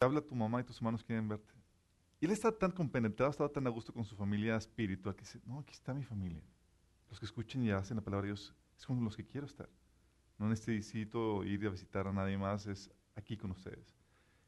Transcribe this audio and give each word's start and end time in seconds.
habla 0.00 0.22
tu 0.22 0.34
mamá 0.34 0.60
y 0.60 0.64
tus 0.64 0.76
hermanos 0.78 1.04
quieren 1.04 1.28
verte. 1.28 1.52
Y 2.20 2.26
él 2.26 2.32
está 2.32 2.50
tan 2.52 2.70
compenetrado, 2.70 3.30
estaba 3.30 3.50
tan 3.50 3.66
a 3.66 3.70
gusto 3.70 3.92
con 3.92 4.04
su 4.04 4.16
familia 4.16 4.56
espiritual 4.56 5.14
que 5.14 5.22
dice, 5.22 5.40
no, 5.44 5.58
aquí 5.58 5.72
está 5.72 5.94
mi 5.94 6.04
familia. 6.04 6.42
Los 7.08 7.18
que 7.18 7.26
escuchen 7.26 7.62
y 7.64 7.70
hacen 7.70 7.96
la 7.96 8.02
palabra 8.02 8.22
de 8.26 8.32
Dios 8.32 8.54
es 8.78 8.86
con 8.86 9.02
los 9.04 9.16
que 9.16 9.26
quiero 9.26 9.46
estar. 9.46 9.68
No 10.38 10.48
necesito 10.48 11.44
ir 11.44 11.66
a 11.66 11.70
visitar 11.70 12.06
a 12.06 12.12
nadie 12.12 12.38
más, 12.38 12.66
es 12.66 12.90
aquí 13.14 13.36
con 13.36 13.50
ustedes. 13.50 13.94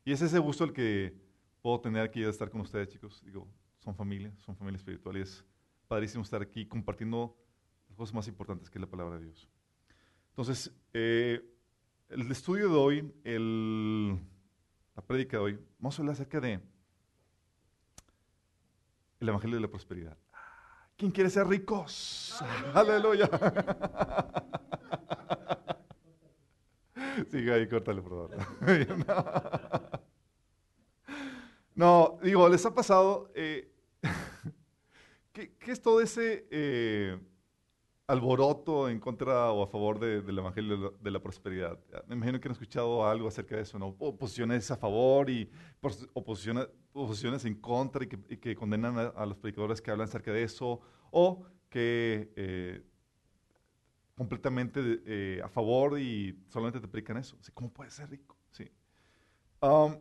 Y 0.05 0.13
es 0.13 0.23
ese 0.23 0.39
gusto 0.39 0.65
el 0.65 0.73
que 0.73 1.15
puedo 1.61 1.81
tener 1.81 2.03
aquí 2.03 2.21
de 2.21 2.31
estar 2.31 2.51
con 2.51 2.63
ustedes, 2.63 2.89
chicos. 2.89 3.23
Digo, 3.25 3.47
son 3.79 3.95
familia, 3.95 4.35
son 4.41 4.57
familia 4.57 4.79
espiritual 4.79 5.19
y 5.19 5.21
es 5.21 5.45
padrísimo 5.87 6.25
estar 6.25 6.41
aquí 6.41 6.67
compartiendo 6.67 7.37
las 7.89 7.97
cosas 7.97 8.15
más 8.15 8.29
importantes 8.29 8.71
que 8.71 8.79
es 8.79 8.81
la 8.81 8.91
palabra 8.91 9.19
de 9.19 9.25
Dios. 9.25 9.49
Entonces, 10.31 10.75
eh, 10.95 11.43
el 12.09 12.31
estudio 12.31 12.69
de 12.71 12.77
hoy, 12.77 13.15
el, 13.25 14.19
la 14.95 15.03
prédica 15.03 15.37
de 15.39 15.43
hoy, 15.43 15.59
vamos 15.79 15.99
a 15.99 16.03
hablar 16.03 16.15
acerca 16.15 16.41
de 16.41 16.61
el 19.21 19.29
Evangelio 19.29 19.57
de 19.57 19.63
la 19.63 19.69
Prosperidad. 19.69 20.19
¿Quién 20.97 21.11
quiere 21.11 21.31
ser 21.31 21.47
ricos? 21.47 22.43
Aleluya. 22.75 23.31
Sigue 27.31 27.53
ahí, 27.53 27.69
córtale, 27.69 28.03
por 28.03 28.31
favor. 28.31 30.03
No, 31.75 32.19
digo, 32.23 32.51
¿les 32.51 32.67
ha 32.67 32.75
pasado? 32.75 33.31
Eh, 33.35 33.73
¿qué, 35.33 35.57
es 35.67 35.81
todo 35.81 36.03
ese 36.03 36.47
eh, 36.51 37.19
alboroto 38.07 38.89
en 38.89 38.99
contra 38.99 39.53
o 39.53 39.63
a 39.63 39.67
favor 39.67 39.99
del 39.99 40.39
Evangelio 40.39 40.95
de 41.01 41.11
la, 41.11 41.21
prosperidad? 41.21 41.79
Me 42.09 42.17
imagino 42.17 42.41
que 42.41 42.49
han 42.49 42.53
escuchado 42.53 43.07
algo 43.07 43.29
acerca 43.29 43.57
de 43.57 43.63
eso, 43.63 43.79
¿no? 43.79 43.95
Oposiciones 43.99 44.71
a 44.71 44.77
favor 44.77 45.31
y 45.31 45.51
oposiciones, 46.13 47.45
en 47.45 47.55
contra 47.55 48.05
y 48.05 48.09
que, 48.09 48.55
condenan 48.55 48.99
a, 48.99 49.27
los 49.27 49.37
predicadores 49.37 49.81
que 49.81 49.91
hablan 49.91 50.09
acerca 50.09 50.33
de 50.33 50.43
eso, 50.43 50.81
o 51.11 51.45
que 51.69 52.33
eh, 52.37 52.83
completamente 54.15 55.41
a 55.43 55.49
favor 55.49 55.99
y 55.99 56.45
solamente 56.49 56.81
te 56.81 56.89
predican 56.89 57.17
eso. 57.17 57.37
¿Cómo 57.55 57.73
puedes 57.73 57.95
ser 57.95 58.11
rico? 58.11 58.37
Sí. 58.51 58.71
Um, 59.61 59.97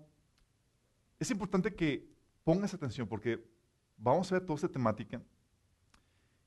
es 1.19 1.29
importante 1.29 1.73
que 1.73 2.09
pongas 2.44 2.73
atención 2.73 3.07
porque 3.07 3.44
vamos 3.95 4.31
a 4.31 4.35
ver 4.35 4.45
toda 4.45 4.55
esta 4.55 4.67
temática. 4.67 5.22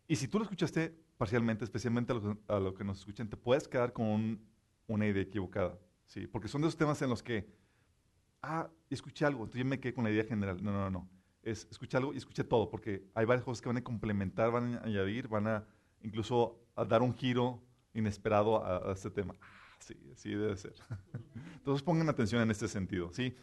Y 0.09 0.17
si 0.17 0.29
tú 0.29 0.39
lo 0.39 0.45
escuchaste 0.45 1.04
parcialmente, 1.17 1.65
especialmente 1.65 2.13
a 2.49 2.59
los, 2.59 2.75
que 2.75 2.85
nos 2.85 2.99
escuchan, 2.99 3.29
te 3.29 3.37
puedes 3.37 3.69
quedar 3.69 3.93
con 3.93 4.41
una 4.87 5.07
idea 5.07 5.23
equivocada. 5.23 5.79
¿sí? 6.07 6.27
Porque 6.27 6.49
son 6.49 6.63
de 6.63 6.69
esos 6.69 6.79
temas 6.79 7.01
en 7.03 7.11
los 7.11 7.23
que, 7.23 7.47
ah, 8.43 8.69
escuché 8.91 9.25
algo, 9.25 9.45
entonces 9.45 9.61
yo 9.61 9.69
me 9.69 9.81
quedé 9.81 9.95
con 9.95 10.05
la 10.05 10.11
idea 10.11 10.25
general. 10.25 10.63
No, 10.63 10.73
no, 10.73 10.91
no. 10.91 11.09
Es 11.43 11.69
escuché 11.71 11.97
algo 11.97 12.15
y 12.15 12.17
escuché 12.17 12.43
todo, 12.43 12.71
porque 12.71 13.07
hay 13.15 13.27
varias 13.27 13.45
cosas 13.45 13.61
que 13.61 13.69
van 13.69 13.77
a 13.77 13.85
complementar, 13.85 14.51
van 14.51 14.75
a 14.77 14.83
añadir, 14.83 15.29
van 15.29 15.47
a 15.47 15.67
incluso 16.03 16.59
a 16.75 16.85
dar 16.85 17.03
un 17.03 17.15
giro 17.15 17.63
inesperado 17.93 18.65
a, 18.65 18.93
este 18.93 19.11
tema. 19.11 19.35
Ah, 19.41 19.77
sí, 19.79 19.95
así 20.13 20.31
debe 20.31 20.57
ser. 20.57 20.75
Entonces 21.57 21.83
pongan 21.83 22.09
atención 22.09 22.43
en 22.43 22.51
este 22.51 22.67
sentido. 22.67 23.11
¿sí? 23.13 23.37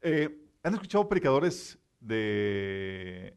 Eh, 0.00 0.48
¿Han 0.62 0.74
escuchado 0.74 1.08
predicadores 1.08 1.78
que 2.06 3.34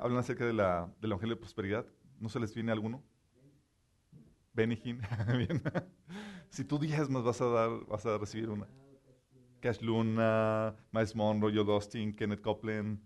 hablan 0.00 0.18
acerca 0.18 0.44
de 0.44 0.52
la, 0.52 0.92
del 1.00 1.12
Evangelio 1.12 1.36
de 1.36 1.40
Prosperidad? 1.40 1.86
¿No 2.18 2.28
se 2.28 2.40
les 2.40 2.54
viene 2.54 2.72
alguno? 2.72 3.02
Benny 4.52 4.80
Hinn. 4.82 5.00
si 6.50 6.64
tú 6.64 6.78
más 6.78 7.24
vas 7.24 7.40
a 7.40 7.46
dar, 7.46 7.70
vas 7.86 8.06
a 8.06 8.18
recibir 8.18 8.48
una. 8.48 8.66
Cash 9.60 9.80
Luna, 9.80 10.74
Miles 10.92 11.14
Monroe, 11.14 11.52
Joe 11.54 11.74
Austin, 11.74 12.14
Kenneth 12.14 12.40
Copeland, 12.40 13.00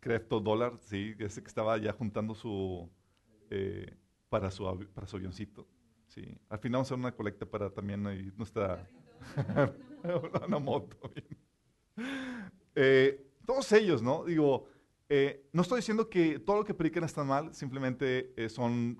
Crefto 0.00 0.40
Dollar, 0.40 0.78
sí, 0.80 1.14
ese 1.18 1.42
que 1.42 1.48
estaba 1.48 1.76
ya 1.78 1.92
juntando 1.92 2.34
su 2.34 2.90
eh, 3.50 3.96
para 4.28 4.50
su 4.50 4.64
para 4.94 5.06
su 5.06 5.16
avioncito. 5.16 5.68
Sí. 6.08 6.22
Al 6.48 6.58
final 6.58 6.78
vamos 6.78 6.90
a 6.90 6.94
hacer 6.94 6.98
una 6.98 7.14
colecta 7.14 7.46
para 7.46 7.70
también 7.70 8.06
ahí 8.06 8.32
nuestra 8.36 8.88
una 10.46 10.58
moto. 10.58 10.98
Eh, 12.74 13.32
todos 13.46 13.70
ellos, 13.72 14.02
¿no? 14.02 14.24
Digo, 14.24 14.66
eh, 15.14 15.46
no 15.52 15.60
estoy 15.60 15.80
diciendo 15.80 16.08
que 16.08 16.38
todo 16.38 16.56
lo 16.56 16.64
que 16.64 16.72
predican 16.72 17.04
está 17.04 17.22
mal, 17.22 17.52
simplemente 17.52 18.32
eh, 18.34 18.48
son 18.48 18.98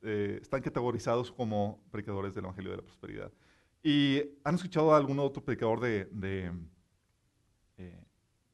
están 0.00 0.60
categorizados 0.60 1.30
como 1.30 1.84
predicadores 1.92 2.34
del 2.34 2.44
Evangelio 2.46 2.72
de 2.72 2.78
la 2.78 2.82
Prosperidad. 2.82 3.32
¿Y 3.80 4.20
han 4.42 4.56
escuchado 4.56 4.92
a 4.92 4.96
algún 4.96 5.20
otro 5.20 5.44
predicador 5.44 5.80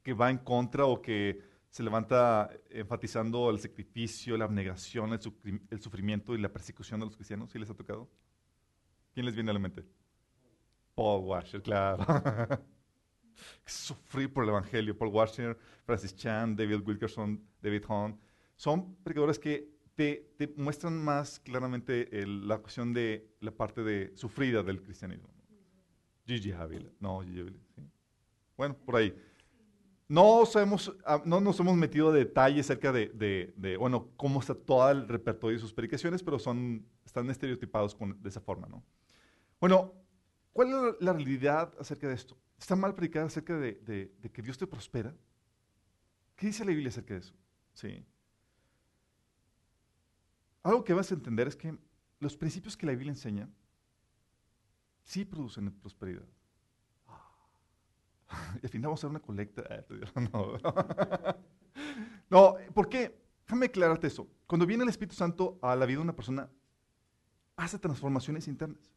que 0.02 0.12
va 0.12 0.30
en 0.30 0.36
contra 0.36 0.84
o 0.84 1.00
que 1.00 1.40
se 1.70 1.82
levanta 1.82 2.50
enfatizando 2.68 3.48
el 3.48 3.58
sacrificio, 3.58 4.36
la 4.36 4.44
abnegación, 4.44 5.14
el, 5.14 5.80
sufrimiento 5.80 6.34
y 6.34 6.38
la 6.38 6.52
persecución 6.52 7.00
de 7.00 7.06
los 7.06 7.16
cristianos? 7.16 7.52
¿Sí 7.52 7.58
les 7.58 7.70
ha 7.70 7.74
tocado? 7.74 8.10
¿Quién 9.14 9.24
les 9.24 9.34
viene 9.34 9.50
a 9.50 9.54
la 9.54 9.60
mente? 9.60 9.82
Paul 10.94 11.24
Washer, 11.24 11.62
claro. 11.62 12.04
sufrir 13.64 14.32
por 14.32 14.44
el 14.44 14.50
Evangelio. 14.50 14.96
Paul 14.96 15.10
Washer, 15.10 15.56
Francis 15.84 16.14
Chan, 16.14 16.56
David 16.56 16.82
Wilkerson, 16.86 17.42
David 17.62 17.84
Hahn, 17.88 18.18
son 18.56 18.94
predicadores 18.96 19.38
que 19.38 19.74
te, 19.94 20.54
muestran 20.56 21.02
más 21.02 21.38
claramente 21.40 22.08
la 22.26 22.58
cuestión 22.58 22.92
de 22.92 23.34
la 23.40 23.50
parte 23.50 23.82
de 23.82 24.12
sufrida 24.16 24.62
del 24.62 24.82
cristianismo. 24.82 25.28
Gigi 26.26 26.52
Havila, 26.52 26.90
no, 27.00 27.20
Gigi 27.22 27.40
Havila, 27.40 27.58
¿sí? 27.74 27.82
Bueno, 28.56 28.76
por 28.84 28.96
ahí. 28.96 29.14
No, 30.06 30.44
sabemos, 30.46 30.94
ah, 31.06 31.22
no 31.24 31.40
nos 31.40 31.58
hemos 31.60 31.76
metido 31.76 32.10
a 32.10 32.12
detalles 32.12 32.66
acerca 32.66 32.92
de, 32.92 33.76
bueno, 33.78 34.10
cómo 34.16 34.40
está 34.40 34.54
todo 34.54 34.90
el 34.90 35.08
repertorio 35.08 35.56
de 35.56 35.60
sus 35.60 35.72
predicaciones, 35.72 36.22
pero 36.22 36.38
son, 36.38 36.86
están 37.04 37.28
estereotipados 37.30 37.96
de 37.98 38.28
esa 38.28 38.40
forma, 38.40 38.68
¿no? 38.68 38.84
Bueno, 39.60 39.94
¿cuál 40.52 40.68
es 40.68 40.94
la 41.00 41.12
realidad 41.14 41.72
acerca 41.80 42.06
de 42.06 42.14
esto? 42.14 42.36
Está 42.64 42.76
mal 42.76 42.94
predicar 42.94 43.24
acerca 43.24 43.58
de, 43.58 44.10
que 44.32 44.40
Dios 44.40 44.56
te 44.56 44.66
prospera. 44.66 45.14
¿Qué 46.34 46.46
dice 46.46 46.64
la 46.64 46.70
Biblia 46.70 46.88
acerca 46.88 47.12
de 47.12 47.20
eso? 47.20 47.34
Sí. 47.74 48.02
Algo 50.62 50.82
que 50.82 50.94
vas 50.94 51.10
a 51.10 51.14
entender 51.14 51.46
es 51.46 51.56
que 51.56 51.76
los 52.20 52.38
principios 52.38 52.74
que 52.74 52.86
la 52.86 52.92
Biblia 52.92 53.10
enseña 53.10 53.50
sí 55.02 55.26
producen 55.26 55.70
prosperidad. 55.72 56.24
Y 58.62 58.64
al 58.64 58.70
final 58.70 58.86
vamos 58.86 59.00
a 59.00 59.00
hacer 59.00 59.10
una 59.10 59.20
colecta. 59.20 59.62
Ah, 59.68 61.36
no, 62.30 62.56
¿por 62.72 62.88
qué? 62.88 63.14
Déjame 63.46 63.66
aclararte 63.66 64.06
eso. 64.06 64.26
Cuando 64.46 64.64
viene 64.64 64.84
el 64.84 64.88
Espíritu 64.88 65.16
Santo 65.16 65.58
a 65.60 65.76
la 65.76 65.84
vida 65.84 65.98
de 65.98 66.04
una 66.04 66.16
persona, 66.16 66.48
hace 67.56 67.78
transformaciones 67.78 68.48
internas 68.48 68.93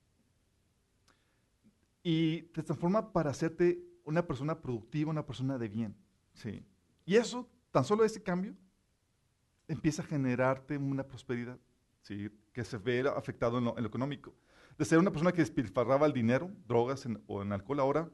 y 2.10 2.44
te 2.54 2.64
transforma 2.64 3.12
para 3.12 3.32
hacerte 3.32 3.84
una 4.06 4.26
persona 4.26 4.62
productiva, 4.62 5.12
una 5.12 5.26
persona 5.26 5.58
de 5.58 5.68
bien. 5.68 5.94
¿sí? 6.32 6.64
Y 7.06 7.18
eso, 7.18 7.50
tan 7.70 7.84
solo 7.84 8.06
ese 8.06 8.24
cambio, 8.24 8.56
empieza 9.68 10.04
a 10.04 10.06
generarte 10.06 10.78
una 10.78 11.06
prosperidad 11.06 11.60
¿sí? 12.04 12.30
que 12.54 12.64
se 12.64 12.78
ve 12.78 13.04
afectado 13.14 13.58
en 13.58 13.66
lo, 13.66 13.78
económico. 13.78 14.34
De 14.78 14.86
ser 14.86 15.00
una 15.00 15.12
persona 15.12 15.34
que 15.34 15.42
despilfarraba 15.42 16.06
el 16.06 16.14
dinero, 16.14 16.50
drogas 16.66 17.06
o 17.28 17.42
en 17.42 17.52
alcohol, 17.52 17.82
ahora 17.82 18.10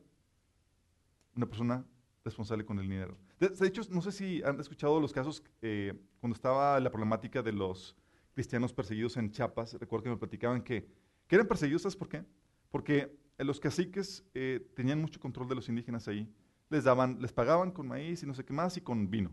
una 1.35 1.45
persona 1.45 1.85
responsable 2.25 2.65
con 2.65 2.79
el 2.79 2.89
dinero. 2.89 3.15
De, 3.39 3.67
hecho, 3.67 3.83
no 3.91 4.01
sé 4.01 4.11
si 4.11 4.41
han 4.41 4.59
escuchado 4.59 4.99
los 4.99 5.13
casos 5.13 5.43
eh, 5.61 5.93
cuando 6.19 6.33
estaba 6.33 6.79
la 6.79 6.89
problemática 6.89 7.43
de 7.43 7.51
los 7.51 7.95
cristianos 8.33 8.73
perseguidos 8.73 9.17
en 9.17 9.29
Chiapas. 9.29 9.75
Recuerdo 9.75 10.05
que 10.05 10.09
me 10.09 10.17
platicaban 10.17 10.63
que, 10.63 10.87
que 11.27 11.35
eran 11.35 11.47
perseguidos, 11.47 11.83
¿sabes 11.83 11.95
por 11.95 12.09
qué? 12.09 12.25
Porque 12.71 13.21
los 13.37 13.59
caciques 13.59 14.23
eh, 14.33 14.71
tenían 14.75 15.01
mucho 15.01 15.19
control 15.19 15.47
de 15.47 15.55
los 15.55 15.69
indígenas 15.69 16.07
ahí. 16.07 16.31
Les 16.69 16.83
daban, 16.83 17.21
les 17.21 17.33
pagaban 17.33 17.71
con 17.71 17.87
maíz 17.87 18.23
y 18.23 18.25
no 18.25 18.33
sé 18.33 18.45
qué 18.45 18.53
más 18.53 18.77
y 18.77 18.81
con 18.81 19.09
vino, 19.09 19.31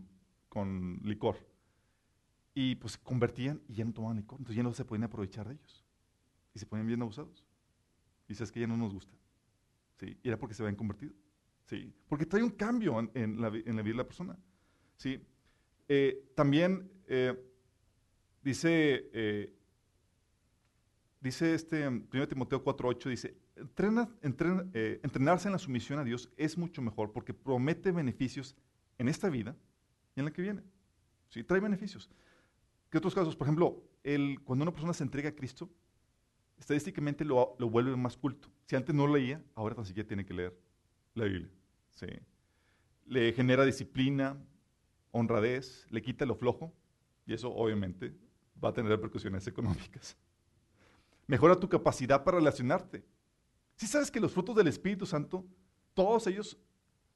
con 0.49 0.99
licor. 1.03 1.37
Y 2.53 2.75
pues 2.75 2.93
se 2.93 2.99
convertían 2.99 3.61
y 3.67 3.75
ya 3.75 3.85
no 3.85 3.93
tomaban 3.93 4.17
licor, 4.17 4.39
entonces 4.39 4.57
ya 4.57 4.63
no 4.63 4.73
se 4.73 4.85
podían 4.85 5.03
aprovechar 5.03 5.47
de 5.47 5.53
ellos. 5.55 5.85
Y 6.53 6.59
se 6.59 6.65
ponían 6.65 6.87
bien 6.87 7.01
abusados. 7.01 7.45
Y 8.27 8.33
dices 8.33 8.51
que 8.51 8.59
ya 8.59 8.67
no 8.67 8.75
nos 8.75 8.93
gusta. 8.93 9.15
¿Sí? 9.97 10.17
Y 10.21 10.27
era 10.27 10.37
porque 10.37 10.53
se 10.53 10.63
habían 10.63 10.75
convertido. 10.75 11.13
¿Sí? 11.65 11.93
Porque 12.07 12.25
trae 12.25 12.43
un 12.43 12.49
cambio 12.49 12.99
en, 13.13 13.39
la, 13.39 13.49
vida 13.49 13.71
de 13.71 13.93
la 13.93 14.05
persona. 14.05 14.37
¿Sí? 14.97 15.25
Eh, 15.87 16.31
también 16.35 16.91
eh, 17.07 17.33
dice, 18.43 19.53
dice 21.21 21.53
este 21.53 21.87
1 21.87 22.27
Timoteo 22.27 22.63
4.8, 22.63 23.09
dice, 23.09 23.40
eh, 23.55 24.99
entrenarse 25.03 25.47
en 25.47 25.53
la 25.53 25.59
sumisión 25.59 25.99
a 25.99 26.03
Dios 26.03 26.29
es 26.37 26.57
mucho 26.57 26.81
mejor 26.81 27.11
porque 27.11 27.33
promete 27.33 27.91
beneficios 27.91 28.55
en 28.97 29.07
esta 29.07 29.29
vida 29.29 29.55
y 30.15 30.19
en 30.19 30.25
la 30.25 30.31
que 30.31 30.41
viene. 30.41 30.63
¿Sí? 31.29 31.43
Trae 31.43 31.59
beneficios. 31.59 32.09
¿Qué 32.89 32.97
otros 32.97 33.15
casos? 33.15 33.35
Por 33.35 33.47
ejemplo, 33.47 33.83
el, 34.03 34.41
cuando 34.43 34.63
una 34.63 34.71
persona 34.71 34.93
se 34.93 35.03
entrega 35.03 35.29
a 35.29 35.35
Cristo, 35.35 35.69
estadísticamente 36.59 37.23
lo, 37.23 37.55
lo, 37.57 37.69
vuelve 37.69 37.95
más 37.95 38.17
culto. 38.17 38.49
Si 38.65 38.75
antes 38.75 38.93
no 38.93 39.07
leía, 39.07 39.43
ahora 39.55 39.75
tan 39.75 39.85
siquiera 39.85 40.07
tiene 40.07 40.25
que 40.25 40.33
leer 40.33 40.57
la 41.15 41.25
Biblia. 41.25 41.49
¿sí? 41.91 42.07
Le 43.05 43.33
genera 43.33 43.65
disciplina, 43.65 44.37
honradez, 45.11 45.87
le 45.89 46.01
quita 46.01 46.25
lo 46.25 46.35
flojo, 46.35 46.73
y 47.25 47.33
eso 47.33 47.53
obviamente 47.53 48.13
va 48.63 48.69
a 48.69 48.73
tener 48.73 48.91
repercusiones 48.91 49.47
económicas. 49.47 50.17
Mejora 51.27 51.55
tu 51.55 51.69
capacidad 51.69 52.23
para 52.23 52.37
relacionarte. 52.37 53.03
Si 53.75 53.87
sabes 53.87 54.11
que 54.11 54.19
los 54.19 54.31
frutos 54.31 54.55
del 54.55 54.67
Espíritu 54.67 55.05
Santo, 55.05 55.45
todos 55.93 56.27
ellos 56.27 56.57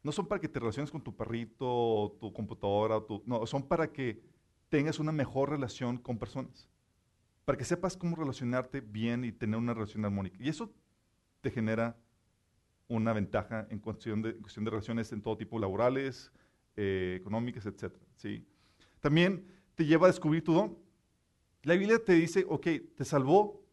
no 0.04 0.12
son 0.12 0.28
para 0.28 0.40
que 0.40 0.48
te 0.48 0.60
relaciones 0.60 0.92
con 0.92 1.02
tu 1.02 1.16
perrito, 1.16 2.16
tu 2.20 2.32
computadora, 2.32 3.02
no, 3.26 3.46
son 3.48 3.68
para 3.68 3.92
que 3.92 4.22
tengas 4.70 5.00
una 5.00 5.12
mejor 5.12 5.50
relación 5.50 5.98
con 5.98 6.20
personas. 6.20 6.70
Para 7.44 7.58
que 7.58 7.66
sepas 7.66 7.98
cómo 7.98 8.16
relacionarte 8.16 8.82
bien 8.82 9.24
y 9.24 9.32
tener 9.32 9.58
una 9.58 9.74
relación 9.74 10.06
armónica. 10.06 10.38
Y 10.40 10.50
eso 10.50 10.72
te 11.42 11.50
genera 11.50 11.98
una 12.88 13.14
ventaja 13.14 13.68
en 13.70 13.80
cuestión 13.80 14.22
de, 14.22 14.36
cuestión 14.36 14.66
de 14.66 14.72
relaciones 14.72 15.12
en 15.12 15.22
todo 15.22 15.38
tipo, 15.38 15.58
laborales, 15.60 16.32
eh, 16.76 17.18
económicas, 17.20 17.66
etc. 17.66 17.94
¿sí? 18.16 18.46
También 19.00 19.46
te 19.76 19.86
lleva 19.86 20.08
a 20.08 20.12
descubrir 20.12 20.44
tu 20.44 20.54
don. 20.54 20.78
La 21.64 21.74
Biblia 21.74 22.04
te 22.04 22.14
dice, 22.14 22.46
ok, 22.48 22.68
te 22.96 23.06
salvó, 23.06 23.64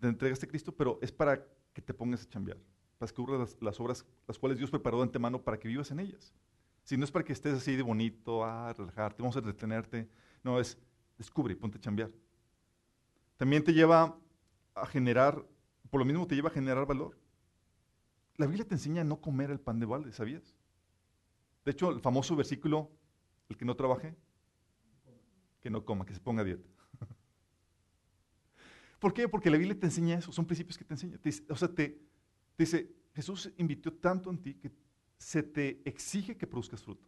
te 0.00 0.08
entregaste 0.08 0.46
a 0.46 0.48
Cristo, 0.48 0.74
pero 0.76 0.98
es 1.00 1.12
para 1.12 1.46
que 1.72 1.82
te 1.82 1.94
pongas 1.94 2.22
a 2.22 2.28
chambear, 2.28 2.58
para 2.98 3.06
descubrir 3.06 3.38
las, 3.38 3.60
las, 3.60 3.80
obras 3.80 4.06
las 4.26 4.38
cuales 4.38 4.58
Dios 4.58 4.70
preparó 4.70 4.98
de 4.98 5.04
antemano 5.04 5.42
para 5.42 5.58
que 5.58 5.68
vivas 5.68 5.90
en 5.90 6.00
ellas. 6.00 6.34
Si 6.84 6.96
no 6.96 7.04
es 7.04 7.10
para 7.10 7.24
que 7.24 7.32
estés 7.32 7.54
así 7.54 7.76
de 7.76 7.82
bonito, 7.82 8.44
a 8.44 8.72
relajarte, 8.72 9.22
vamos 9.22 9.36
a 9.36 9.40
detenerte. 9.40 10.08
No, 10.42 10.58
es 10.58 10.76
descubre, 11.16 11.54
ponte 11.54 11.78
a 11.78 11.80
chambear. 11.80 12.10
También 13.36 13.62
te 13.62 13.72
lleva 13.72 14.18
a 14.74 14.86
generar, 14.86 15.44
por 15.90 16.00
lo 16.00 16.04
mismo 16.04 16.26
te 16.26 16.34
lleva 16.34 16.48
a 16.48 16.52
generar 16.52 16.86
valor. 16.86 17.16
La 18.36 18.46
Biblia 18.46 18.66
te 18.66 18.74
enseña 18.74 19.02
a 19.02 19.04
no 19.04 19.20
comer 19.20 19.50
el 19.50 19.60
pan 19.60 19.78
de 19.78 19.86
balde, 19.86 20.12
¿sabías? 20.12 20.56
De 21.64 21.70
hecho, 21.70 21.90
el 21.90 22.00
famoso 22.00 22.34
versículo, 22.34 22.90
el 23.48 23.56
que 23.56 23.64
no 23.64 23.76
trabaje, 23.76 24.16
que 25.60 25.70
no 25.70 25.84
coma, 25.84 26.04
que 26.04 26.14
se 26.14 26.20
ponga 26.20 26.42
a 26.42 26.44
dieta. 26.44 26.68
¿Por 29.02 29.12
qué? 29.12 29.28
Porque 29.28 29.50
la 29.50 29.58
Biblia 29.58 29.76
te 29.76 29.86
enseña 29.86 30.16
eso, 30.16 30.30
son 30.30 30.46
principios 30.46 30.78
que 30.78 30.84
te 30.84 30.94
enseña. 30.94 31.18
o 31.48 31.56
sea, 31.56 31.66
te, 31.66 31.88
te 32.54 32.62
dice, 32.62 32.88
Jesús 33.12 33.52
invirtió 33.56 33.92
tanto 33.92 34.30
en 34.30 34.38
ti 34.38 34.54
que 34.54 34.70
se 35.18 35.42
te 35.42 35.82
exige 35.84 36.36
que 36.36 36.46
produzcas 36.46 36.84
fruto. 36.84 37.04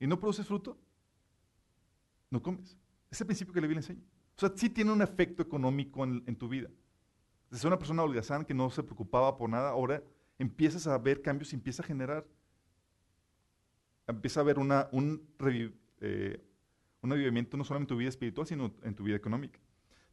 Y 0.00 0.08
no 0.08 0.18
produces 0.18 0.44
fruto, 0.44 0.76
no 2.30 2.42
comes. 2.42 2.76
Es 3.12 3.20
el 3.20 3.28
principio 3.28 3.54
que 3.54 3.60
la 3.60 3.68
Biblia 3.68 3.78
enseña. 3.78 4.02
O 4.36 4.40
sea, 4.40 4.52
sí 4.56 4.68
tiene 4.68 4.90
un 4.90 5.02
efecto 5.02 5.40
económico 5.40 6.02
en, 6.02 6.34
tu 6.34 6.48
vida. 6.48 6.68
Desde 7.48 7.68
una 7.68 7.78
persona 7.78 8.02
holgazán 8.02 8.44
que 8.44 8.52
no 8.52 8.68
se 8.70 8.82
preocupaba 8.82 9.36
por 9.36 9.48
nada, 9.48 9.70
ahora 9.70 10.02
empiezas 10.36 10.88
a 10.88 10.98
ver 10.98 11.22
cambios 11.22 11.52
y 11.52 11.54
empieza 11.54 11.84
a 11.84 11.86
generar, 11.86 12.26
empieza 14.08 14.40
a 14.40 14.42
haber 14.42 14.58
una, 14.58 14.88
un, 14.90 15.28
eh, 16.00 16.44
un 17.02 17.12
avivamiento 17.12 17.56
no 17.56 17.62
solo 17.62 17.78
en 17.78 17.86
tu 17.86 17.96
vida 17.96 18.08
espiritual, 18.08 18.48
sino 18.48 18.74
en 18.82 18.96
tu 18.96 19.04
vida 19.04 19.14
económica. 19.14 19.60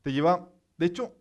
Te 0.03 0.13
lleva, 0.13 0.47
de 0.81 0.87
hecho, 0.87 1.15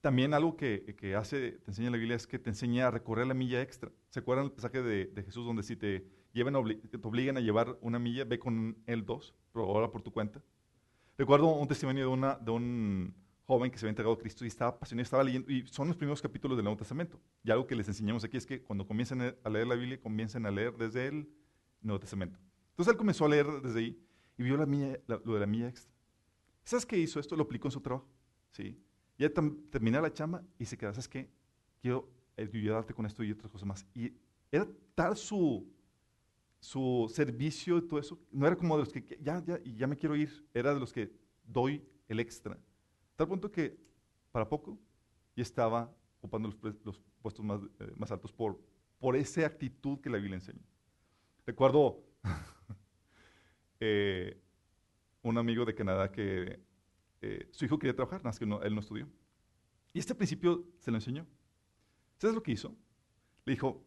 también 0.00 0.32
algo 0.32 0.56
que, 0.56 0.94
hace, 1.18 1.50
te 1.50 1.70
enseña 1.72 1.90
la 1.90 1.96
Biblia 1.96 2.14
es 2.14 2.28
que 2.28 2.38
te 2.38 2.50
enseña 2.50 2.86
a 2.86 2.90
recorrer 2.92 3.26
la 3.26 3.34
milla 3.34 3.60
extra. 3.60 3.90
¿Se 4.10 4.20
acuerdan 4.20 4.44
el 4.44 4.52
pasaje 4.52 4.80
de, 4.80 5.22
Jesús 5.24 5.44
donde 5.44 5.64
si 5.64 5.74
te, 5.74 6.06
llevan, 6.32 6.54
te 6.54 6.98
obligan 7.02 7.36
a 7.36 7.40
llevar 7.40 7.76
una 7.80 7.98
milla, 7.98 8.24
ve 8.24 8.38
con 8.38 8.80
él 8.86 9.04
dos, 9.04 9.34
pero 9.52 9.64
ahora 9.64 9.90
por 9.90 10.02
tu 10.02 10.12
cuenta? 10.12 10.40
Recuerdo 11.16 11.48
un 11.48 11.66
testimonio 11.66 12.08
de, 12.40 12.50
un 12.52 13.12
joven 13.44 13.72
que 13.72 13.78
se 13.78 13.86
había 13.86 13.90
entregado 13.90 14.14
a 14.14 14.18
Cristo 14.20 14.44
y 14.44 14.46
estaba 14.46 14.70
apasionado, 14.70 15.02
estaba 15.02 15.24
leyendo, 15.24 15.50
y 15.50 15.66
son 15.66 15.88
los 15.88 15.96
primeros 15.96 16.22
capítulos 16.22 16.56
del 16.56 16.62
Nuevo 16.62 16.78
Testamento. 16.78 17.20
Y 17.42 17.50
algo 17.50 17.66
que 17.66 17.74
les 17.74 17.88
enseñamos 17.88 18.22
aquí 18.22 18.36
es 18.36 18.46
que 18.46 18.62
cuando 18.62 18.86
comiencen 18.86 19.36
a 19.42 19.50
leer 19.50 19.66
la 19.66 19.74
Biblia, 19.74 20.00
comiencen 20.00 20.46
a 20.46 20.52
leer 20.52 20.76
desde 20.76 21.08
el 21.08 21.28
Nuevo 21.82 21.98
Testamento. 21.98 22.38
Entonces 22.70 22.92
él 22.92 22.98
comenzó 22.98 23.24
a 23.24 23.30
leer 23.30 23.48
desde 23.64 23.80
ahí 23.80 24.00
y 24.36 24.44
vio 24.44 24.56
la 24.56 24.66
milla, 24.66 24.96
lo 25.08 25.34
de 25.34 25.40
la 25.40 25.46
milla 25.46 25.66
extra. 25.66 25.92
¿Sabes 26.62 26.86
qué 26.86 26.98
hizo 26.98 27.18
esto? 27.18 27.34
Lo 27.34 27.44
aplicó 27.44 27.66
en 27.66 27.72
su 27.72 27.80
trabajo. 27.80 28.06
¿Sí? 28.58 28.76
Ya 29.16 29.30
terminé 29.70 30.00
la 30.00 30.12
chamba 30.12 30.42
y 30.58 30.64
se 30.64 30.76
quedó, 30.76 30.92
¿sabes 30.92 31.08
qué? 31.08 31.30
Quiero 31.80 32.08
ayudarte 32.36 32.92
con 32.92 33.06
esto 33.06 33.24
y 33.24 33.32
otras 33.32 33.50
cosas 33.50 33.66
más. 33.66 33.86
Y 33.94 34.12
era 34.50 34.68
tal 34.94 35.16
su, 35.16 35.66
su 36.60 37.10
servicio 37.12 37.78
y 37.78 37.82
todo 37.82 38.00
eso, 38.00 38.18
no 38.30 38.46
era 38.46 38.56
como 38.56 38.76
de 38.76 38.84
los 38.84 38.92
que 38.92 39.18
ya, 39.20 39.42
ya, 39.44 39.60
ya 39.62 39.86
me 39.86 39.96
quiero 39.96 40.14
ir, 40.16 40.46
era 40.52 40.74
de 40.74 40.80
los 40.80 40.92
que 40.92 41.10
doy 41.44 41.84
el 42.08 42.20
extra. 42.20 42.58
Tal 43.16 43.28
punto 43.28 43.50
que 43.50 43.76
para 44.30 44.48
poco 44.48 44.78
ya 45.34 45.42
estaba 45.42 45.92
ocupando 46.18 46.48
los, 46.48 46.76
los 46.84 47.00
puestos 47.22 47.44
más, 47.44 47.60
eh, 47.80 47.92
más, 47.96 48.10
altos 48.10 48.32
por, 48.32 48.60
por 48.98 49.16
esa 49.16 49.46
actitud 49.46 50.00
que 50.00 50.10
la 50.10 50.18
Biblia 50.18 50.36
enseña. 50.36 50.62
Recuerdo 51.46 52.04
eh, 53.80 54.40
un 55.22 55.38
amigo 55.38 55.64
de 55.64 55.74
Canadá 55.74 56.10
que 56.10 56.67
eh, 57.20 57.48
su 57.50 57.64
hijo 57.64 57.78
quería 57.78 57.94
trabajar, 57.94 58.20
nada 58.20 58.28
más 58.28 58.38
que 58.38 58.44
él 58.44 58.74
no 58.74 58.80
estudió. 58.80 59.08
Y 59.92 59.98
este 59.98 60.14
principio 60.14 60.66
se 60.78 60.90
lo 60.90 60.96
enseñó. 60.96 61.26
¿Sabes 62.18 62.34
lo 62.34 62.42
que 62.42 62.52
hizo? 62.52 62.76
Le 63.44 63.52
dijo, 63.52 63.84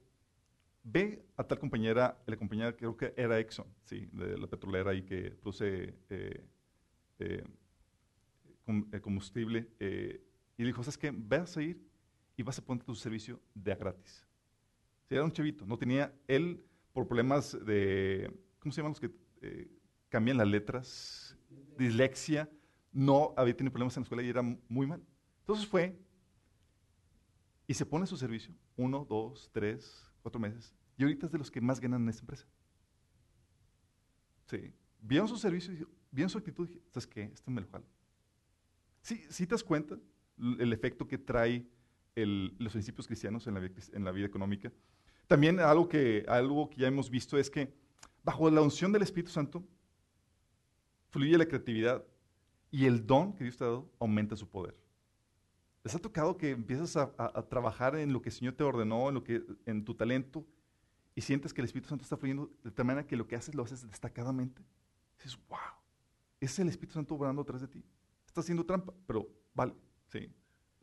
ve 0.84 1.26
a 1.38 1.44
tal 1.44 1.60
compañera, 1.60 2.22
la 2.26 2.38
compañera 2.38 2.76
creo 2.76 2.98
que 2.98 3.14
era 3.16 3.40
Exxon, 3.40 3.68
¿sí? 3.84 4.08
de 4.12 4.38
la 4.38 4.48
petrolera 4.48 4.94
y 4.94 5.04
que 5.04 5.32
produce 5.32 5.96
eh, 6.10 6.46
eh, 7.20 7.44
combustible. 9.02 9.70
y 9.80 10.64
le 10.64 10.68
dijo, 10.68 10.84
¿sabes 10.84 10.98
qué? 10.98 11.12
Vas 11.14 11.56
a 11.58 11.62
ir 11.62 11.82
y 12.36 12.44
vas 12.44 12.58
a 12.58 12.66
poner 12.66 12.84
tu 12.84 12.96
servicio 12.96 13.40
de 13.54 13.72
a 13.72 13.76
gratis. 13.76 14.26
era 15.10 15.24
un 15.24 15.32
chavito, 15.32 15.66
no 15.66 15.78
tenía, 15.78 16.14
él 16.28 16.64
por 16.94 17.08
problemas 17.08 17.58
de, 17.66 18.32
¿cómo 18.60 18.72
se 18.72 18.82
llaman 18.82 18.92
los 18.92 19.00
que 19.00 19.12
cambian 20.10 20.38
las 20.38 20.48
letras? 20.48 21.38
Dislexia 21.78 22.50
no 22.92 23.34
había 23.38 23.56
tenido 23.56 23.72
problemas 23.72 23.96
en 23.96 24.02
la 24.02 24.06
escuela 24.06 24.24
y 24.24 24.30
era 24.30 24.42
muy 24.42 24.88
mal. 24.88 25.02
Entonces 25.40 25.68
fue 25.68 25.98
y 27.68 27.74
se 27.74 27.86
pone 27.86 28.04
a 28.04 28.08
su 28.08 28.18
servicio, 28.18 28.54
uno, 28.76 29.06
dos, 29.10 29.50
tres, 29.54 30.06
cuatro 30.22 30.42
meses, 30.42 30.76
y 30.98 31.04
ahorita 31.04 31.28
es 31.28 31.32
de 31.32 31.38
los 31.38 31.50
que 31.50 31.62
más 31.62 31.80
ganan 31.80 32.02
en 32.04 32.10
esta 32.10 32.22
empresa. 32.22 32.46
Sí, 34.46 34.74
vieron 35.00 35.28
su 35.28 35.38
servicio, 35.38 35.74
vieron 36.12 36.30
su 36.30 36.38
actitud 36.38 36.66
y 36.70 36.74
dije, 36.74 36.86
¿sabes 36.90 37.08
qué? 37.08 37.24
Esto 37.24 37.50
me 37.50 37.62
lo 37.62 37.68
jalo. 37.68 37.86
Sí, 39.02 39.24
sí 39.30 39.48
te 39.48 39.56
das 39.56 39.64
cuenta 39.64 39.98
el 40.38 40.74
efecto 40.74 41.08
que 41.08 41.18
trae 41.18 41.66
los 42.16 42.74
principios 42.74 43.08
cristianos 43.08 43.48
en 43.48 43.54
la, 43.54 43.72
en 43.94 44.04
la 44.04 44.12
vida 44.12 44.26
económica. 44.26 44.72
También 45.28 45.60
algo 45.60 45.88
que, 45.88 46.26
algo 46.28 46.70
que 46.70 46.82
ya 46.82 46.88
hemos 46.88 47.10
visto 47.10 47.38
es 47.38 47.50
que 47.50 47.74
bajo 48.24 48.50
la 48.50 48.62
unción 48.62 48.92
del 48.92 49.04
Espíritu 49.04 49.32
Santo 49.32 49.66
fluye 51.10 51.38
la 51.38 51.46
creatividad, 51.46 52.06
y 52.72 52.86
el 52.86 53.06
don 53.06 53.34
que 53.34 53.44
Dios 53.44 53.58
te 53.58 53.66
ha 53.66 53.68
dado 53.68 53.92
aumenta 54.00 54.36
su 54.36 54.48
poder. 54.48 54.76
¿Les 55.84 55.94
ha 55.94 56.00
tocado 56.00 56.38
que 56.38 56.52
empiezas 56.52 56.96
a, 56.96 57.50
trabajar 57.50 57.96
en 57.96 58.14
lo 58.14 58.22
que 58.22 58.30
el 58.30 58.36
Señor 58.36 58.54
te 58.54 58.64
ordenó, 58.64 59.10
en, 59.10 59.16
lo 59.16 59.24
que, 59.24 59.44
en 59.66 59.84
tu 59.84 59.94
talento, 59.96 60.46
y 61.16 61.22
sientes 61.22 61.54
que 61.54 61.62
el 61.62 61.66
Espíritu 61.66 61.90
Santo 61.90 62.04
está 62.04 62.16
fluyendo 62.18 62.50
de 62.64 62.72
tal 62.72 62.86
manera 62.86 63.06
que 63.06 63.16
lo 63.16 63.28
que 63.28 63.36
haces 63.36 63.54
lo 63.54 63.64
haces 63.64 63.88
destacadamente? 63.88 64.62
dices, 65.18 65.40
wow, 65.50 65.60
es 66.40 66.58
el 66.58 66.70
Espíritu 66.70 66.94
Santo 66.94 67.16
obrando 67.16 67.42
atrás 67.42 67.62
de 67.62 67.68
ti. 67.68 67.84
Estás 68.26 68.46
haciendo 68.46 68.66
trampa, 68.66 68.94
pero 69.06 69.28
vale, 69.54 69.76
¿sí? 70.08 70.32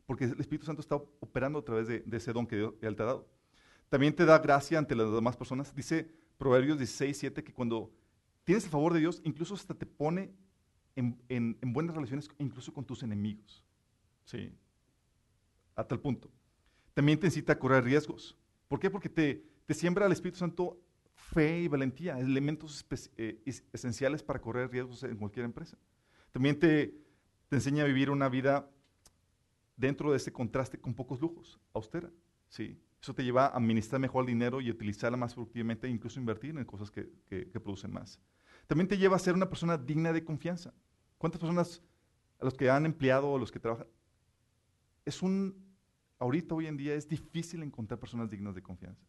Porque 0.05 0.25
el 0.25 0.39
Espíritu 0.39 0.65
Santo 0.65 0.81
está 0.81 0.95
operando 0.95 1.59
a 1.59 1.65
través 1.65 1.87
de, 1.87 2.03
ese 2.11 2.31
don 2.31 2.45
que 2.45 2.55
Dios 2.55 2.73
te 2.79 2.87
ha 2.87 2.91
dado. 2.91 3.27
También 3.89 4.15
te 4.15 4.25
da 4.25 4.39
gracia 4.39 4.77
ante 4.77 4.95
las 4.95 5.11
demás 5.11 5.35
personas. 5.35 5.75
Dice 5.75 6.09
Proverbios 6.37 6.77
16, 6.77 7.17
7 7.17 7.43
que 7.43 7.53
cuando 7.53 7.91
tienes 8.43 8.63
el 8.63 8.69
favor 8.69 8.93
de 8.93 8.99
Dios, 8.99 9.21
incluso 9.23 9.55
hasta 9.55 9.73
te 9.73 9.85
pone 9.85 10.31
en, 10.95 11.57
buenas 11.61 11.95
relaciones 11.95 12.29
incluso 12.37 12.73
con 12.73 12.85
tus 12.85 13.03
enemigos. 13.03 13.63
Sí, 14.25 14.51
a 15.75 15.83
tal 15.83 15.99
punto. 15.99 16.29
También 16.93 17.19
te 17.19 17.27
incita 17.27 17.53
a 17.53 17.59
correr 17.59 17.83
riesgos. 17.83 18.37
¿Por 18.67 18.79
qué? 18.79 18.89
Porque 18.89 19.09
te, 19.09 19.43
te 19.65 19.73
siembra 19.73 20.05
el 20.05 20.11
Espíritu 20.11 20.39
Santo 20.39 20.79
fe 21.13 21.61
y 21.61 21.67
valentía, 21.67 22.19
elementos 22.19 22.85
eh, 23.17 23.41
esenciales 23.71 24.23
para 24.23 24.41
correr 24.41 24.71
riesgos 24.71 25.03
en 25.03 25.17
cualquier 25.17 25.45
empresa. 25.45 25.77
También 26.31 26.57
te, 26.57 26.95
te 27.47 27.55
enseña 27.55 27.83
a 27.83 27.87
vivir 27.87 28.09
una 28.09 28.29
vida 28.29 28.69
dentro 29.75 30.11
de 30.11 30.17
ese 30.17 30.31
contraste 30.31 30.79
con 30.79 30.93
pocos 30.93 31.19
lujos, 31.21 31.59
austera. 31.73 32.11
¿sí? 32.49 32.79
Eso 33.01 33.13
te 33.13 33.23
lleva 33.23 33.45
a 33.45 33.57
administrar 33.57 34.01
mejor 34.01 34.23
el 34.23 34.27
dinero 34.27 34.59
y 34.59 34.69
utilizarla 34.69 35.17
más 35.17 35.33
productivamente 35.33 35.87
e 35.87 35.89
incluso 35.89 36.19
invertir 36.19 36.57
en 36.57 36.65
cosas 36.65 36.91
que, 36.91 37.09
que 37.27 37.59
producen 37.59 37.93
más. 37.93 38.19
También 38.69 38.87
te 38.87 38.99
lleva 38.99 39.15
a 39.15 39.19
ser 39.19 39.33
una 39.33 39.49
persona 39.49 39.79
digna 39.79 40.13
de 40.13 40.23
confianza. 40.23 40.71
¿Cuántas 41.17 41.41
personas 41.41 41.81
a 42.39 42.45
los 42.45 42.53
que 42.53 42.69
han 42.69 42.85
empleado 42.85 43.31
o 43.31 43.39
los 43.39 43.51
que 43.51 43.59
trabajan? 43.59 43.87
Es 45.05 45.23
un, 45.23 45.55
ahorita 46.19 46.53
hoy 46.53 46.67
en 46.67 46.77
día 46.77 46.93
es 46.93 47.07
difícil 47.09 47.63
encontrar 47.63 47.99
personas 47.99 48.29
dignas 48.29 48.53
de 48.53 48.61
confianza. 48.61 49.03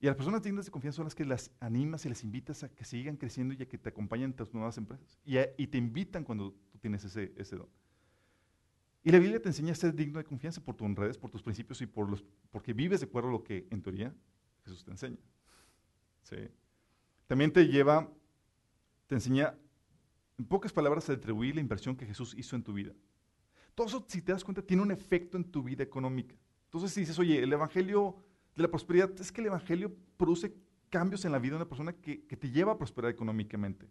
Y 0.00 0.04
las 0.04 0.16
personas 0.16 0.42
dignas 0.42 0.66
de 0.66 0.70
confianza 0.70 0.96
son 0.96 1.06
las 1.06 1.14
que 1.14 1.24
las 1.24 1.50
animas 1.58 2.04
y 2.04 2.10
las 2.10 2.22
invitas 2.24 2.62
a 2.62 2.68
que 2.68 2.84
sigan 2.84 3.16
creciendo 3.16 3.54
y 3.54 3.62
a 3.62 3.66
que 3.66 3.78
te 3.78 3.88
acompañen 3.88 4.32
en 4.32 4.36
tus 4.36 4.52
nuevas 4.52 4.76
empresas. 4.76 5.18
Y, 5.24 5.66
te 5.66 5.78
invitan 5.78 6.24
cuando 6.24 6.52
tú 6.70 6.78
tienes 6.78 7.04
ese, 7.04 7.32
ese 7.38 7.56
don. 7.56 7.70
Y 9.02 9.12
la 9.12 9.18
Biblia 9.18 9.40
te 9.40 9.48
enseña 9.48 9.72
a 9.72 9.76
ser 9.76 9.94
digno 9.94 10.18
de 10.18 10.26
confianza 10.26 10.60
por 10.60 10.74
tus 10.76 10.94
redes, 10.94 11.16
por 11.16 11.30
tus 11.30 11.42
principios 11.42 11.80
y 11.80 11.86
por 11.86 12.10
los, 12.10 12.22
porque 12.50 12.74
vives 12.74 13.00
de 13.00 13.06
acuerdo 13.06 13.30
a 13.30 13.32
lo 13.32 13.42
que 13.42 13.66
en 13.70 13.80
teoría 13.80 14.14
Jesús 14.62 14.84
te 14.84 14.90
enseña. 14.90 15.20
¿Sí? 16.20 16.36
También 17.26 17.52
te 17.52 17.66
lleva, 17.66 18.08
te 19.06 19.14
enseña, 19.16 19.54
en 20.38 20.44
pocas 20.44 20.72
palabras, 20.72 21.08
a 21.10 21.14
atribuir 21.14 21.54
la 21.54 21.60
inversión 21.60 21.96
que 21.96 22.06
Jesús 22.06 22.34
hizo 22.36 22.56
en 22.56 22.62
tu 22.62 22.72
vida. 22.72 22.92
Todo 23.74 23.86
eso, 23.88 24.04
si 24.08 24.22
te 24.22 24.32
das 24.32 24.44
cuenta, 24.44 24.62
tiene 24.62 24.82
un 24.82 24.90
efecto 24.90 25.36
en 25.36 25.44
tu 25.44 25.62
vida 25.62 25.82
económica. 25.82 26.34
Entonces, 26.64 26.92
si 26.92 27.00
dices, 27.00 27.18
oye, 27.18 27.42
el 27.42 27.52
Evangelio 27.52 28.16
de 28.54 28.62
la 28.62 28.70
prosperidad, 28.70 29.10
es 29.20 29.30
que 29.30 29.40
el 29.40 29.48
Evangelio 29.48 29.94
produce 30.16 30.54
cambios 30.88 31.24
en 31.24 31.32
la 31.32 31.38
vida 31.38 31.52
de 31.52 31.56
una 31.56 31.68
persona 31.68 31.92
que, 31.92 32.18
te 32.18 32.50
lleva 32.50 32.72
a 32.72 32.78
prosperar 32.78 33.10
económicamente. 33.10 33.88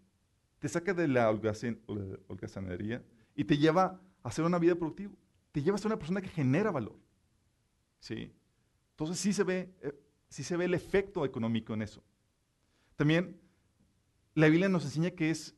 Te 0.60 0.70
saca 0.70 0.94
de 0.94 1.08
la 1.08 1.30
holgazanería 1.30 3.04
y 3.36 3.44
te 3.44 3.58
lleva 3.58 4.01
a 4.24 4.27
hacer 4.27 4.46
una 4.46 4.58
vida 4.58 4.75
productiva. 4.75 5.13
Te 5.51 5.62
lleva 5.62 5.75
a 5.75 5.77
ser 5.77 5.88
una 5.88 6.00
persona 6.00 6.22
que 6.22 6.30
genera 6.30 6.72
valor. 6.72 6.98
¿Sí? 8.00 8.32
Entonces 8.92 9.20
sí 9.20 9.34
se 9.34 9.44
ve, 9.44 9.74
eh, 9.82 9.94
sí 10.30 10.44
se 10.44 10.58
ve 10.58 10.65
el 10.65 10.74
efecto 10.74 11.25
económico 11.25 11.74
en 11.74 11.82
eso. 11.82 12.04
También 12.96 13.40
la 14.34 14.48
Biblia 14.48 14.70
nos 14.70 14.84
enseña 14.86 15.12
que 15.12 15.30
es 15.30 15.56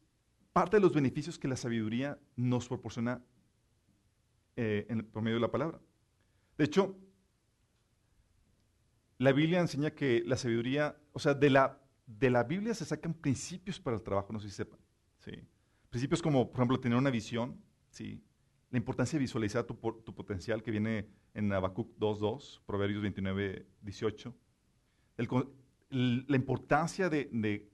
parte 0.54 0.78
de 0.78 0.82
los 0.82 0.94
beneficios 0.94 1.38
que 1.38 1.48
la 1.48 1.56
sabiduría 1.56 2.20
nos 2.36 2.68
proporciona 2.68 3.24
eh, 4.56 4.86
en, 4.90 5.06
por 5.06 5.22
medio 5.22 5.36
de 5.36 5.42
la 5.42 5.52
palabra. 5.52 5.80
De 6.58 6.66
hecho, 6.66 6.98
la 9.20 9.32
Biblia 9.32 9.60
enseña 9.60 9.92
que 9.92 10.24
la 10.26 10.38
sabiduría, 10.38 10.96
o 11.14 11.20
sea, 11.20 11.34
de 11.34 11.50
la, 11.50 11.80
de 12.06 12.30
la 12.30 12.44
Biblia 12.44 12.74
se 12.74 12.86
sacan 12.86 13.14
principios 13.14 13.80
para 13.80 13.98
el 13.98 14.04
trabajo, 14.04 14.34
no 14.34 14.40
sé 14.40 14.50
si 14.50 14.56
sepan. 14.56 14.80
¿sí? 15.20 15.32
Principios 15.90 16.22
como, 16.22 16.50
por 16.52 16.60
ejemplo, 16.60 16.80
tener 16.80 16.98
una 16.98 17.12
visión, 17.12 17.60
¿sí? 17.90 18.24
la 18.70 18.78
importancia 18.78 19.18
de 19.18 19.22
visualizar 19.22 19.64
tu, 19.64 19.76
tu 19.76 20.14
potencial 20.14 20.62
que 20.62 20.72
viene 20.72 21.08
en 21.34 21.52
Habacuc 21.52 21.98
2.2, 21.98 22.62
Proverbios 22.66 23.04
29.18. 23.04 24.34
la 25.90 26.36
importancia 26.36 27.10
de, 27.10 27.70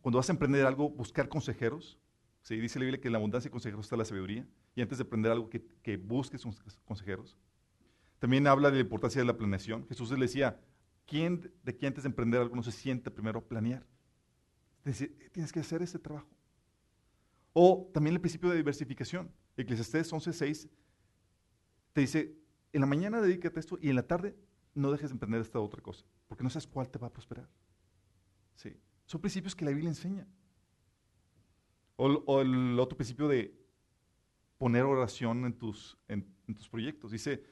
cuando 0.00 0.18
vas 0.18 0.28
a 0.28 0.32
emprender 0.32 0.66
algo, 0.66 0.90
buscar 0.90 1.28
consejeros. 1.28 1.98
¿sí? 2.42 2.56
Dice 2.56 2.78
la 2.78 2.84
Biblia 2.84 3.00
que 3.00 3.08
en 3.08 3.12
la 3.12 3.18
abundancia 3.18 3.48
de 3.48 3.52
consejeros 3.52 3.86
está 3.86 3.96
la 3.96 4.04
sabiduría. 4.04 4.46
Y 4.74 4.82
antes 4.82 4.98
de 4.98 5.04
emprender 5.04 5.32
algo, 5.32 5.48
que, 5.48 5.64
que 5.82 5.96
busques 5.96 6.44
consejeros. 6.84 7.36
También 8.18 8.46
habla 8.46 8.70
de 8.70 8.76
la 8.76 8.82
importancia 8.82 9.20
de 9.20 9.26
la 9.26 9.36
planeación. 9.36 9.86
Jesús 9.86 10.10
le 10.10 10.18
decía, 10.18 10.60
¿quién 11.06 11.52
de 11.62 11.76
quién 11.76 11.88
antes 11.88 12.04
de 12.04 12.08
emprender 12.08 12.40
algo 12.40 12.56
no 12.56 12.62
se 12.62 12.72
siente 12.72 13.10
primero 13.10 13.40
a 13.40 13.44
planear? 13.44 13.86
Tienes 15.32 15.52
que 15.52 15.60
hacer 15.60 15.82
ese 15.82 15.98
trabajo. 15.98 16.28
O 17.52 17.90
también 17.92 18.14
el 18.14 18.20
principio 18.20 18.50
de 18.50 18.56
diversificación. 18.56 19.30
Eclesiastés 19.56 20.12
11.6 20.12 20.68
te 21.92 22.00
dice, 22.00 22.34
en 22.72 22.80
la 22.80 22.86
mañana 22.86 23.20
dedícate 23.20 23.58
a 23.58 23.60
esto 23.60 23.78
y 23.80 23.88
en 23.88 23.96
la 23.96 24.02
tarde 24.02 24.36
no 24.74 24.90
dejes 24.90 25.10
de 25.10 25.14
emprender 25.14 25.40
esta 25.40 25.60
otra 25.60 25.80
cosa, 25.80 26.04
porque 26.26 26.42
no 26.42 26.50
sabes 26.50 26.66
cuál 26.66 26.88
te 26.88 26.98
va 26.98 27.08
a 27.08 27.12
prosperar. 27.12 27.48
Sí. 28.54 28.76
Son 29.06 29.20
principios 29.20 29.54
que 29.54 29.64
la 29.64 29.70
Biblia 29.70 29.88
enseña. 29.88 30.26
O, 31.96 32.40
el 32.40 32.78
otro 32.80 32.96
principio 32.96 33.28
de 33.28 33.56
poner 34.58 34.82
oración 34.82 35.44
en 35.44 35.56
tus, 35.56 35.96
en, 36.08 36.26
tus 36.54 36.68
proyectos. 36.68 37.12
Dice, 37.12 37.44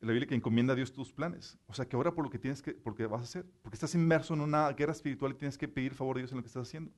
la 0.00 0.12
Biblia 0.12 0.26
que 0.26 0.34
encomienda 0.34 0.72
a 0.72 0.76
Dios 0.76 0.92
tus 0.92 1.12
planes. 1.12 1.58
O 1.66 1.74
sea, 1.74 1.86
que 1.86 1.96
ora 1.96 2.14
por 2.14 2.24
lo 2.24 2.30
que 2.30 2.38
tienes 2.38 2.62
que, 2.62 2.72
porque 2.72 3.06
vas 3.06 3.20
a 3.20 3.24
hacer. 3.24 3.46
Porque 3.60 3.76
estás 3.76 3.94
inmerso 3.94 4.32
en 4.32 4.40
una 4.40 4.70
guerra 4.72 4.92
espiritual 4.92 5.32
y 5.32 5.34
tienes 5.34 5.58
que 5.58 5.68
pedir 5.68 5.92
favor 5.92 6.16
a 6.16 6.20
Dios 6.20 6.32
en 6.32 6.38
lo 6.38 6.42
que 6.42 6.48
estás 6.48 6.66
haciendo. 6.66 6.90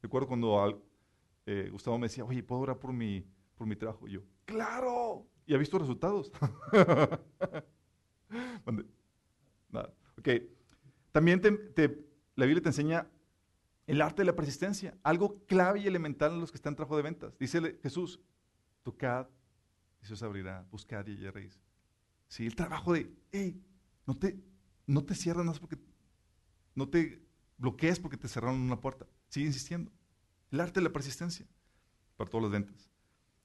Recuerdo 0.00 0.26
cuando 0.26 0.82
eh, 1.46 1.68
Gustavo 1.70 1.98
me 1.98 2.06
decía, 2.06 2.24
oye, 2.24 2.42
¿puedo 2.42 2.62
orar 2.62 2.78
por 2.78 2.92
mi, 2.92 3.24
por 3.54 3.66
mi 3.66 3.76
trabajo? 3.76 4.08
Y 4.08 4.12
yo, 4.12 4.22
¡claro! 4.44 5.28
Y 5.46 5.54
ha 5.54 5.58
visto 5.58 5.78
resultados. 5.78 6.32
Nada. 9.72 9.92
Ok. 10.18 10.28
También 11.10 11.42
la 12.36 12.46
Biblia 12.46 12.62
te 12.62 12.68
enseña 12.68 13.08
el 13.86 14.00
arte 14.00 14.22
de 14.22 14.26
la 14.26 14.36
persistencia, 14.36 14.96
algo 15.02 15.44
clave 15.46 15.80
y 15.80 15.86
elemental 15.86 16.32
en 16.32 16.40
los 16.40 16.50
que 16.50 16.56
están 16.56 16.72
en 16.72 16.76
trabajo 16.76 16.96
de 16.96 17.02
ventas. 17.02 17.36
Dice 17.38 17.78
Jesús, 17.82 18.20
tocad 18.82 19.28
y 20.02 20.06
se 20.06 20.14
os 20.14 20.22
abrirá, 20.22 20.66
buscad 20.70 21.06
y 21.06 21.16
hallaréis. 21.16 21.60
¿sí? 22.28 22.46
El 22.46 22.54
trabajo 22.54 22.92
de, 22.92 23.12
hey, 23.32 23.60
no 24.06 24.16
te, 24.16 24.38
no 24.86 25.04
te 25.04 25.14
cierran, 25.14 25.52
porque, 25.60 25.78
no 26.74 26.88
te 26.88 27.22
bloquees 27.58 27.98
porque 27.98 28.16
te 28.16 28.28
cerraron 28.28 28.60
una 28.60 28.80
puerta. 28.80 29.06
Sigue 29.28 29.46
insistiendo. 29.46 29.90
El 30.50 30.60
arte 30.60 30.80
de 30.80 30.84
la 30.84 30.92
persistencia 30.92 31.46
para 32.16 32.30
todos 32.30 32.42
los 32.42 32.52
ventas, 32.52 32.88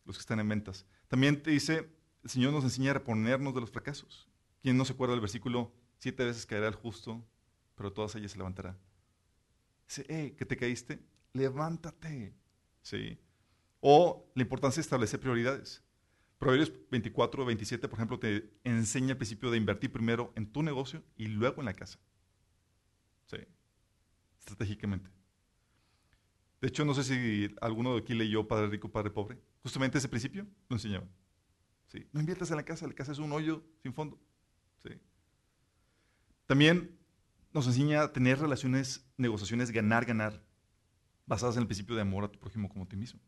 los 0.05 0.17
que 0.17 0.21
están 0.21 0.39
en 0.39 0.49
ventas. 0.49 0.85
También 1.07 1.41
te 1.41 1.51
dice, 1.51 1.89
el 2.23 2.29
Señor 2.29 2.53
nos 2.53 2.63
enseña 2.63 2.91
a 2.91 2.95
reponernos 2.95 3.53
de 3.53 3.61
los 3.61 3.71
fracasos. 3.71 4.29
¿Quién 4.61 4.77
no 4.77 4.85
se 4.85 4.93
acuerda 4.93 5.13
del 5.13 5.21
versículo? 5.21 5.71
Siete 5.99 6.25
veces 6.25 6.45
caerá 6.45 6.67
el 6.67 6.75
justo, 6.75 7.25
pero 7.75 7.91
todas 7.91 8.15
ellas 8.15 8.31
se 8.31 8.37
levantará. 8.37 8.77
Dice, 9.87 10.05
hey, 10.09 10.35
que 10.37 10.45
te 10.45 10.57
caíste, 10.57 10.99
levántate. 11.33 12.35
¿Sí? 12.81 13.19
O 13.79 14.29
la 14.35 14.43
importancia 14.43 14.79
de 14.79 14.85
establecer 14.85 15.19
prioridades. 15.19 15.83
Proverbios 16.39 16.71
24, 16.91 17.45
27, 17.45 17.87
por 17.87 17.97
ejemplo, 17.97 18.19
te 18.19 18.53
enseña 18.63 19.11
el 19.11 19.17
principio 19.17 19.49
de 19.49 19.57
invertir 19.57 19.91
primero 19.91 20.31
en 20.35 20.51
tu 20.51 20.61
negocio 20.61 21.03
y 21.15 21.27
luego 21.27 21.61
en 21.61 21.65
la 21.65 21.73
casa. 21.73 21.99
Sí, 23.25 23.37
estratégicamente. 24.39 25.09
De 26.61 26.67
hecho, 26.67 26.85
no 26.85 26.93
sé 26.93 27.03
si 27.03 27.55
alguno 27.61 27.93
de 27.93 28.01
aquí 28.01 28.13
leyó 28.13 28.47
Padre 28.47 28.67
Rico, 28.67 28.91
Padre 28.91 29.09
Pobre. 29.09 29.39
Justamente 29.63 29.97
ese 29.97 30.09
principio 30.09 30.47
lo 30.69 30.75
enseñaba. 30.75 31.07
Sí. 31.87 32.07
No 32.11 32.19
inviertas 32.19 32.51
en 32.51 32.57
la 32.57 32.65
casa, 32.65 32.87
la 32.87 32.93
casa 32.93 33.11
es 33.11 33.19
un 33.19 33.31
hoyo 33.31 33.63
sin 33.81 33.93
fondo. 33.93 34.19
Sí. 34.83 34.89
También 36.47 36.97
nos 37.53 37.67
enseña 37.67 38.01
a 38.01 38.13
tener 38.13 38.39
relaciones, 38.39 39.05
negociaciones, 39.17 39.71
ganar, 39.71 40.05
ganar, 40.05 40.41
basadas 41.25 41.57
en 41.57 41.61
el 41.61 41.67
principio 41.67 41.95
de 41.95 42.01
amor 42.01 42.23
a 42.23 42.31
tu 42.31 42.39
prójimo 42.39 42.69
como 42.69 42.85
a 42.85 42.87
ti 42.87 42.95
mismo. 42.95 43.19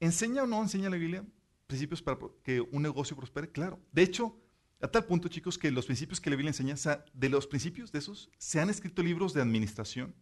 ¿Enseña 0.00 0.42
o 0.42 0.46
no 0.46 0.62
enseña 0.62 0.88
la 0.88 0.96
Biblia 0.96 1.24
principios 1.66 2.02
para 2.02 2.18
que 2.42 2.60
un 2.60 2.82
negocio 2.82 3.14
prospere? 3.16 3.52
Claro. 3.52 3.78
De 3.92 4.02
hecho, 4.02 4.36
a 4.80 4.88
tal 4.88 5.04
punto, 5.04 5.28
chicos, 5.28 5.58
que 5.58 5.70
los 5.70 5.84
principios 5.84 6.20
que 6.20 6.30
la 6.30 6.36
Biblia 6.36 6.50
enseña, 6.50 6.74
de 7.12 7.28
los 7.28 7.46
principios 7.46 7.92
de 7.92 7.98
esos, 7.98 8.30
se 8.38 8.60
han 8.60 8.70
escrito 8.70 9.02
libros 9.02 9.34
de 9.34 9.42
administración, 9.42 10.14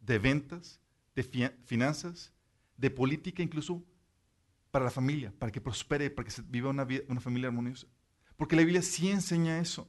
de 0.00 0.18
ventas, 0.18 0.80
de 1.14 1.22
finanzas, 1.64 2.32
de 2.76 2.90
política, 2.90 3.42
incluso 3.42 3.84
para 4.72 4.84
la 4.84 4.90
familia, 4.90 5.32
para 5.38 5.52
que 5.52 5.60
prospere, 5.60 6.10
para 6.10 6.24
que 6.24 6.32
se 6.32 6.42
viva 6.42 6.68
una, 6.68 6.86
una 7.08 7.20
familia 7.20 7.48
armoniosa. 7.48 7.86
Porque 8.36 8.56
la 8.56 8.62
Biblia 8.62 8.82
sí 8.82 9.08
enseña 9.08 9.60
eso. 9.60 9.88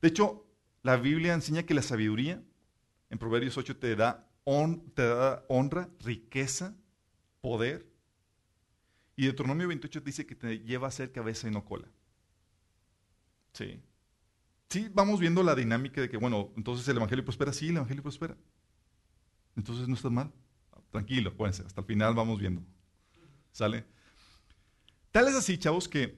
De 0.00 0.08
hecho, 0.08 0.46
la 0.82 0.96
Biblia 0.96 1.34
enseña 1.34 1.64
que 1.64 1.74
la 1.74 1.82
sabiduría, 1.82 2.42
en 3.10 3.18
Proverbios 3.18 3.56
8, 3.56 3.76
te 3.76 3.96
da, 3.96 4.28
te 4.94 5.02
da 5.02 5.44
honra, 5.48 5.88
riqueza, 6.00 6.76
poder 7.40 7.88
y 9.18 9.24
Deuteronomio 9.24 9.66
28 9.66 10.00
dice 10.00 10.26
que 10.26 10.36
te 10.36 10.60
lleva 10.60 10.86
a 10.86 10.92
ser 10.92 11.10
cabeza 11.10 11.48
y 11.48 11.50
no 11.50 11.64
cola. 11.64 11.88
Sí. 13.52 13.82
Sí, 14.68 14.88
vamos 14.94 15.18
viendo 15.18 15.42
la 15.42 15.56
dinámica 15.56 16.00
de 16.00 16.08
que, 16.08 16.16
bueno, 16.16 16.52
entonces 16.56 16.86
el 16.86 16.98
Evangelio 16.98 17.24
prospera. 17.24 17.52
Sí, 17.52 17.70
el 17.70 17.78
Evangelio 17.78 18.04
prospera. 18.04 18.36
Entonces 19.56 19.88
no 19.88 19.96
está 19.96 20.08
mal. 20.08 20.32
Tranquilo, 20.92 21.34
ser. 21.52 21.66
hasta 21.66 21.80
el 21.80 21.86
final 21.88 22.14
vamos 22.14 22.38
viendo. 22.38 22.62
¿Sale? 23.50 23.86
Tal 25.10 25.26
es 25.26 25.34
así, 25.34 25.58
chavos, 25.58 25.88
que 25.88 26.16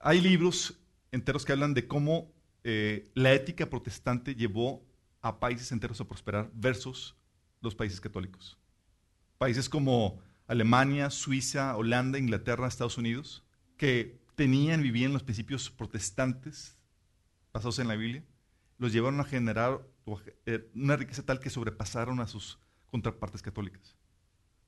hay 0.00 0.20
libros 0.20 0.80
enteros 1.12 1.44
que 1.44 1.52
hablan 1.52 1.74
de 1.74 1.86
cómo 1.86 2.34
eh, 2.64 3.10
la 3.14 3.32
ética 3.32 3.68
protestante 3.68 4.34
llevó 4.34 4.84
a 5.20 5.40
países 5.40 5.72
enteros 5.72 6.00
a 6.00 6.08
prosperar 6.08 6.50
versus 6.54 7.16
los 7.60 7.74
países 7.74 8.00
católicos. 8.00 8.58
Países 9.38 9.68
como 9.68 10.20
Alemania, 10.46 11.10
Suiza, 11.10 11.76
Holanda, 11.76 12.18
Inglaterra, 12.18 12.66
Estados 12.66 12.98
Unidos, 12.98 13.44
que 13.76 14.18
tenían, 14.34 14.82
vivían 14.82 15.12
los 15.12 15.22
principios 15.22 15.70
protestantes 15.70 16.76
basados 17.52 17.78
en 17.78 17.88
la 17.88 17.96
Biblia, 17.96 18.24
los 18.78 18.92
llevaron 18.92 19.20
a 19.20 19.24
generar 19.24 19.80
eh, 20.46 20.70
una 20.74 20.96
riqueza 20.96 21.24
tal 21.24 21.40
que 21.40 21.50
sobrepasaron 21.50 22.20
a 22.20 22.26
sus 22.26 22.58
contrapartes 22.86 23.42
católicas. 23.42 23.96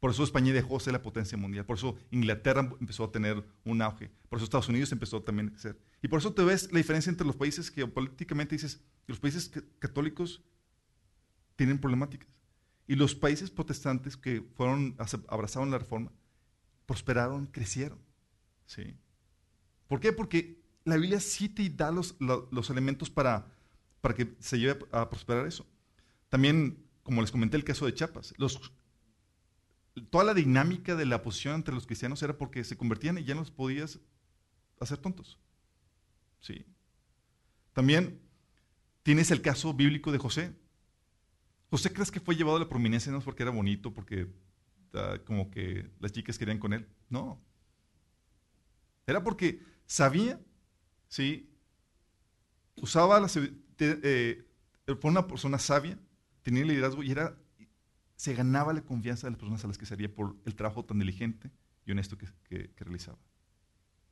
Por 0.00 0.10
eso 0.10 0.24
España 0.24 0.52
dejó 0.52 0.78
de 0.78 0.84
ser 0.84 0.92
la 0.94 1.02
potencia 1.02 1.36
mundial. 1.36 1.66
Por 1.66 1.76
eso 1.76 1.96
Inglaterra 2.10 2.68
empezó 2.80 3.04
a 3.04 3.12
tener 3.12 3.44
un 3.64 3.82
auge. 3.82 4.10
Por 4.28 4.38
eso 4.38 4.44
Estados 4.44 4.68
Unidos 4.68 4.90
empezó 4.92 5.22
también 5.22 5.48
a 5.48 5.50
crecer. 5.50 5.78
Y 6.02 6.08
por 6.08 6.20
eso 6.20 6.32
te 6.32 6.42
ves 6.42 6.72
la 6.72 6.78
diferencia 6.78 7.10
entre 7.10 7.26
los 7.26 7.36
países 7.36 7.70
que 7.70 7.86
políticamente 7.86 8.54
dices 8.54 8.80
los 9.06 9.18
países 9.18 9.50
católicos 9.78 10.42
tienen 11.56 11.78
problemáticas. 11.78 12.28
Y 12.86 12.94
los 12.94 13.14
países 13.14 13.50
protestantes 13.50 14.16
que 14.16 14.42
fueron, 14.56 14.96
abrazaron 15.28 15.70
la 15.70 15.78
reforma, 15.78 16.12
prosperaron, 16.86 17.46
crecieron. 17.46 17.98
¿sí? 18.66 18.96
¿Por 19.86 20.00
qué? 20.00 20.12
Porque 20.12 20.60
la 20.84 20.96
Biblia 20.96 21.20
sí 21.20 21.48
te 21.48 21.68
da 21.68 21.90
los, 21.90 22.16
los, 22.18 22.70
elementos 22.70 23.10
para, 23.10 23.52
para 24.00 24.14
que 24.14 24.34
se 24.38 24.58
lleve 24.58 24.86
a 24.92 25.08
prosperar 25.10 25.46
eso. 25.46 25.66
También, 26.28 26.84
como 27.02 27.20
les 27.20 27.30
comenté, 27.30 27.56
el 27.56 27.64
caso 27.64 27.86
de 27.86 27.94
Chiapas. 27.94 28.34
Los, 28.38 28.72
toda 30.10 30.24
la 30.24 30.34
dinámica 30.34 30.96
de 30.96 31.06
la 31.06 31.22
posición 31.22 31.56
entre 31.56 31.74
los 31.74 31.86
cristianos 31.86 32.22
era 32.22 32.38
porque 32.38 32.64
se 32.64 32.76
convertían 32.76 33.18
y 33.18 33.24
ya 33.24 33.34
no 33.34 33.40
los 33.40 33.50
podías 33.50 33.98
hacer 34.80 34.98
tontos. 34.98 35.38
Sí. 36.40 36.64
También 37.72 38.20
tienes 39.02 39.30
el 39.30 39.42
caso 39.42 39.72
bíblico 39.74 40.12
de 40.12 40.18
José. 40.18 40.54
José 41.70 41.92
crees 41.92 42.10
que 42.10 42.20
fue 42.20 42.34
llevado 42.34 42.56
a 42.56 42.60
la 42.60 42.68
prominencia 42.68 43.12
no 43.12 43.20
porque 43.20 43.42
era 43.42 43.52
bonito, 43.52 43.94
porque 43.94 44.26
ah, 44.94 45.18
como 45.24 45.50
que 45.50 45.90
las 46.00 46.12
chicas 46.12 46.38
querían 46.38 46.58
con 46.58 46.72
él. 46.72 46.88
No. 47.08 47.40
Era 49.06 49.22
porque 49.22 49.62
sabía, 49.86 50.40
sí, 51.08 51.50
usaba 52.76 53.20
la, 53.20 53.28
eh, 53.78 54.44
fue 55.00 55.10
una 55.10 55.26
persona 55.26 55.58
sabia, 55.58 55.98
tenía 56.42 56.64
liderazgo 56.64 57.02
y 57.02 57.10
era, 57.10 57.38
se 58.16 58.34
ganaba 58.34 58.72
la 58.72 58.82
confianza 58.82 59.26
de 59.26 59.32
las 59.32 59.38
personas 59.38 59.64
a 59.64 59.68
las 59.68 59.78
que 59.78 59.86
servía 59.86 60.12
por 60.12 60.36
el 60.44 60.54
trabajo 60.54 60.84
tan 60.84 60.98
diligente 60.98 61.50
y 61.86 61.92
honesto 61.92 62.18
que 62.18 62.70
realizaba. 62.76 63.18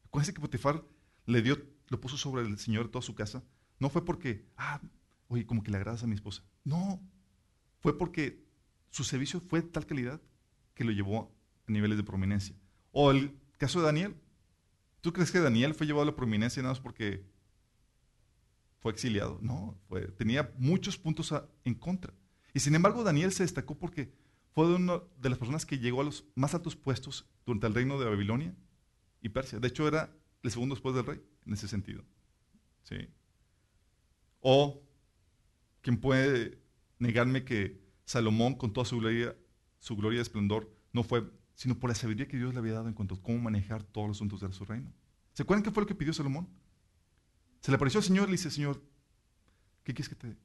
Acuérdense 0.08 0.32
que 0.32 0.40
Potifar 0.40 0.82
le 1.26 1.42
dio, 1.42 1.58
lo 1.88 2.00
puso 2.00 2.16
sobre 2.16 2.42
el 2.42 2.58
Señor 2.58 2.86
de 2.86 2.92
toda 2.92 3.02
su 3.02 3.14
casa. 3.14 3.42
No 3.78 3.88
fue 3.90 4.04
porque, 4.04 4.46
ah, 4.56 4.80
oye, 5.28 5.46
como 5.46 5.62
que 5.62 5.70
le 5.70 5.76
agradas 5.76 6.02
a 6.02 6.06
mi 6.06 6.14
esposa. 6.14 6.42
No, 6.64 7.00
fue 7.80 7.96
porque 7.96 8.44
su 8.90 9.04
servicio 9.04 9.40
fue 9.40 9.62
de 9.62 9.68
tal 9.68 9.86
calidad 9.86 10.20
que 10.74 10.84
lo 10.84 10.92
llevó 10.92 11.34
a 11.66 11.72
niveles 11.72 11.96
de 11.96 12.04
prominencia. 12.04 12.56
O 12.92 13.10
el 13.10 13.38
caso 13.56 13.80
de 13.80 13.86
Daniel. 13.86 14.16
¿Tú 15.00 15.12
crees 15.12 15.30
que 15.30 15.40
Daniel 15.40 15.74
fue 15.74 15.86
llevado 15.86 16.02
a 16.02 16.06
la 16.06 16.16
prominencia 16.16 16.62
nada 16.62 16.72
más 16.72 16.80
porque 16.80 17.24
fue 18.80 18.92
exiliado? 18.92 19.38
No, 19.42 19.78
tenía 20.16 20.52
muchos 20.58 20.98
puntos 20.98 21.32
en 21.64 21.74
contra. 21.74 22.12
Y 22.52 22.60
sin 22.60 22.74
embargo, 22.74 23.04
Daniel 23.04 23.32
se 23.32 23.44
destacó 23.44 23.78
porque 23.78 24.12
fue 24.54 24.74
una 24.74 25.00
de 25.20 25.30
las 25.30 25.38
personas 25.38 25.64
que 25.64 25.78
llegó 25.78 26.00
a 26.00 26.04
los 26.04 26.24
más 26.34 26.54
altos 26.54 26.74
puestos 26.74 27.28
durante 27.46 27.68
el 27.68 27.74
reino 27.74 27.98
de 28.00 28.06
Babilonia 28.06 28.56
y 29.20 29.28
Persia. 29.28 29.60
De 29.60 29.68
hecho, 29.68 29.86
era 29.86 30.12
el 30.42 30.50
segundo 30.50 30.74
después 30.74 30.94
del 30.94 31.06
rey, 31.06 31.22
en 31.46 31.52
ese 31.52 31.68
sentido. 31.68 32.04
¿Sí? 32.82 33.08
O, 34.40 34.82
¿quién 35.82 35.98
puede 35.98 36.62
negarme 36.98 37.44
que 37.44 37.80
Salomón, 38.04 38.54
con 38.54 38.72
toda 38.72 38.84
su 38.84 38.98
gloria, 38.98 39.36
su 39.80 39.96
gloria 39.96 40.18
y 40.18 40.22
esplendor, 40.22 40.72
no 40.92 41.02
fue 41.02 41.30
sino 41.54 41.76
por 41.78 41.90
la 41.90 41.94
sabiduría 41.94 42.28
que 42.28 42.36
Dios 42.36 42.54
le 42.54 42.60
había 42.60 42.74
dado 42.74 42.86
en 42.86 42.94
cuanto 42.94 43.16
a 43.16 43.22
cómo 43.22 43.38
manejar 43.38 43.82
todos 43.82 44.06
los 44.06 44.16
asuntos 44.16 44.40
de 44.40 44.52
su 44.52 44.64
reino? 44.64 44.92
¿Se 45.32 45.42
acuerdan 45.42 45.64
qué 45.64 45.72
fue 45.72 45.82
lo 45.82 45.88
que 45.88 45.94
pidió 45.94 46.12
Salomón? 46.12 46.48
Se 47.60 47.72
le 47.72 47.74
apareció 47.74 47.98
al 47.98 48.04
Señor 48.04 48.28
y 48.28 48.30
le 48.30 48.36
dice, 48.36 48.50
Señor, 48.50 48.80
¿qué 49.82 49.92
quieres 49.92 50.08
que 50.08 50.14
te 50.14 50.28
dé? 50.28 50.36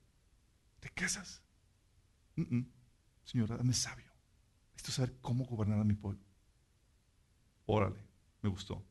¿Te 0.80 0.90
casas? 0.90 1.44
Señor, 3.26 3.48
dame 3.48 3.74
sabio. 3.74 4.12
Necesito 4.72 4.92
saber 4.92 5.16
cómo 5.22 5.46
gobernar 5.46 5.80
a 5.80 5.84
mi 5.84 5.94
pueblo. 5.94 6.20
Órale, 7.68 8.00
me 8.42 8.50
gustó 8.50 8.84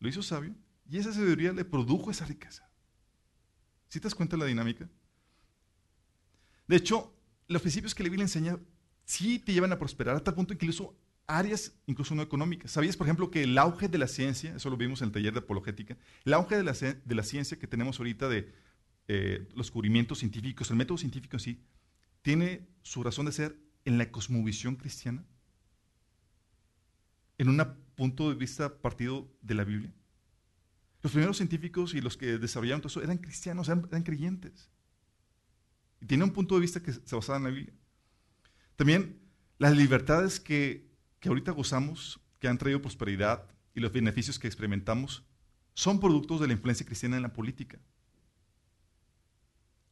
lo 0.00 0.08
hizo 0.08 0.22
sabio 0.22 0.54
y 0.88 0.98
esa 0.98 1.12
sabiduría 1.12 1.52
le 1.52 1.64
produjo 1.64 2.10
esa 2.10 2.24
riqueza. 2.24 2.68
¿Sí 3.88 4.00
te 4.00 4.04
das 4.04 4.14
cuenta 4.14 4.36
de 4.36 4.40
la 4.40 4.46
dinámica? 4.46 4.88
De 6.66 6.76
hecho, 6.76 7.14
los 7.46 7.62
principios 7.62 7.94
que 7.94 8.02
la 8.02 8.22
enseña 8.22 8.58
sí 9.04 9.38
te 9.38 9.52
llevan 9.52 9.72
a 9.72 9.78
prosperar 9.78 10.16
a 10.16 10.20
tal 10.20 10.34
punto 10.34 10.52
incluso 10.52 10.94
áreas, 11.26 11.72
incluso 11.86 12.14
no 12.14 12.22
económicas. 12.22 12.72
¿Sabías, 12.72 12.96
por 12.96 13.06
ejemplo, 13.06 13.30
que 13.30 13.44
el 13.44 13.56
auge 13.58 13.88
de 13.88 13.98
la 13.98 14.08
ciencia, 14.08 14.56
eso 14.56 14.70
lo 14.70 14.76
vimos 14.76 15.00
en 15.02 15.08
el 15.08 15.12
taller 15.12 15.32
de 15.32 15.40
apologética, 15.40 15.96
el 16.24 16.34
auge 16.34 16.56
de 16.56 16.64
la, 16.64 16.72
de 16.72 17.14
la 17.14 17.22
ciencia 17.22 17.58
que 17.58 17.66
tenemos 17.66 17.98
ahorita 17.98 18.28
de 18.28 18.52
eh, 19.08 19.46
los 19.54 19.66
descubrimientos 19.66 20.18
científicos, 20.18 20.70
el 20.70 20.76
método 20.76 20.98
científico 20.98 21.36
en 21.36 21.40
sí, 21.40 21.62
tiene 22.22 22.68
su 22.82 23.02
razón 23.02 23.26
de 23.26 23.32
ser 23.32 23.58
en 23.84 23.96
la 23.96 24.10
cosmovisión 24.10 24.76
cristiana? 24.76 25.24
En 27.38 27.48
un 27.48 27.56
punto 27.98 28.28
de 28.28 28.36
vista 28.36 28.80
partido 28.80 29.28
de 29.42 29.54
la 29.54 29.64
Biblia. 29.64 29.92
Los 31.02 31.10
primeros 31.10 31.36
científicos 31.36 31.94
y 31.94 32.00
los 32.00 32.16
que 32.16 32.38
desarrollaron 32.38 32.80
todo 32.80 32.86
eso 32.86 33.02
eran 33.02 33.18
cristianos, 33.18 33.68
eran, 33.68 34.04
creyentes. 34.04 34.70
Y 36.00 36.06
tienen 36.06 36.28
un 36.28 36.32
punto 36.32 36.54
de 36.54 36.60
vista 36.60 36.80
que 36.80 36.92
se 36.92 37.16
basaba 37.16 37.38
en 37.38 37.44
la 37.44 37.50
Biblia. 37.50 37.74
También 38.76 39.18
las 39.58 39.76
libertades 39.76 40.38
que, 40.38 40.88
que 41.18 41.28
ahorita 41.28 41.50
gozamos, 41.50 42.20
que 42.38 42.46
han 42.46 42.56
traído 42.56 42.80
prosperidad 42.80 43.44
y 43.74 43.80
los 43.80 43.92
beneficios 43.92 44.38
que 44.38 44.46
experimentamos, 44.46 45.24
son 45.74 45.98
productos 45.98 46.40
de 46.40 46.46
la 46.46 46.52
influencia 46.52 46.86
cristiana 46.86 47.16
en 47.16 47.22
la 47.22 47.32
política. 47.32 47.80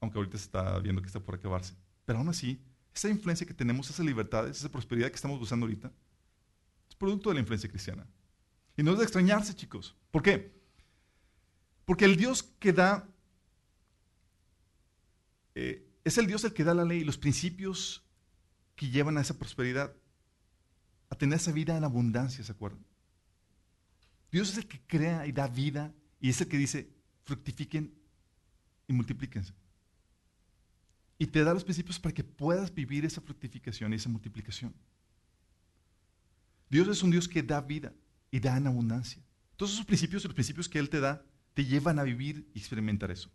Aunque 0.01 0.19
ahorita 0.19 0.39
se 0.39 0.45
está 0.45 0.79
viendo 0.79 1.03
que 1.03 1.09
está 1.09 1.19
por 1.19 1.35
acabarse. 1.35 1.75
Pero 2.05 2.21
aún 2.21 2.29
así, 2.29 2.63
esa 2.95 3.09
influencia 3.09 3.45
que 3.45 3.55
tenemos, 3.55 3.91
esas 3.91 4.07
libertades, 4.07 4.59
esa 4.59 4.71
prosperidad 4.71 5.09
que 5.09 5.17
estamos 5.17 5.41
gozando 5.41 5.67
ahorita, 5.67 5.91
producto 6.99 7.31
de 7.31 7.35
la 7.35 7.41
influencia 7.41 7.69
cristiana. 7.69 8.07
Y 8.77 8.83
no 8.83 8.93
es 8.93 8.99
de 8.99 9.05
extrañarse, 9.05 9.55
chicos. 9.55 9.97
¿Por 10.11 10.23
qué? 10.23 10.55
Porque 11.85 12.05
el 12.05 12.17
Dios 12.17 12.43
que 12.43 12.73
da, 12.73 13.09
eh, 15.55 15.87
es 16.05 16.19
el 16.19 16.27
Dios 16.27 16.45
el 16.45 16.53
que 16.53 16.65
da 16.65 16.75
la 16.75 16.85
ley, 16.85 17.05
los 17.05 17.17
principios 17.17 18.05
que 18.75 18.91
llevan 18.91 19.17
a 19.17 19.23
esa 19.23 19.39
prosperidad, 19.39 19.95
a 21.09 21.15
tener 21.15 21.37
esa 21.37 21.53
vida 21.53 21.77
en 21.77 21.85
abundancia, 21.85 22.45
¿se 22.45 22.53
acuerdan? 22.53 22.85
Dios 24.31 24.51
es 24.51 24.59
el 24.59 24.67
que 24.67 24.81
crea 24.87 25.27
y 25.27 25.33
da 25.33 25.47
vida 25.49 25.95
y 26.21 26.31
es 26.31 26.41
el 26.41 26.49
que 26.49 26.59
dice, 26.59 26.91
fructifiquen 27.25 27.95
y 28.89 28.93
multiplíquense. 28.93 29.55
Y 31.19 31.27
te 31.27 31.43
da 31.45 31.55
los 31.55 31.65
principios 31.65 31.99
para 31.99 32.15
que 32.15 32.25
puedas 32.25 32.75
vivir 32.75 33.05
esa 33.05 33.21
fructificación 33.21 33.93
y 33.93 33.97
esa 33.97 34.09
multiplicación. 34.09 34.75
Dios 36.69 36.89
es 36.89 37.03
un 37.03 37.11
Dios 37.11 37.29
que 37.29 37.43
da 37.43 37.61
vida 37.61 37.93
y 38.31 38.41
da 38.41 38.57
en 38.57 38.67
abundancia. 38.67 39.23
Todos 39.57 39.73
esos 39.73 39.87
principios, 39.87 40.25
los 40.25 40.35
principios 40.35 40.69
que 40.69 40.79
Él 40.79 40.91
te 40.91 41.01
da, 41.01 41.25
te 41.55 41.65
llevan 41.65 41.99
a 41.99 42.03
vivir 42.03 42.51
y 42.55 42.59
experimentar 42.59 43.11
eso. 43.11 43.31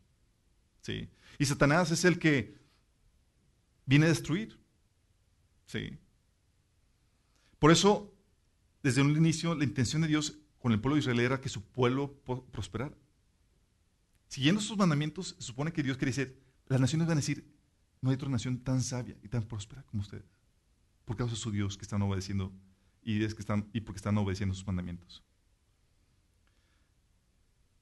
¿Sí? 0.81 1.09
Y 1.39 1.45
Satanás 1.45 1.91
es 1.91 2.05
el 2.05 2.19
que 2.19 2.55
viene 3.85 4.05
a 4.05 4.09
destruir. 4.09 4.59
¿Sí? 5.65 5.97
Por 7.57 7.71
eso, 7.71 8.13
desde 8.83 9.01
un 9.01 9.15
inicio, 9.15 9.55
la 9.55 9.63
intención 9.63 10.01
de 10.01 10.07
Dios 10.07 10.37
con 10.59 10.71
el 10.71 10.79
pueblo 10.79 10.95
de 10.95 11.01
Israel 11.01 11.19
era 11.19 11.41
que 11.41 11.49
su 11.49 11.63
pueblo 11.63 12.21
prosperara. 12.51 12.95
Siguiendo 14.27 14.61
sus 14.61 14.77
mandamientos, 14.77 15.35
se 15.39 15.43
supone 15.43 15.73
que 15.73 15.83
Dios 15.83 15.97
quiere 15.97 16.11
decir, 16.11 16.41
las 16.67 16.79
naciones 16.79 17.07
van 17.07 17.17
a 17.17 17.21
decir, 17.21 17.51
no 18.01 18.09
hay 18.09 18.15
otra 18.15 18.29
nación 18.29 18.59
tan 18.59 18.81
sabia 18.81 19.17
y 19.23 19.27
tan 19.27 19.43
próspera 19.43 19.83
como 19.83 20.01
ustedes. 20.01 20.25
Por 21.05 21.17
causa 21.17 21.35
de 21.35 21.41
su 21.41 21.51
Dios 21.51 21.77
que 21.77 21.83
están 21.83 22.01
obedeciendo 22.01 22.53
y, 23.01 23.23
es 23.23 23.33
que 23.33 23.41
están, 23.41 23.69
y 23.73 23.81
porque 23.81 23.97
están 23.97 24.17
obedeciendo 24.17 24.55
sus 24.55 24.65
mandamientos. 24.65 25.23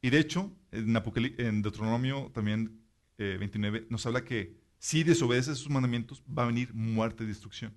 Y 0.02 0.10
de 0.10 0.20
hecho, 0.20 0.52
en, 0.72 0.96
en 1.38 1.62
Deuteronomio 1.62 2.32
también 2.34 2.82
29 3.18 3.80
eh, 3.80 3.88
nos 3.90 4.06
habla 4.06 4.24
que 4.24 4.58
si 4.78 5.04
desobedeces 5.04 5.58
sus 5.58 5.70
mandamientos 5.70 6.24
va 6.26 6.44
a 6.44 6.48
venir 6.48 6.74
muerte 6.74 7.24
y 7.24 7.28
destrucción. 7.28 7.76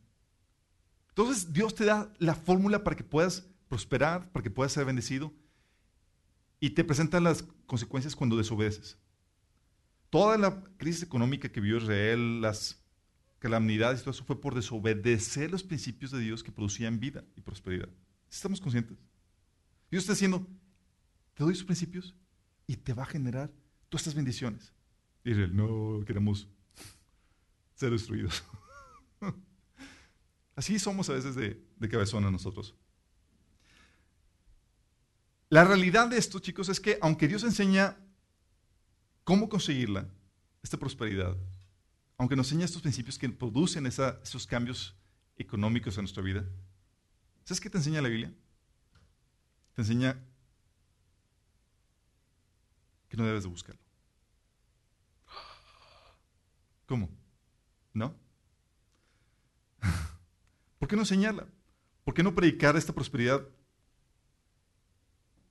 Entonces 1.09 1.53
Dios 1.53 1.75
te 1.75 1.85
da 1.85 2.13
la 2.19 2.35
fórmula 2.35 2.85
para 2.85 2.97
que 2.97 3.05
puedas 3.05 3.47
prosperar, 3.69 4.31
para 4.31 4.43
que 4.43 4.51
puedas 4.51 4.73
ser 4.73 4.85
bendecido 4.85 5.33
y 6.61 6.71
te 6.71 6.85
presenta 6.85 7.21
las 7.21 7.43
consecuencias 7.67 8.15
cuando 8.15 8.37
desobedeces. 8.37 8.99
Toda 10.11 10.39
la 10.39 10.63
crisis 10.77 11.03
económica 11.03 11.51
que 11.51 11.61
vio 11.61 11.79
Israel, 11.79 12.41
las 12.41 12.82
calamidades 13.43 13.99
y 13.99 14.03
todo 14.05 14.13
eso 14.13 14.25
fue 14.25 14.41
por 14.41 14.55
desobedecer 14.55 15.51
los 15.51 15.65
principios 15.65 16.13
de 16.13 16.21
Dios 16.21 16.45
que 16.45 16.53
producían 16.53 17.01
vida 17.01 17.25
y 17.35 17.41
prosperidad. 17.41 17.89
¿Estamos 18.31 18.61
conscientes? 18.61 18.97
Dios 19.91 20.05
está 20.05 20.13
diciendo, 20.13 20.47
te 21.35 21.43
doy 21.43 21.53
sus 21.57 21.65
principios 21.65 22.15
y 22.69 22.77
te 22.77 22.95
va 22.95 23.03
a 23.03 23.07
generar 23.07 23.51
todas 23.89 24.03
estas 24.03 24.15
bendiciones. 24.15 24.73
Y 25.25 25.33
Israel, 25.33 25.57
no 25.57 26.05
queremos 26.07 26.47
ser 27.75 27.91
destruidos. 27.91 28.45
Así 30.55 30.79
somos 30.79 31.11
a 31.11 31.15
veces 31.15 31.35
de, 31.35 31.61
de 31.81 31.89
cabezona 31.89 32.31
nosotros. 32.31 32.77
La 35.49 35.65
realidad 35.65 36.07
de 36.07 36.17
esto, 36.17 36.39
chicos, 36.39 36.69
es 36.69 36.79
que 36.79 36.97
aunque 37.03 37.27
Dios 37.27 37.43
enseña 37.43 37.97
cómo 39.25 39.49
conseguirla, 39.49 40.07
esta 40.63 40.77
prosperidad, 40.77 41.37
aunque 42.23 42.37
nos 42.37 42.47
enseña 42.47 42.67
estos 42.67 42.83
principios 42.83 43.19
que 43.19 43.29
producen 43.29 43.85
esos 43.85 44.47
cambios 44.47 44.95
económicos 45.37 45.97
en 45.99 46.03
nuestra 46.03 46.23
vida, 46.23 46.45
¿sabes 47.43 47.61
qué 47.61 47.69
te 47.69 47.79
enseña 47.79 48.01
la 48.01 48.09
Biblia? 48.09 48.33
Te 49.75 49.83
enseña 49.83 50.25
que 53.09 53.17
no 53.17 53.27
debes 53.27 53.43
de 53.43 53.49
buscarlo. 53.49 53.83
¿Cómo? 56.87 57.11
¿No? 57.93 58.15
¿Por 60.79 60.89
qué 60.89 60.95
no 60.95 61.03
enseñarla? 61.03 61.49
¿Por 62.05 62.15
qué 62.15 62.23
no 62.23 62.37
predicar 62.37 62.77
esta 62.77 62.93
prosperidad 62.93 63.45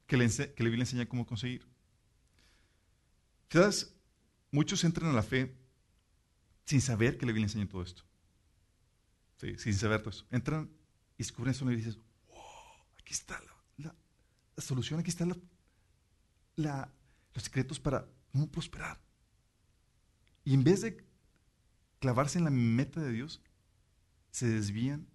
que, 0.08 0.16
que 0.18 0.64
la 0.64 0.70
Biblia 0.70 0.84
enseña 0.84 1.06
cómo 1.06 1.26
conseguir? 1.26 1.68
¿Sabes? 3.50 3.94
Muchos 4.52 4.86
entran 4.86 5.12
a 5.12 5.14
la 5.14 5.24
fe 5.24 5.60
sin 6.72 6.80
saber 6.80 7.18
que 7.18 7.26
la 7.26 7.34
Biblia 7.34 7.48
enseña 7.48 7.68
todo 7.68 7.84
esto. 7.84 8.04
Sí, 9.36 9.58
sin 9.58 9.74
saber 9.74 10.00
todo 10.00 10.12
eso. 10.12 10.26
Entran 10.32 10.72
y 11.18 11.18
descubren 11.18 11.52
eso 11.52 11.70
y 11.70 11.76
dices, 11.76 11.98
wow, 12.30 12.38
aquí 12.98 13.12
está 13.14 13.38
la, 13.78 13.94
solución, 14.58 14.98
aquí 14.98 15.10
están 15.10 15.34
los 16.56 17.44
secretos 17.44 17.78
para 17.78 18.08
cómo 18.32 18.50
prosperar. 18.50 19.02
Y 20.46 20.54
en 20.54 20.64
vez 20.64 20.80
de 20.80 21.06
clavarse 22.00 22.38
en 22.38 22.46
la 22.46 22.52
meta 22.52 23.02
de 23.02 23.12
Dios, 23.12 23.42
se 24.30 24.48
desvían 24.48 25.10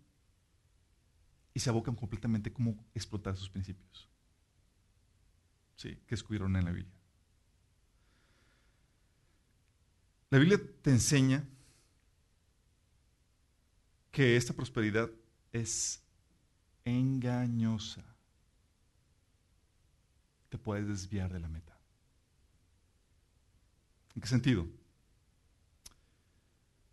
y 1.54 1.60
se 1.60 1.70
abocan 1.70 1.94
completamente 1.94 2.52
cómo 2.52 2.84
explotar 2.94 3.34
sus 3.34 3.48
principios. 3.48 4.10
Sí, 5.76 5.96
que 6.06 6.16
descubrieron 6.16 6.54
en 6.54 6.66
la 6.66 6.72
Biblia. 6.72 7.00
La 10.36 10.40
Biblia 10.40 10.60
te 10.82 10.90
enseña 10.90 11.48
que 14.10 14.36
esta 14.36 14.52
prosperidad 14.52 15.10
es 15.50 16.04
engañosa. 16.84 18.04
Te 20.50 20.58
puedes 20.58 20.86
desviar 20.88 21.32
de 21.32 21.40
la 21.40 21.48
meta. 21.48 21.80
¿En 24.14 24.20
qué 24.20 24.28
sentido? 24.28 24.68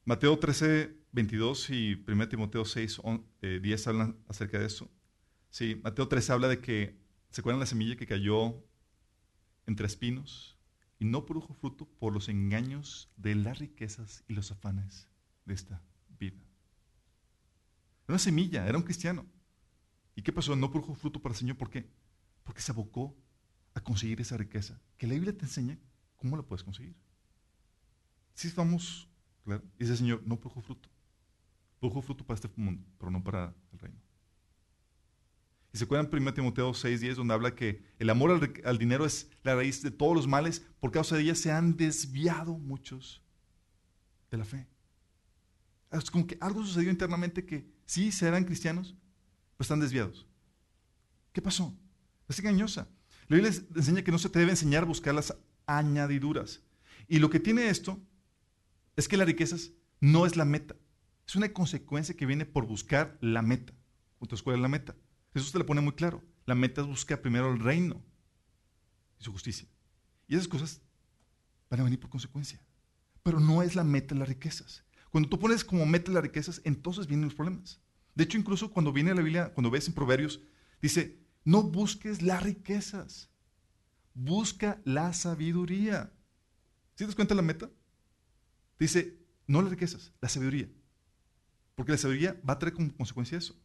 Mateo 0.06 0.40
13, 0.40 0.96
22 1.12 1.70
y 1.72 2.02
1 2.08 2.30
Timoteo 2.30 2.64
6, 2.64 3.02
10 3.42 3.88
hablan 3.88 4.24
acerca 4.30 4.58
de 4.58 4.68
eso. 4.68 4.90
Sí, 5.50 5.82
Mateo 5.84 6.08
13 6.08 6.32
habla 6.32 6.48
de 6.48 6.62
que, 6.62 6.98
¿se 7.30 7.42
acuerdan 7.42 7.60
la 7.60 7.66
semilla 7.66 7.98
que 7.98 8.08
cayó 8.08 8.64
entre 9.66 9.86
espinos 9.86 10.53
y 11.04 11.06
no 11.06 11.26
produjo 11.26 11.54
fruto 11.54 11.86
por 12.00 12.14
los 12.14 12.30
engaños 12.30 13.12
de 13.18 13.36
las 13.36 13.60
riquezas 13.60 14.24
y 14.30 14.34
los 14.34 14.52
afanes 14.52 15.10
de 15.44 15.54
esta 15.54 15.84
vida? 16.18 16.42
Era 18.06 18.14
una 18.14 18.20
semilla, 18.20 18.66
era 18.66 18.78
un 18.78 18.86
cristiano. 18.86 19.26
¿Y 20.16 20.22
qué 20.22 20.32
pasó? 20.32 20.56
No 20.56 20.72
produjo 20.72 20.96
fruto 20.96 21.22
para 21.22 21.34
el 21.34 21.40
Señor. 21.40 21.58
¿Por 21.58 21.70
qué? 21.70 21.90
Porque 22.44 22.62
se 22.62 22.72
abocó 22.72 23.18
a 23.74 23.82
conseguir 23.82 24.22
esa 24.22 24.38
riqueza. 24.38 24.80
Que 24.98 25.08
la 25.08 25.16
Biblia 25.16 25.38
te 25.38 25.44
enseña 25.44 25.78
cómo 26.16 26.38
la 26.38 26.44
puedes 26.44 26.64
conseguir. 26.64 26.96
Si 28.34 28.48
estamos 28.48 29.10
Claro. 29.44 29.62
Y 29.78 29.84
ese 29.84 29.98
Señor 29.98 30.22
no 30.26 30.40
produjo 30.40 30.62
fruto. 30.62 30.90
Produjo 31.80 32.02
fruto 32.02 32.26
para 32.26 32.36
este 32.36 32.50
mundo, 32.56 32.86
pero 32.98 33.12
no 33.12 33.22
para 33.22 33.54
el 33.74 33.80
reino. 33.80 34.00
Y 35.74 35.80
se 35.80 35.86
acuerdan 35.86 36.10
1 36.12 36.34
Timoteo 36.36 36.72
6:10, 36.72 37.16
donde 37.16 37.34
habla 37.34 37.56
que 37.56 37.84
el 37.98 38.12
amor 38.12 38.54
al, 38.64 38.78
dinero 38.78 39.06
es 39.06 39.32
la 39.44 39.56
raíz 39.56 39.82
de 39.82 39.90
todos 39.90 40.16
los 40.16 40.28
males. 40.28 40.64
Por 40.80 40.92
causa 40.92 41.16
de 41.16 41.24
ella 41.24 41.36
se 41.36 41.52
han 41.52 41.76
desviado 41.76 42.60
muchos 42.60 43.24
de 44.30 44.38
la 44.38 44.46
fe. 44.46 44.68
Es 45.92 46.12
como 46.12 46.28
que 46.28 46.38
algo 46.40 46.64
sucedió 46.64 46.92
internamente 46.92 47.46
que 47.46 47.68
sí 47.88 48.12
serán 48.12 48.46
cristianos, 48.46 48.96
pero 49.58 49.64
están 49.64 49.80
desviados. 49.80 50.28
¿Qué 51.32 51.42
pasó? 51.42 51.76
Es 52.28 52.38
engañosa. 52.38 52.88
La 53.28 53.38
Biblia 53.38 53.54
enseña 53.76 54.04
que 54.04 54.12
no 54.12 54.20
se 54.20 54.30
te 54.30 54.40
debe 54.40 54.52
enseñar 54.52 54.84
a 54.84 54.88
buscar 54.88 55.16
las 55.16 55.36
añadiduras. 55.66 56.62
Y 57.08 57.18
lo 57.18 57.32
que 57.32 57.40
tiene 57.40 57.70
esto 57.70 58.00
es 58.96 59.08
que 59.08 59.18
las 59.18 59.28
riquezas 59.28 59.72
no 60.00 60.28
es 60.28 60.36
la 60.36 60.46
meta. 60.46 60.76
Es 61.28 61.36
una 61.36 61.52
consecuencia 61.52 62.16
que 62.16 62.28
viene 62.28 62.46
por 62.46 62.68
buscar 62.68 63.18
la 63.22 63.42
meta. 63.42 63.74
¿cuál 64.44 64.56
es 64.56 64.62
la 64.62 64.68
meta? 64.68 64.96
Jesús 65.34 65.52
te 65.52 65.60
lo 65.60 65.66
pone 65.66 65.82
muy 65.82 65.94
claro. 65.94 66.24
La 66.46 66.56
meta 66.56 66.82
es 66.82 66.88
buscar 66.88 67.22
primero 67.22 67.52
el 67.52 67.60
reino 67.60 68.04
y 69.20 69.24
su 69.24 69.32
justicia. 69.32 69.68
Y 70.28 70.36
esas 70.36 70.48
cosas 70.48 70.82
van 71.70 71.80
a 71.80 71.84
venir 71.84 72.00
por 72.00 72.10
consecuencia. 72.10 72.62
Pero 73.24 73.40
no 73.40 73.64
es 73.64 73.76
la 73.76 73.84
meta 73.84 74.16
las 74.16 74.28
riquezas. 74.28 74.84
Cuando 75.10 75.30
tú 75.30 75.40
pones 75.40 75.64
como 75.64 75.86
meta 75.86 76.12
las 76.12 76.24
riquezas, 76.24 76.62
entonces 76.64 77.08
vienen 77.08 77.26
los 77.26 77.36
problemas. 77.36 77.80
De 78.16 78.24
hecho, 78.24 78.38
incluso 78.38 78.72
cuando 78.72 78.92
viene 78.92 79.14
la 79.14 79.22
Biblia, 79.22 79.54
cuando 79.54 79.72
ves 79.72 79.88
en 79.88 79.94
Proverbios, 79.94 80.42
dice, 80.82 81.20
no 81.46 81.64
busques 81.64 82.22
las 82.22 82.44
riquezas, 82.44 83.30
busca 84.14 84.82
la 84.86 85.14
sabiduría. 85.14 86.12
¿Sí 86.96 86.98
te 86.98 87.06
das 87.06 87.16
cuenta 87.16 87.36
la 87.36 87.42
meta? 87.42 87.70
Dice, 88.80 89.20
no 89.48 89.62
las 89.62 89.72
riquezas, 89.72 90.14
la 90.22 90.30
sabiduría. 90.30 90.70
Porque 91.76 91.92
la 91.92 91.98
sabiduría 91.98 92.40
va 92.48 92.54
a 92.54 92.60
traer 92.60 92.74
como 92.74 92.96
consecuencia 92.96 93.38
eso. 93.38 93.56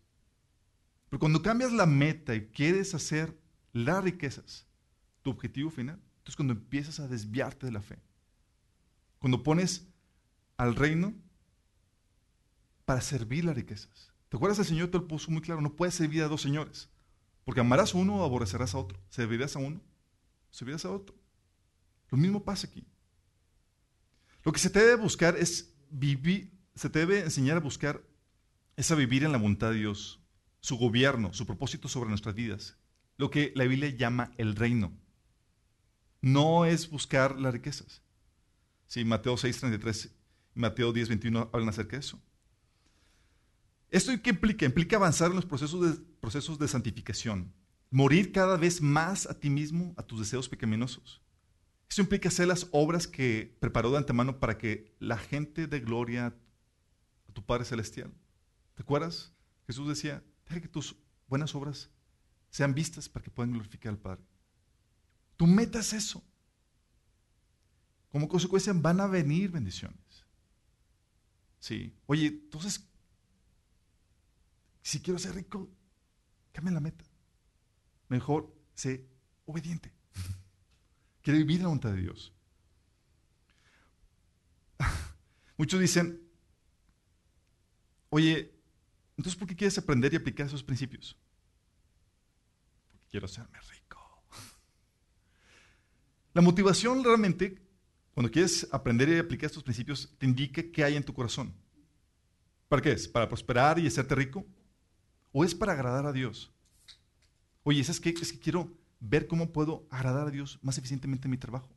Pero 1.08 1.20
cuando 1.20 1.42
cambias 1.42 1.72
la 1.72 1.86
meta 1.86 2.34
y 2.34 2.48
quieres 2.48 2.94
hacer 2.94 3.38
las 3.72 4.02
riquezas 4.02 4.66
tu 5.22 5.30
objetivo 5.30 5.70
final, 5.70 6.00
entonces 6.18 6.36
cuando 6.36 6.54
empiezas 6.54 7.00
a 7.00 7.08
desviarte 7.08 7.66
de 7.66 7.72
la 7.72 7.80
fe. 7.80 7.98
Cuando 9.18 9.42
pones 9.42 9.86
al 10.56 10.74
reino 10.74 11.14
para 12.84 13.00
servir 13.00 13.44
las 13.44 13.56
riquezas. 13.56 14.12
¿Te 14.28 14.36
acuerdas? 14.36 14.58
El 14.58 14.66
Señor 14.66 14.90
te 14.90 14.98
lo 14.98 15.08
puso 15.08 15.30
muy 15.30 15.40
claro. 15.40 15.60
No 15.60 15.74
puedes 15.74 15.94
servir 15.94 16.22
a 16.22 16.28
dos 16.28 16.42
señores. 16.42 16.88
Porque 17.44 17.60
amarás 17.60 17.94
a 17.94 17.98
uno 17.98 18.16
o 18.16 18.24
aborrecerás 18.24 18.74
a 18.74 18.78
otro. 18.78 19.00
Servirás 19.08 19.56
a 19.56 19.58
uno, 19.58 19.80
servirás 20.50 20.84
a 20.84 20.90
otro. 20.90 21.16
Lo 22.10 22.18
mismo 22.18 22.44
pasa 22.44 22.66
aquí. 22.66 22.86
Lo 24.44 24.52
que 24.52 24.58
se 24.58 24.70
te 24.70 24.80
debe 24.80 24.96
buscar 24.96 25.36
es 25.36 25.74
vivir, 25.90 26.52
se 26.74 26.90
te 26.90 27.00
debe 27.00 27.20
enseñar 27.20 27.56
a 27.56 27.60
buscar 27.60 28.02
es 28.76 28.90
a 28.90 28.94
vivir 28.94 29.24
en 29.24 29.32
la 29.32 29.38
voluntad 29.38 29.70
de 29.70 29.78
Dios, 29.78 30.20
su 30.68 30.76
gobierno, 30.76 31.32
su 31.32 31.46
propósito 31.46 31.88
sobre 31.88 32.10
nuestras 32.10 32.34
vidas, 32.34 32.76
lo 33.16 33.30
que 33.30 33.52
la 33.56 33.64
Biblia 33.64 33.88
llama 33.88 34.32
el 34.36 34.54
reino. 34.54 34.92
No 36.20 36.66
es 36.66 36.90
buscar 36.90 37.40
las 37.40 37.54
riquezas. 37.54 38.02
Sí, 38.86 39.02
Mateo 39.02 39.38
6:33 39.38 40.10
y 40.54 40.60
Mateo 40.60 40.92
10:21 40.92 41.48
hablan 41.54 41.70
acerca 41.70 41.96
de 41.96 42.00
eso. 42.00 42.20
¿Esto 43.90 44.12
qué 44.22 44.28
implica? 44.28 44.66
Implica 44.66 44.96
avanzar 44.96 45.30
en 45.30 45.36
los 45.36 45.46
procesos 45.46 45.80
de, 45.80 46.04
procesos 46.20 46.58
de 46.58 46.68
santificación, 46.68 47.50
morir 47.90 48.30
cada 48.30 48.58
vez 48.58 48.82
más 48.82 49.24
a 49.24 49.40
ti 49.40 49.48
mismo, 49.48 49.94
a 49.96 50.02
tus 50.02 50.18
deseos 50.20 50.50
pecaminosos. 50.50 51.22
Eso 51.88 52.02
implica 52.02 52.28
hacer 52.28 52.46
las 52.46 52.68
obras 52.72 53.06
que 53.06 53.56
preparó 53.58 53.90
de 53.90 53.96
antemano 53.96 54.38
para 54.38 54.58
que 54.58 54.94
la 54.98 55.16
gente 55.16 55.66
de 55.66 55.80
gloria 55.80 56.36
a 57.26 57.32
tu 57.32 57.42
Padre 57.42 57.64
Celestial. 57.64 58.12
¿Te 58.74 58.82
acuerdas? 58.82 59.32
Jesús 59.66 59.88
decía, 59.88 60.22
deja 60.48 60.60
que 60.60 60.68
tus 60.68 60.96
buenas 61.28 61.54
obras 61.54 61.90
sean 62.50 62.74
vistas 62.74 63.08
para 63.08 63.22
que 63.22 63.30
puedan 63.30 63.52
glorificar 63.52 63.90
al 63.90 63.98
Padre. 63.98 64.24
Tu 65.36 65.46
meta 65.46 65.78
es 65.78 65.92
eso. 65.92 66.24
Como 68.10 68.28
consecuencia 68.28 68.72
van 68.72 69.00
a 69.00 69.06
venir 69.06 69.50
bendiciones. 69.50 70.26
Sí. 71.60 71.94
Oye, 72.06 72.26
entonces, 72.26 72.88
si 74.82 75.00
quiero 75.00 75.18
ser 75.18 75.34
rico, 75.34 75.70
cambia 76.52 76.72
la 76.72 76.80
meta. 76.80 77.04
Mejor 78.08 78.54
sé 78.74 79.06
obediente 79.44 79.92
quiere 81.22 81.40
vivir 81.40 81.60
la 81.60 81.66
voluntad 81.66 81.92
de 81.92 82.00
Dios. 82.00 82.32
Muchos 85.58 85.80
dicen, 85.80 86.22
oye, 88.08 88.57
entonces 89.18 89.36
¿por 89.36 89.48
qué 89.48 89.56
quieres 89.56 89.76
aprender 89.76 90.12
y 90.12 90.16
aplicar 90.16 90.46
esos 90.46 90.62
principios? 90.62 91.18
Porque 92.88 93.06
quiero 93.10 93.26
hacerme 93.26 93.58
rico. 93.68 93.98
La 96.32 96.40
motivación 96.40 97.02
realmente, 97.02 97.60
cuando 98.14 98.30
quieres 98.30 98.68
aprender 98.70 99.08
y 99.08 99.18
aplicar 99.18 99.46
estos 99.46 99.64
principios, 99.64 100.14
te 100.18 100.24
indica 100.24 100.62
qué 100.70 100.84
hay 100.84 100.94
en 100.94 101.02
tu 101.02 101.12
corazón. 101.12 101.52
¿Para 102.68 102.80
qué 102.80 102.92
es? 102.92 103.08
¿Para 103.08 103.28
prosperar 103.28 103.80
y 103.80 103.88
hacerte 103.88 104.14
rico? 104.14 104.46
¿O 105.32 105.44
es 105.44 105.52
para 105.52 105.72
agradar 105.72 106.06
a 106.06 106.12
Dios? 106.12 106.52
Oye, 107.64 107.82
¿sabes 107.82 108.00
qué? 108.00 108.10
Es 108.10 108.32
que 108.32 108.38
quiero 108.38 108.72
ver 109.00 109.26
cómo 109.26 109.52
puedo 109.52 109.88
agradar 109.90 110.28
a 110.28 110.30
Dios 110.30 110.60
más 110.62 110.78
eficientemente 110.78 111.26
en 111.26 111.32
mi 111.32 111.38
trabajo. 111.38 111.68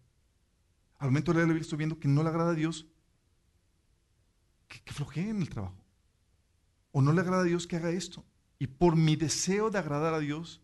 Al 1.00 1.10
momento 1.10 1.32
de 1.32 1.38
leer 1.38 1.48
la 1.48 1.54
Biblia 1.54 1.64
estoy 1.64 1.80
viendo 1.80 1.98
que 1.98 2.08
no 2.08 2.22
le 2.22 2.30
agrada 2.30 2.52
a 2.52 2.56
Dios 2.56 2.86
que, 4.68 4.80
que 4.82 5.22
en 5.22 5.42
el 5.42 5.50
trabajo. 5.50 5.81
O 6.92 7.02
no 7.02 7.14
le 7.14 7.22
agrada 7.22 7.42
a 7.42 7.46
Dios 7.46 7.68
que 7.68 7.76
haga 7.76 7.90
esto. 7.92 8.26
Y 8.60 8.68
por 8.68 8.96
mi 8.96 9.16
deseo 9.16 9.70
de 9.70 9.80
agradar 9.80 10.14
a 10.14 10.20
Dios, 10.20 10.62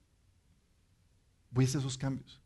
voy 1.50 1.66
a 1.66 1.68
hacer 1.68 1.80
esos 1.80 1.98
cambios. 1.98 2.42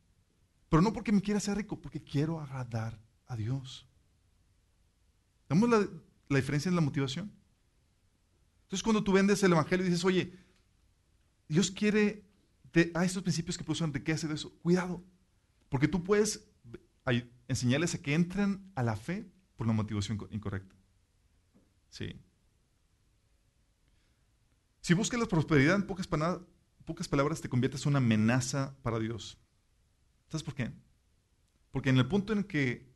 Pero 0.69 0.81
no 0.81 0.93
porque 0.93 1.11
me 1.11 1.21
quiera 1.21 1.39
ser 1.39 1.57
rico, 1.57 1.79
porque 1.79 2.01
quiero 2.01 2.39
agradar 2.39 2.99
a 3.27 3.35
Dios. 3.35 3.87
¿Vemos 5.49 5.69
la, 5.69 5.87
la 6.29 6.37
diferencia 6.37 6.69
en 6.69 6.75
la 6.75 6.81
motivación? 6.81 7.31
Entonces 8.63 8.83
cuando 8.83 9.03
tú 9.03 9.11
vendes 9.11 9.43
el 9.43 9.51
Evangelio 9.51 9.85
y 9.85 9.89
dices, 9.89 10.05
oye, 10.05 10.33
Dios 11.49 11.69
quiere 11.69 12.23
a 12.93 13.03
estos 13.03 13.21
principios 13.21 13.57
que 13.57 13.65
producen 13.65 13.93
riqueza 13.93 14.29
de 14.29 14.35
eso, 14.35 14.53
cuidado, 14.59 15.03
porque 15.67 15.89
tú 15.89 16.03
puedes 16.03 16.47
enseñarles 17.49 17.95
a 17.95 18.01
que 18.01 18.13
entren 18.13 18.71
a 18.75 18.83
la 18.83 18.95
fe 18.95 19.29
por 19.57 19.67
una 19.67 19.73
motivación 19.73 20.17
incorrecta. 20.31 20.73
Sí. 21.89 22.15
Si 24.91 24.95
buscas 24.95 25.21
la 25.21 25.25
prosperidad 25.25 25.77
en 25.77 25.87
pocas, 25.87 26.05
pocas 26.83 27.07
palabras, 27.07 27.39
te 27.39 27.47
conviertes 27.47 27.85
en 27.85 27.91
una 27.91 27.99
amenaza 27.99 28.75
para 28.83 28.99
Dios. 28.99 29.37
¿Sabes 30.27 30.43
por 30.43 30.53
qué? 30.53 30.69
Porque 31.71 31.91
en 31.91 31.97
el 31.97 32.09
punto 32.09 32.33
en 32.33 32.43
que 32.43 32.93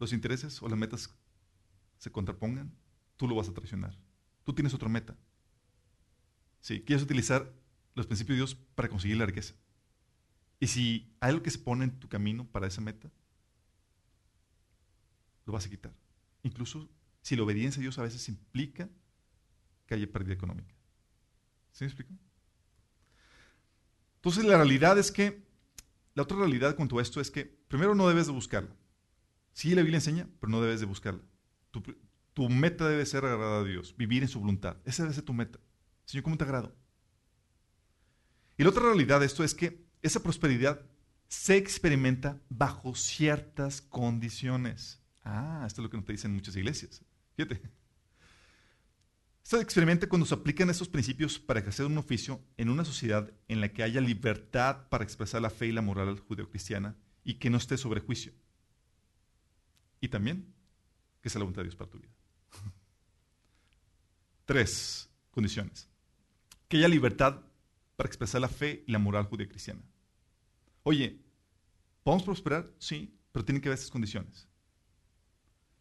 los 0.00 0.12
intereses 0.12 0.60
o 0.60 0.68
las 0.68 0.76
metas 0.76 1.16
se 1.98 2.10
contrapongan, 2.10 2.74
tú 3.16 3.28
lo 3.28 3.36
vas 3.36 3.48
a 3.48 3.54
traicionar. 3.54 3.96
Tú 4.42 4.54
tienes 4.54 4.74
otra 4.74 4.88
meta. 4.88 5.16
¿sí? 6.58 6.82
Quieres 6.82 7.04
utilizar 7.04 7.54
los 7.94 8.08
principios 8.08 8.34
de 8.34 8.38
Dios 8.38 8.56
para 8.74 8.88
conseguir 8.88 9.16
la 9.16 9.26
riqueza. 9.26 9.54
Y 10.58 10.66
si 10.66 11.14
hay 11.20 11.30
algo 11.30 11.44
que 11.44 11.52
se 11.52 11.60
pone 11.60 11.84
en 11.84 12.00
tu 12.00 12.08
camino 12.08 12.44
para 12.50 12.66
esa 12.66 12.80
meta, 12.80 13.08
lo 15.44 15.52
vas 15.52 15.64
a 15.64 15.70
quitar. 15.70 15.94
Incluso 16.42 16.90
si 17.22 17.36
la 17.36 17.44
obediencia 17.44 17.78
a 17.78 17.82
Dios 17.82 18.00
a 18.00 18.02
veces 18.02 18.28
implica 18.28 18.90
que 19.86 19.94
haya 19.94 20.10
pérdida 20.10 20.34
económica. 20.34 20.75
¿Sí 21.76 21.84
me 21.84 21.88
explico? 21.88 22.14
Entonces 24.14 24.44
la 24.44 24.56
realidad 24.56 24.98
es 24.98 25.12
que, 25.12 25.46
la 26.14 26.22
otra 26.22 26.38
realidad 26.38 26.74
con 26.74 26.88
todo 26.88 27.02
esto 27.02 27.20
es 27.20 27.30
que 27.30 27.44
primero 27.44 27.94
no 27.94 28.08
debes 28.08 28.28
de 28.28 28.32
buscarla. 28.32 28.74
Sí, 29.52 29.74
la 29.74 29.82
Biblia 29.82 29.98
enseña, 29.98 30.26
pero 30.40 30.50
no 30.50 30.62
debes 30.62 30.80
de 30.80 30.86
buscarla. 30.86 31.20
Tu, 32.32 32.48
meta 32.48 32.88
debe 32.88 33.04
ser 33.04 33.26
agradar 33.26 33.60
a 33.60 33.64
Dios, 33.64 33.94
vivir 33.94 34.22
en 34.22 34.30
su 34.30 34.40
voluntad. 34.40 34.78
Esa 34.86 35.02
debe 35.02 35.14
ser 35.14 35.24
tu 35.24 35.34
meta. 35.34 35.60
Señor, 36.06 36.24
¿cómo 36.24 36.38
te 36.38 36.44
agrado? 36.44 36.74
Y 38.56 38.62
la 38.62 38.70
otra 38.70 38.84
realidad 38.84 39.20
de 39.20 39.26
esto 39.26 39.44
es 39.44 39.54
que 39.54 39.84
esa 40.00 40.22
prosperidad 40.22 40.80
se 41.28 41.58
experimenta 41.58 42.40
bajo 42.48 42.94
ciertas 42.94 43.82
condiciones. 43.82 45.02
Ah, 45.22 45.64
esto 45.66 45.82
es 45.82 45.84
lo 45.84 45.90
que 45.90 45.98
nos 45.98 46.06
dicen 46.06 46.32
muchas 46.32 46.56
iglesias. 46.56 47.04
Fíjate. 47.36 47.60
Se 49.46 49.60
experimenta 49.60 50.08
cuando 50.08 50.26
se 50.26 50.34
aplican 50.34 50.70
esos 50.70 50.88
principios 50.88 51.38
para 51.38 51.60
ejercer 51.60 51.86
un 51.86 51.96
oficio 51.98 52.42
en 52.56 52.68
una 52.68 52.84
sociedad 52.84 53.32
en 53.46 53.60
la 53.60 53.72
que 53.72 53.84
haya 53.84 54.00
libertad 54.00 54.88
para 54.88 55.04
expresar 55.04 55.40
la 55.40 55.50
fe 55.50 55.68
y 55.68 55.72
la 55.72 55.82
moral 55.82 56.18
judeocristiana 56.18 56.96
y 57.22 57.34
que 57.34 57.48
no 57.48 57.56
esté 57.56 57.78
sobre 57.78 58.00
juicio. 58.00 58.32
Y 60.00 60.08
también 60.08 60.52
que 61.20 61.30
sea 61.30 61.38
la 61.38 61.44
voluntad 61.44 61.60
de 61.60 61.66
Dios 61.68 61.76
para 61.76 61.88
tu 61.88 61.98
vida. 62.00 62.10
Tres 64.46 65.08
condiciones. 65.30 65.88
Que 66.66 66.78
haya 66.78 66.88
libertad 66.88 67.42
para 67.94 68.08
expresar 68.08 68.40
la 68.40 68.48
fe 68.48 68.82
y 68.84 68.90
la 68.90 68.98
moral 68.98 69.26
judeocristiana. 69.26 69.82
Oye, 70.82 71.20
¿podemos 72.02 72.24
prosperar? 72.24 72.74
Sí, 72.80 73.16
pero 73.30 73.44
tienen 73.44 73.62
que 73.62 73.68
haber 73.68 73.78
esas 73.78 73.92
condiciones. 73.92 74.48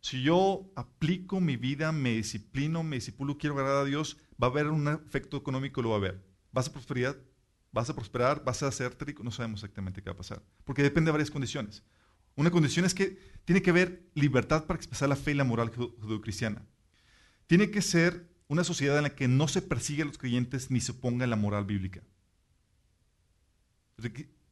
Si 0.06 0.22
yo 0.22 0.72
aplico 0.76 1.41
mi 1.41 1.58
vida, 1.58 1.91
me 1.91 2.12
disciplino, 2.12 2.84
me 2.84 2.98
disipulo, 2.98 3.39
quiero 3.39 3.56
agradar 3.56 3.82
a 3.82 3.86
Dios, 3.86 4.18
va 4.39 4.46
a 4.46 4.50
haber 4.52 4.68
un 4.68 4.88
efecto 4.88 5.36
económico, 5.36 5.82
lo 5.82 5.89
va 5.89 5.96
a 5.96 5.98
haber. 5.98 6.24
¿Vas 6.52 6.68
a 6.68 6.72
prosperidad? 6.72 7.18
¿Vas 7.72 7.89
a 7.89 7.96
prosperar? 7.96 8.44
¿Vas 8.44 8.62
a 8.62 8.72
ser 8.72 8.96
rico? 9.00 9.24
No 9.24 9.32
sabemos 9.32 9.63
exactamente 9.63 10.04
qué 10.04 10.12
va 10.12 10.13
a 10.13 10.18
pasar. 10.18 10.44
Porque 10.63 10.84
depende 10.84 11.08
de 11.08 11.13
varias 11.13 11.32
condiciones. 11.32 11.82
Una 12.36 12.52
condición 12.52 12.86
es 12.86 12.94
que 12.94 13.18
tiene 13.46 13.63
que 13.63 13.72
haber 13.72 14.08
libertad 14.13 14.65
para 14.65 14.78
expresar 14.78 15.10
la 15.10 15.15
fe 15.15 15.32
y 15.32 15.34
la 15.34 15.44
moral 15.44 15.70
judeocristiana. 15.70 16.63
Tiene 17.48 17.72
que 17.72 17.82
ser 17.82 18.30
una 18.48 18.63
sociedad 18.63 18.98
en 18.98 19.04
la 19.06 19.15
que 19.15 19.28
no 19.28 19.48
se 19.48 19.63
persigue 19.63 20.04
a 20.04 20.06
los 20.06 20.20
creyentes 20.20 20.70
ni 20.70 20.82
se 20.82 20.91
oponga 20.91 21.26
la 21.26 21.36
moral 21.36 21.65
bíblica. 21.65 22.04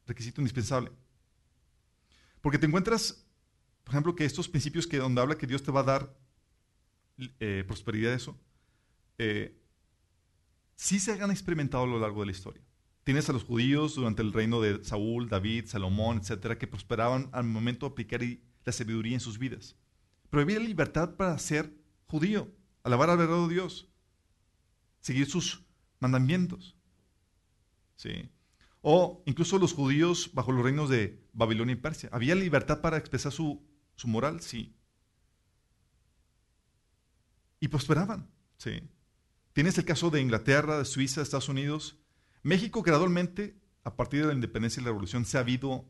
Requisito 0.07 0.41
indispensable. 0.41 0.91
Porque 2.41 2.57
te 2.57 2.65
encuentras, 2.65 3.22
por 3.83 3.93
ejemplo, 3.93 4.15
que 4.15 4.25
estos 4.25 4.47
principios 4.47 4.87
que 4.87 4.97
donde 4.97 5.21
habla 5.21 5.37
que 5.37 5.47
Dios 5.47 5.63
te 5.63 5.71
va 5.71 5.81
a 5.81 5.83
dar 5.83 6.17
eh, 7.39 7.63
prosperidad, 7.67 8.13
eso, 8.13 8.39
eh, 9.17 9.59
sí 10.75 10.99
se 10.99 11.21
han 11.21 11.31
experimentado 11.31 11.83
a 11.83 11.87
lo 11.87 11.99
largo 11.99 12.21
de 12.21 12.27
la 12.27 12.31
historia. 12.31 12.63
Tienes 13.03 13.29
a 13.29 13.33
los 13.33 13.43
judíos 13.43 13.95
durante 13.95 14.21
el 14.21 14.31
reino 14.31 14.61
de 14.61 14.83
Saúl, 14.83 15.27
David, 15.27 15.65
Salomón, 15.67 16.19
etcétera, 16.19 16.57
que 16.57 16.67
prosperaban 16.67 17.29
al 17.33 17.43
momento 17.43 17.85
de 17.85 17.91
aplicar 17.91 18.21
la 18.63 18.71
sabiduría 18.71 19.13
en 19.13 19.19
sus 19.19 19.37
vidas. 19.37 19.75
Pero 20.29 20.41
había 20.41 20.59
libertad 20.59 21.15
para 21.15 21.37
ser 21.37 21.73
judío 22.05 22.49
alabar 22.83 23.09
al 23.09 23.17
verdadero 23.17 23.47
Dios, 23.47 23.89
seguir 24.99 25.25
sus 25.25 25.65
mandamientos. 25.99 26.77
¿Sí? 27.95 28.29
O 28.81 29.23
incluso 29.25 29.57
los 29.57 29.73
judíos 29.73 30.31
bajo 30.33 30.51
los 30.51 30.63
reinos 30.63 30.89
de 30.89 31.25
Babilonia 31.33 31.73
y 31.73 31.77
Persia. 31.77 32.09
¿Había 32.11 32.35
libertad 32.35 32.81
para 32.81 32.97
expresar 32.97 33.31
su, 33.31 33.65
su 33.95 34.07
moral? 34.07 34.41
Sí. 34.41 34.75
Y 37.59 37.67
prosperaban. 37.67 38.29
¿sí? 38.57 38.89
Tienes 39.53 39.77
el 39.77 39.85
caso 39.85 40.09
de 40.09 40.21
Inglaterra, 40.21 40.79
de 40.79 40.85
Suiza, 40.85 41.21
de 41.21 41.23
Estados 41.23 41.49
Unidos. 41.49 41.97
México 42.41 42.81
gradualmente, 42.81 43.55
a 43.83 43.95
partir 43.95 44.21
de 44.21 44.27
la 44.27 44.33
independencia 44.33 44.81
y 44.81 44.83
la 44.83 44.89
revolución, 44.89 45.25
se 45.25 45.37
ha 45.37 45.41
habido 45.41 45.89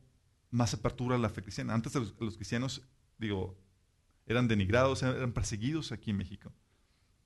más 0.52 0.74
apertura 0.74 1.16
a 1.16 1.20
la 1.20 1.30
fe 1.30 1.42
cristiana. 1.42 1.74
Antes 1.74 1.96
los, 1.96 2.36
cristianos, 2.36 2.84
digo, 3.18 3.58
eran 4.28 4.48
denigrados, 4.48 5.02
eran 5.02 5.34
perseguidos 5.34 5.92
aquí 5.92 6.12
en 6.12 6.18
México. 6.18 6.54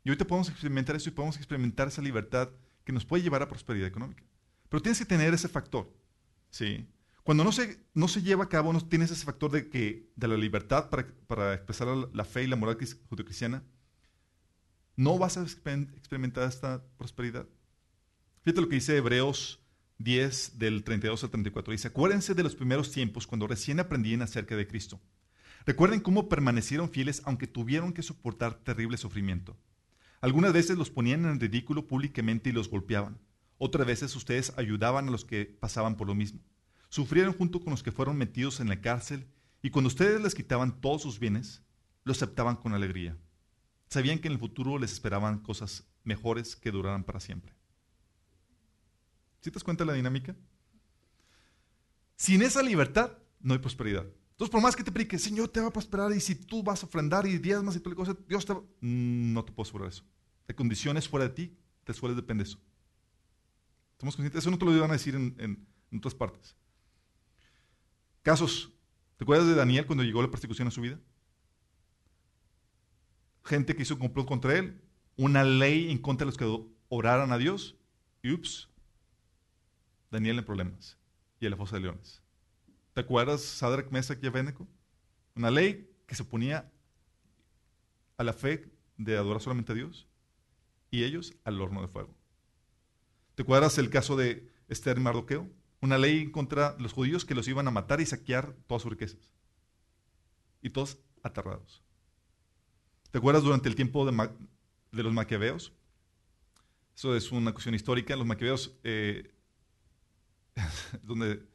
Y 0.04 0.10
ahorita 0.10 0.26
podemos 0.26 0.50
experimentar 0.50 0.96
eso 0.96 1.10
y 1.10 1.12
podemos 1.12 1.36
experimentar 1.36 1.90
esa 1.90 2.02
libertad 2.02 2.50
que 2.86 2.94
nos 2.94 3.04
puede 3.04 3.24
llevar 3.24 3.42
a 3.42 3.50
prosperidad 3.50 3.88
económica. 3.88 4.24
Pero 4.70 4.82
tienes 4.82 5.00
que 5.00 5.06
tener 5.06 5.34
ese 5.34 5.50
factor. 5.50 5.94
¿sí? 6.50 6.88
Cuando 7.28 7.44
no 7.44 7.52
se, 7.52 7.78
no 7.94 8.08
se 8.08 8.22
lleva 8.22 8.46
a 8.46 8.48
cabo, 8.48 8.72
no 8.72 8.80
tienes 8.80 9.12
ese 9.12 9.26
factor 9.26 9.52
de, 9.52 9.68
que, 9.68 10.10
de 10.16 10.30
la 10.30 10.38
libertad 10.38 10.90
para, 10.90 11.08
para 11.28 11.56
expresar 11.56 11.90
la, 11.90 12.24
fe 12.24 12.46
y 12.46 12.48
la 12.48 12.56
moral 12.56 12.78
judio-cristiana, 13.10 13.66
no 14.96 15.18
vas 15.18 15.36
a 15.36 15.42
experimentar 15.42 16.48
esta 16.48 16.86
prosperidad. 16.98 17.46
Fíjate 18.44 18.62
lo 18.62 18.70
que 18.70 18.76
dice 18.76 18.96
Hebreos 18.96 19.60
10 19.98 20.58
del 20.58 20.86
32 20.86 21.22
al 21.26 21.30
34. 21.30 21.74
Dice, 21.74 21.90
acuérdense 21.90 22.34
de 22.34 22.44
los 22.44 22.56
primeros 22.56 22.94
tiempos 22.94 23.28
cuando 23.28 23.46
recién 23.46 23.82
aprendían 23.82 24.22
acerca 24.22 24.56
de 24.56 24.66
Cristo. 24.66 25.02
Recuerden 25.66 26.00
cómo 26.00 26.30
permanecieron 26.30 26.90
fieles 26.90 27.22
aunque 27.26 27.46
tuvieron 27.46 27.92
que 27.92 28.04
soportar 28.04 28.54
terrible 28.63 28.96
sufrimiento. 28.96 29.58
Algunas 30.22 30.54
veces 30.54 30.78
los 30.78 30.90
ponían 30.90 31.26
en 31.26 31.42
ridículo 31.42 31.88
públicamente 31.88 32.52
y 32.52 32.54
los 32.54 32.70
golpeaban. 32.70 33.20
Otras 33.58 33.86
veces 33.86 34.16
ustedes 34.16 34.54
ayudaban 34.56 35.10
a 35.10 35.12
los 35.12 35.26
que 35.26 35.44
pasaban 35.44 35.98
por 35.98 36.08
lo 36.08 36.16
mismo. 36.16 36.40
Sufrieron 36.89 37.34
junto 37.34 37.60
con 37.60 37.71
los 37.71 37.84
que 37.84 37.91
fueron 37.91 38.17
metidos 38.17 38.60
en 38.60 38.69
la 38.69 38.82
cárcel 38.82 39.28
y 39.62 39.69
cuando 39.69 39.88
ustedes 39.88 40.21
les 40.21 40.36
quitaban 40.36 40.80
todos 40.80 41.02
sus 41.02 41.19
bienes, 41.19 41.62
lo 42.04 42.12
aceptaban 42.12 42.56
con 42.56 42.73
alegría. 42.73 43.17
Sabían 43.89 44.19
que 44.19 44.28
en 44.28 44.34
el 44.34 44.39
futuro 44.39 44.78
les 44.78 44.93
esperaban 44.93 45.39
cosas 45.39 45.88
mejores 46.04 46.56
que 46.56 46.71
duraran 46.71 47.04
para 47.04 47.19
siempre. 47.19 47.54
¿Sí 49.41 49.52
te 49.52 49.56
das 49.56 49.63
cuenta 49.63 49.84
de 49.84 49.91
la 49.91 49.93
dinámica? 49.93 50.36
Sin 52.15 52.41
esa 52.41 52.62
libertad 52.63 53.12
no 53.39 53.54
hay 53.54 53.60
prosperidad. 53.60 54.06
Entonces, 54.32 54.52
por 54.52 54.62
más 54.62 54.76
que 54.76 54.84
te 54.84 54.91
predique, 54.91 55.17
Señor 55.17 55.50
te 55.50 55.60
va 55.60 55.67
a 55.67 55.73
prosperar 55.73 56.12
y 56.13 56.19
si 56.19 56.36
tú 56.36 56.62
vas 56.62 56.84
a 56.84 56.86
ofrendar 56.86 57.26
y 57.26 57.39
más 57.63 57.76
y 57.76 57.80
toda 57.80 57.95
cosa, 57.95 58.15
Dios 58.28 58.45
te 58.45 58.54
va... 58.54 58.60
Mm, 58.82 59.34
no 59.34 59.43
te 59.43 59.52
puedo 59.52 59.67
asegurar 59.67 59.89
eso. 59.89 60.04
De 60.47 60.54
condiciones 60.54 61.10
fuera 61.10 61.28
de 61.28 61.34
ti, 61.34 61.58
te 61.84 61.93
suele 61.93 62.15
depender 62.15 62.45
eso. 62.45 62.60
¿Estamos 63.93 64.15
conscientes? 64.15 64.43
Eso 64.43 64.52
no 64.52 64.60
te 64.60 64.65
lo 64.65 64.76
iban 64.76 64.91
a 64.91 64.93
decir 64.93 65.15
en, 65.15 65.67
otras 65.91 66.13
partes. 66.13 66.56
Casos. 68.28 68.74
¿Te 69.16 69.24
acuerdas 69.24 69.48
de 69.48 69.56
Daniel 69.56 69.86
cuando 69.86 70.04
llegó 70.04 70.22
la 70.22 70.30
persecución 70.30 70.68
a 70.68 70.72
su 70.72 70.82
vida? 70.82 71.00
Gente 73.46 73.74
que 73.74 73.84
hizo 73.84 73.94
un 73.94 74.02
complot 74.02 74.28
contra 74.28 74.58
él, 74.58 74.82
una 75.16 75.46
ley 75.46 75.90
en 75.90 75.98
contra 75.98 76.26
de 76.26 76.32
los 76.32 76.38
que 76.38 76.70
oraran 76.90 77.32
a 77.32 77.38
Dios, 77.38 77.78
y 78.22 78.34
ups, 78.34 78.68
Daniel 80.12 80.40
en 80.40 80.44
problemas 80.44 80.98
y 81.40 81.46
en 81.46 81.52
la 81.52 81.56
fosa 81.56 81.78
de 81.78 81.84
leones. 81.84 82.22
¿Te 82.94 83.00
acuerdas, 83.00 83.44
Sadrach, 83.44 83.92
Mesach 83.92 84.22
y 84.22 84.28
Abednego? 84.28 84.68
Una 85.34 85.50
ley 85.50 85.90
que 86.06 86.16
se 86.16 86.24
oponía 86.24 86.70
a 88.18 88.26
la 88.26 88.34
fe 88.34 88.70
de 88.98 89.16
adorar 89.16 89.42
solamente 89.42 89.72
a 89.72 89.76
Dios 89.76 90.06
y 90.92 91.06
ellos 91.06 91.34
al 91.46 91.62
horno 91.62 91.82
de 91.82 91.88
fuego. 91.88 92.13
¿Te 93.36 93.44
acuerdas 93.44 93.78
el 93.78 93.90
caso 93.90 94.18
de 94.18 94.52
Esther 94.68 95.00
Mardoqueo? 95.00 95.50
Una 95.82 95.98
ley 95.98 96.32
contra 96.32 96.76
los 96.80 96.94
judíos 96.94 97.26
que 97.26 97.36
los 97.36 97.48
iban 97.48 97.68
a 97.68 97.72
matar 97.72 98.02
y 98.02 98.06
saquear 98.06 98.56
todas 98.68 98.82
sus 98.82 98.92
riquezas. 98.92 99.32
Y 100.62 100.70
todos 100.70 100.98
aterrados. 101.24 101.84
¿Te 103.12 103.20
acuerdas 103.20 103.44
durante 103.44 103.70
el 103.70 103.76
tiempo 103.76 104.06
de, 104.06 105.04
los 105.04 105.13
maquiaveos? 105.13 105.74
Eso 106.96 107.16
es 107.16 107.32
una 107.32 107.52
cuestión 107.52 107.76
histórica. 107.76 108.16
Los 108.16 108.26
maquiaveos, 108.26 108.78
eh, 108.84 109.32
donde 111.04 111.48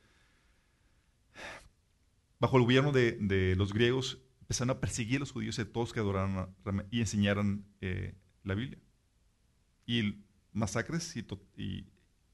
bajo 2.42 2.56
el 2.56 2.64
gobierno 2.64 2.90
de, 2.90 3.54
los 3.56 3.72
griegos, 3.72 4.18
empezaron 4.40 4.70
a 4.70 4.80
perseguir 4.80 5.16
a 5.16 5.20
los 5.20 5.30
judíos 5.30 5.58
y 5.60 5.64
todos 5.64 5.92
que 5.92 6.00
adoraran 6.00 6.52
y 6.90 6.98
enseñaran 6.98 7.64
eh, 7.80 8.16
la 8.42 8.54
Biblia. 8.54 8.80
Y 9.86 10.24
masacres 10.52 11.16
y, 11.16 11.86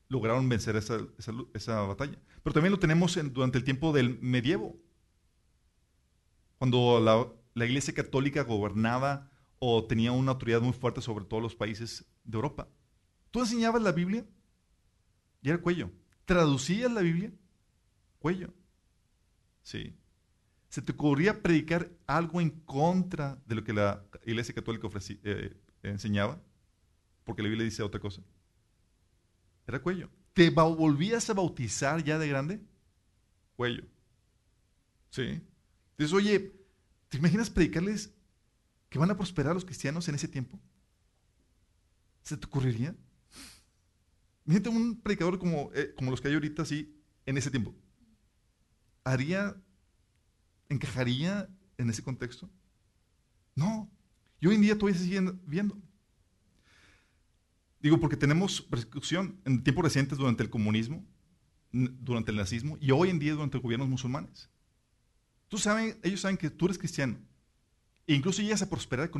lograron 0.08 0.48
vencer 0.48 0.76
esa, 0.76 1.80
batalla. 1.82 2.18
Pero 2.42 2.54
también 2.54 2.72
lo 2.72 2.78
tenemos 2.78 3.18
durante 3.32 3.58
el 3.58 3.64
tiempo 3.64 3.92
del 3.92 4.18
medievo, 4.20 4.76
cuando 6.58 7.00
la, 7.54 7.64
iglesia 7.64 7.94
católica 7.94 8.42
gobernaba 8.42 9.30
o 9.58 9.84
tenía 9.84 10.12
una 10.12 10.32
autoridad 10.32 10.60
muy 10.60 10.72
fuerte 10.72 11.00
sobre 11.00 11.24
todos 11.24 11.42
los 11.42 11.54
países 11.54 12.06
de 12.24 12.36
Europa. 12.36 12.68
Tú 13.30 13.40
enseñabas 13.40 13.82
la 13.82 13.92
Biblia 13.92 14.24
y 15.42 15.48
era 15.48 15.58
cuello. 15.60 15.90
Traducías 16.24 16.90
la 16.90 17.00
Biblia, 17.00 17.32
cuello. 18.18 18.54
¿sí? 19.62 19.96
¿Se 20.68 20.82
te 20.82 20.92
ocurría 20.92 21.42
predicar 21.42 21.90
algo 22.06 22.40
en 22.40 22.50
contra 22.50 23.42
de 23.46 23.54
lo 23.54 23.64
que 23.64 23.72
la 23.72 24.04
Iglesia 24.24 24.54
Católica 24.54 24.88
eh, 25.24 25.56
enseñaba? 25.82 26.40
Porque 27.24 27.42
la 27.42 27.48
Biblia 27.48 27.64
dice 27.64 27.82
otra 27.82 28.00
cosa. 28.00 28.22
Era 29.68 29.82
cuello. 29.82 30.08
¿Te 30.32 30.48
volvías 30.48 31.28
a 31.28 31.34
bautizar 31.34 32.02
ya 32.02 32.18
de 32.18 32.26
grande? 32.26 32.60
Cuello. 33.54 33.84
¿Sí? 35.10 35.42
Entonces, 35.90 36.14
oye, 36.14 36.52
¿te 37.08 37.18
imaginas 37.18 37.50
predicarles 37.50 38.14
que 38.88 38.98
van 38.98 39.10
a 39.10 39.16
prosperar 39.16 39.52
los 39.52 39.66
cristianos 39.66 40.08
en 40.08 40.14
ese 40.14 40.26
tiempo? 40.26 40.58
¿Se 42.22 42.36
te 42.36 42.46
ocurriría? 42.46 42.96
Imagínate 44.46 44.70
un 44.70 45.00
predicador 45.00 45.38
como, 45.38 45.70
eh, 45.74 45.92
como 45.94 46.10
los 46.10 46.20
que 46.22 46.28
hay 46.28 46.34
ahorita, 46.34 46.62
así, 46.62 46.98
en 47.26 47.36
ese 47.36 47.50
tiempo. 47.50 47.74
¿Haría, 49.04 49.54
encajaría 50.70 51.50
en 51.76 51.90
ese 51.90 52.02
contexto? 52.02 52.48
No. 53.54 53.90
Y 54.40 54.46
hoy 54.46 54.54
en 54.54 54.62
día 54.62 54.78
todavía 54.78 54.98
se 54.98 55.04
siguen 55.04 55.42
viendo. 55.44 55.76
Digo, 57.80 58.00
porque 58.00 58.16
tenemos 58.16 58.60
persecución 58.60 59.40
en 59.44 59.62
tiempos 59.62 59.84
recientes 59.84 60.18
durante 60.18 60.42
el 60.42 60.50
comunismo, 60.50 61.04
durante 61.72 62.30
el 62.30 62.36
nazismo 62.36 62.76
y 62.80 62.90
hoy 62.90 63.10
en 63.10 63.18
día 63.18 63.34
durante 63.34 63.58
gobiernos 63.58 63.88
musulmanes. 63.88 64.50
Tú 65.48 65.58
saben, 65.58 65.98
ellos 66.02 66.20
saben 66.20 66.36
que 66.36 66.50
tú 66.50 66.66
eres 66.66 66.78
cristiano. 66.78 67.18
E 68.06 68.14
incluso 68.14 68.42
llegas 68.42 68.62
a 68.62 68.70
prosperar 68.70 69.10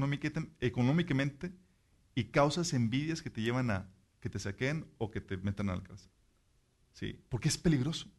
económicamente 0.60 1.52
y 2.14 2.24
causas 2.24 2.72
envidias 2.72 3.22
que 3.22 3.30
te 3.30 3.42
llevan 3.42 3.70
a 3.70 3.90
que 4.20 4.28
te 4.28 4.38
saquen 4.38 4.86
o 4.98 5.10
que 5.10 5.20
te 5.20 5.36
metan 5.36 5.70
al 5.70 5.82
cárcel. 5.82 6.10
Sí, 6.92 7.20
porque 7.28 7.48
es 7.48 7.58
peligroso. 7.58 8.10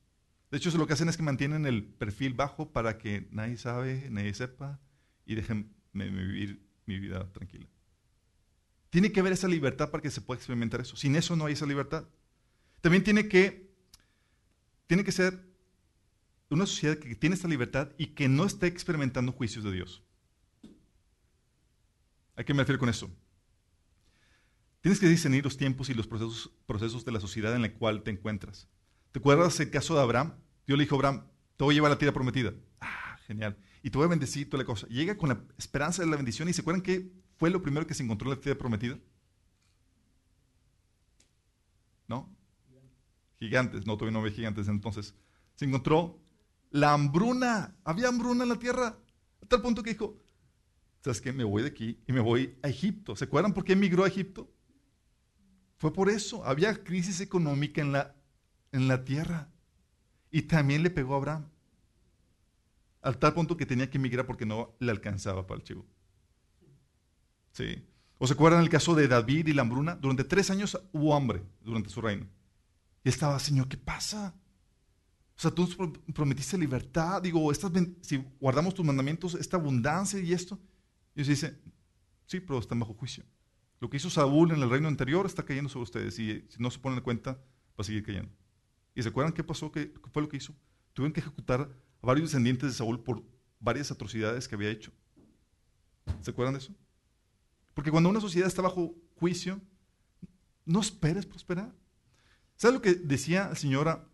De 0.51 0.57
hecho, 0.57 0.75
lo 0.77 0.87
que 0.87 0.93
hacen 0.93 1.09
es 1.09 1.17
que 1.17 1.23
mantienen 1.23 1.65
el 1.65 1.83
perfil 1.83 2.33
bajo 2.33 2.71
para 2.71 2.97
que 2.97 3.27
nadie 3.31 3.57
sabe, 3.57 4.07
nadie 4.09 4.33
sepa 4.33 4.79
y 5.25 5.35
déjenme 5.35 5.69
vivir 5.93 6.65
mi 6.85 6.97
vida 6.99 7.31
tranquila. 7.31 7.67
Tiene 8.89 9.11
que 9.11 9.19
haber 9.19 9.33
esa 9.33 9.47
libertad 9.47 9.91
para 9.91 10.01
que 10.01 10.11
se 10.11 10.21
pueda 10.21 10.37
experimentar 10.37 10.81
eso. 10.81 10.95
Sin 10.95 11.15
eso 11.15 11.35
no 11.35 11.45
hay 11.45 11.53
esa 11.53 11.65
libertad. 11.65 12.05
También 12.81 13.03
tiene 13.03 13.27
que, 13.27 13.69
tiene 14.87 15.03
que 15.03 15.11
ser 15.11 15.47
una 16.49 16.65
sociedad 16.65 16.97
que 16.97 17.15
tiene 17.15 17.35
esta 17.35 17.47
libertad 17.47 17.91
y 17.97 18.07
que 18.07 18.27
no 18.27 18.45
esté 18.45 18.67
experimentando 18.67 19.31
juicios 19.31 19.63
de 19.63 19.71
Dios. 19.71 20.03
¿A 22.35 22.43
qué 22.43 22.53
me 22.53 22.63
refiero 22.63 22.79
con 22.79 22.89
eso? 22.89 23.11
Tienes 24.81 24.99
que 24.99 25.07
discernir 25.07 25.43
los 25.43 25.57
tiempos 25.57 25.89
y 25.89 25.93
los 25.93 26.07
procesos, 26.07 26.51
procesos 26.65 27.03
de 27.03 27.11
la 27.11 27.19
sociedad 27.19 27.53
en 27.53 27.61
la 27.61 27.73
cual 27.73 28.01
te 28.01 28.11
encuentras. 28.11 28.67
¿Te 29.11 29.19
acuerdas 29.19 29.59
el 29.59 29.69
caso 29.69 29.95
de 29.95 30.01
Abraham? 30.01 30.33
Dios 30.65 30.77
le 30.77 30.85
dijo 30.85 30.95
a 30.95 30.97
Abraham, 30.97 31.27
te 31.57 31.63
voy 31.63 31.73
a 31.73 31.75
llevar 31.75 31.91
la 31.91 31.97
tierra 31.97 32.13
prometida. 32.13 32.53
Ah, 32.79 33.17
genial. 33.27 33.57
Y 33.83 33.89
te 33.89 33.97
voy 33.97 34.05
a 34.05 34.09
bendecir 34.09 34.49
toda 34.49 34.63
la 34.63 34.65
cosa. 34.65 34.87
Llega 34.87 35.17
con 35.17 35.29
la 35.29 35.43
esperanza 35.57 36.01
de 36.01 36.09
la 36.09 36.15
bendición 36.15 36.47
y 36.47 36.53
se 36.53 36.61
acuerdan 36.61 36.81
que 36.81 37.11
fue 37.39 37.49
lo 37.49 37.61
primero 37.61 37.87
que 37.87 37.93
se 37.93 38.03
encontró 38.03 38.29
en 38.29 38.37
la 38.37 38.41
tierra 38.41 38.59
prometida. 38.59 38.99
¿No? 42.07 42.29
Gigantes, 43.39 43.87
no, 43.87 43.95
todavía 43.95 44.11
no 44.11 44.19
había 44.19 44.35
gigantes 44.35 44.67
entonces. 44.67 45.15
Se 45.55 45.63
encontró 45.63 46.19
la 46.69 46.93
hambruna. 46.93 47.77
Había 47.85 48.09
hambruna 48.09 48.43
en 48.43 48.49
la 48.49 48.59
tierra. 48.59 48.99
A 49.41 49.45
tal 49.47 49.61
punto 49.61 49.81
que 49.81 49.91
dijo, 49.91 50.21
¿sabes 51.01 51.21
qué? 51.21 51.31
Me 51.31 51.45
voy 51.45 51.61
de 51.63 51.69
aquí 51.69 52.03
y 52.05 52.11
me 52.11 52.19
voy 52.19 52.57
a 52.61 52.67
Egipto. 52.67 53.15
¿Se 53.15 53.23
acuerdan 53.23 53.53
por 53.53 53.63
qué 53.63 53.71
emigró 53.71 54.03
a 54.03 54.09
Egipto? 54.09 54.51
Fue 55.77 55.93
por 55.93 56.09
eso. 56.09 56.43
Había 56.43 56.83
crisis 56.83 57.21
económica 57.21 57.79
en 57.79 57.93
la, 57.93 58.15
en 58.73 58.89
la 58.89 59.05
tierra. 59.05 59.49
Y 60.29 60.41
también 60.41 60.83
le 60.83 60.89
pegó 60.89 61.13
a 61.13 61.17
Abraham. 61.17 61.49
Al 63.01 63.17
tal 63.17 63.33
punto 63.33 63.55
que 63.55 63.65
tenía 63.65 63.89
que 63.89 63.97
emigrar 63.97 64.25
porque 64.25 64.45
no 64.45 64.75
le 64.79 64.91
alcanzaba 64.91 65.47
para 65.47 65.59
el 65.59 65.63
chivo. 65.63 65.85
¿Sí? 67.51 67.83
¿O 68.17 68.27
se 68.27 68.33
acuerdan 68.33 68.61
el 68.61 68.69
caso 68.69 68.95
de 68.95 69.07
David 69.07 69.47
y 69.47 69.53
la 69.53 69.61
hambruna? 69.61 69.95
Durante 69.95 70.23
tres 70.23 70.49
años 70.49 70.79
hubo 70.91 71.15
hambre 71.15 71.43
durante 71.61 71.89
su 71.89 72.01
reino. 72.01 72.27
Y 73.03 73.09
estaba, 73.09 73.39
Señor, 73.39 73.67
¿qué 73.67 73.77
pasa? 73.77 74.35
O 75.37 75.41
sea, 75.41 75.51
tú 75.51 75.69
prometiste 76.13 76.57
libertad. 76.57 77.21
Digo, 77.21 77.49
estas, 77.49 77.71
si 78.01 78.17
guardamos 78.41 78.73
tus 78.73 78.85
mandamientos, 78.85 79.35
esta 79.35 79.55
abundancia 79.55 80.19
y 80.19 80.33
esto. 80.33 80.59
Y 81.15 81.23
se 81.23 81.31
dice, 81.31 81.59
sí, 82.25 82.41
pero 82.41 82.59
están 82.59 82.79
bajo 82.79 82.93
juicio. 82.93 83.23
Lo 83.79 83.89
que 83.89 83.95
hizo 83.95 84.09
Saúl 84.09 84.51
en 84.51 84.61
el 84.61 84.69
reino 84.69 84.89
anterior 84.89 85.25
está 85.25 85.43
cayendo 85.43 85.69
sobre 85.69 85.83
ustedes. 85.83 86.19
Y 86.19 86.45
si 86.49 86.61
no 86.61 86.69
se 86.69 86.79
ponen 86.79 86.97
en 86.97 87.03
cuenta, 87.05 87.31
va 87.31 87.77
a 87.77 87.83
seguir 87.83 88.03
cayendo. 88.03 88.29
¿Y 88.93 89.01
se 89.01 89.07
acuerdan 89.07 89.31
qué 89.31 89.45
pasó? 89.45 89.71
¿Qué, 89.71 89.93
fue 90.11 90.21
lo 90.21 90.27
que 90.27 90.35
hizo? 90.35 90.53
Tuvieron 90.91 91.13
que 91.13 91.21
ejecutar 91.21 91.61
a 92.01 92.05
varios 92.05 92.31
descendientes 92.31 92.69
de 92.69 92.75
Saúl 92.75 93.01
por 93.01 93.23
varias 93.61 93.91
atrocidades 93.91 94.45
que 94.45 94.55
había 94.55 94.69
hecho. 94.69 94.91
¿Se 96.19 96.31
acuerdan 96.31 96.55
de 96.55 96.59
eso? 96.59 96.75
Porque 97.79 97.91
cuando 97.91 98.09
una 98.09 98.19
sociedad 98.19 98.49
está 98.49 98.61
bajo 98.61 98.93
juicio, 99.15 99.61
no 100.65 100.81
esperes 100.81 101.25
prosperar. 101.25 101.73
¿Sabes 102.57 102.73
lo 102.73 102.81
que 102.81 102.93
decía 102.93 103.47
el 103.51 103.55
Señor 103.55 104.05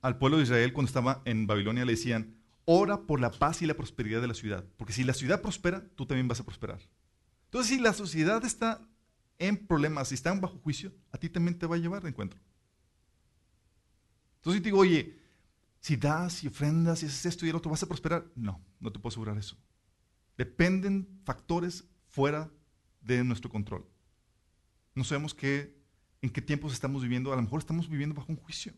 al 0.00 0.16
pueblo 0.16 0.38
de 0.38 0.44
Israel 0.44 0.72
cuando 0.72 0.88
estaba 0.88 1.20
en 1.26 1.46
Babilonia? 1.46 1.84
Le 1.84 1.92
decían, 1.92 2.38
ora 2.64 3.02
por 3.02 3.20
la 3.20 3.30
paz 3.30 3.60
y 3.60 3.66
la 3.66 3.74
prosperidad 3.74 4.22
de 4.22 4.28
la 4.28 4.32
ciudad. 4.32 4.64
Porque 4.78 4.94
si 4.94 5.04
la 5.04 5.12
ciudad 5.12 5.42
prospera, 5.42 5.86
tú 5.96 6.06
también 6.06 6.28
vas 6.28 6.40
a 6.40 6.46
prosperar. 6.46 6.80
Entonces, 7.44 7.76
si 7.76 7.78
la 7.78 7.92
sociedad 7.92 8.42
está 8.42 8.88
en 9.38 9.66
problemas, 9.66 10.08
si 10.08 10.14
están 10.14 10.40
bajo 10.40 10.56
juicio, 10.56 10.94
a 11.12 11.18
ti 11.18 11.28
también 11.28 11.58
te 11.58 11.66
va 11.66 11.76
a 11.76 11.78
llevar 11.78 12.02
de 12.02 12.08
encuentro. 12.08 12.40
Entonces, 14.36 14.60
si 14.60 14.62
te 14.62 14.68
digo, 14.70 14.78
oye, 14.78 15.20
si 15.78 15.98
das 15.98 16.42
y 16.42 16.48
ofrendas 16.48 17.02
y 17.02 17.06
haces 17.06 17.26
esto 17.26 17.44
y 17.44 17.50
el 17.50 17.56
otro, 17.56 17.70
¿vas 17.70 17.82
a 17.82 17.86
prosperar? 17.86 18.32
No, 18.34 18.64
no 18.80 18.90
te 18.90 18.98
puedo 18.98 19.10
asegurar 19.12 19.36
eso. 19.36 19.58
Dependen 20.38 21.20
factores 21.26 21.84
fuera 22.06 22.50
de 23.00 23.24
nuestro 23.24 23.50
control. 23.50 23.86
No 24.94 25.04
sabemos 25.04 25.34
qué, 25.34 25.74
en 26.22 26.30
qué 26.30 26.42
tiempos 26.42 26.72
estamos 26.72 27.02
viviendo. 27.02 27.32
A 27.32 27.36
lo 27.36 27.42
mejor 27.42 27.60
estamos 27.60 27.88
viviendo 27.88 28.14
bajo 28.14 28.32
un 28.32 28.36
juicio, 28.36 28.72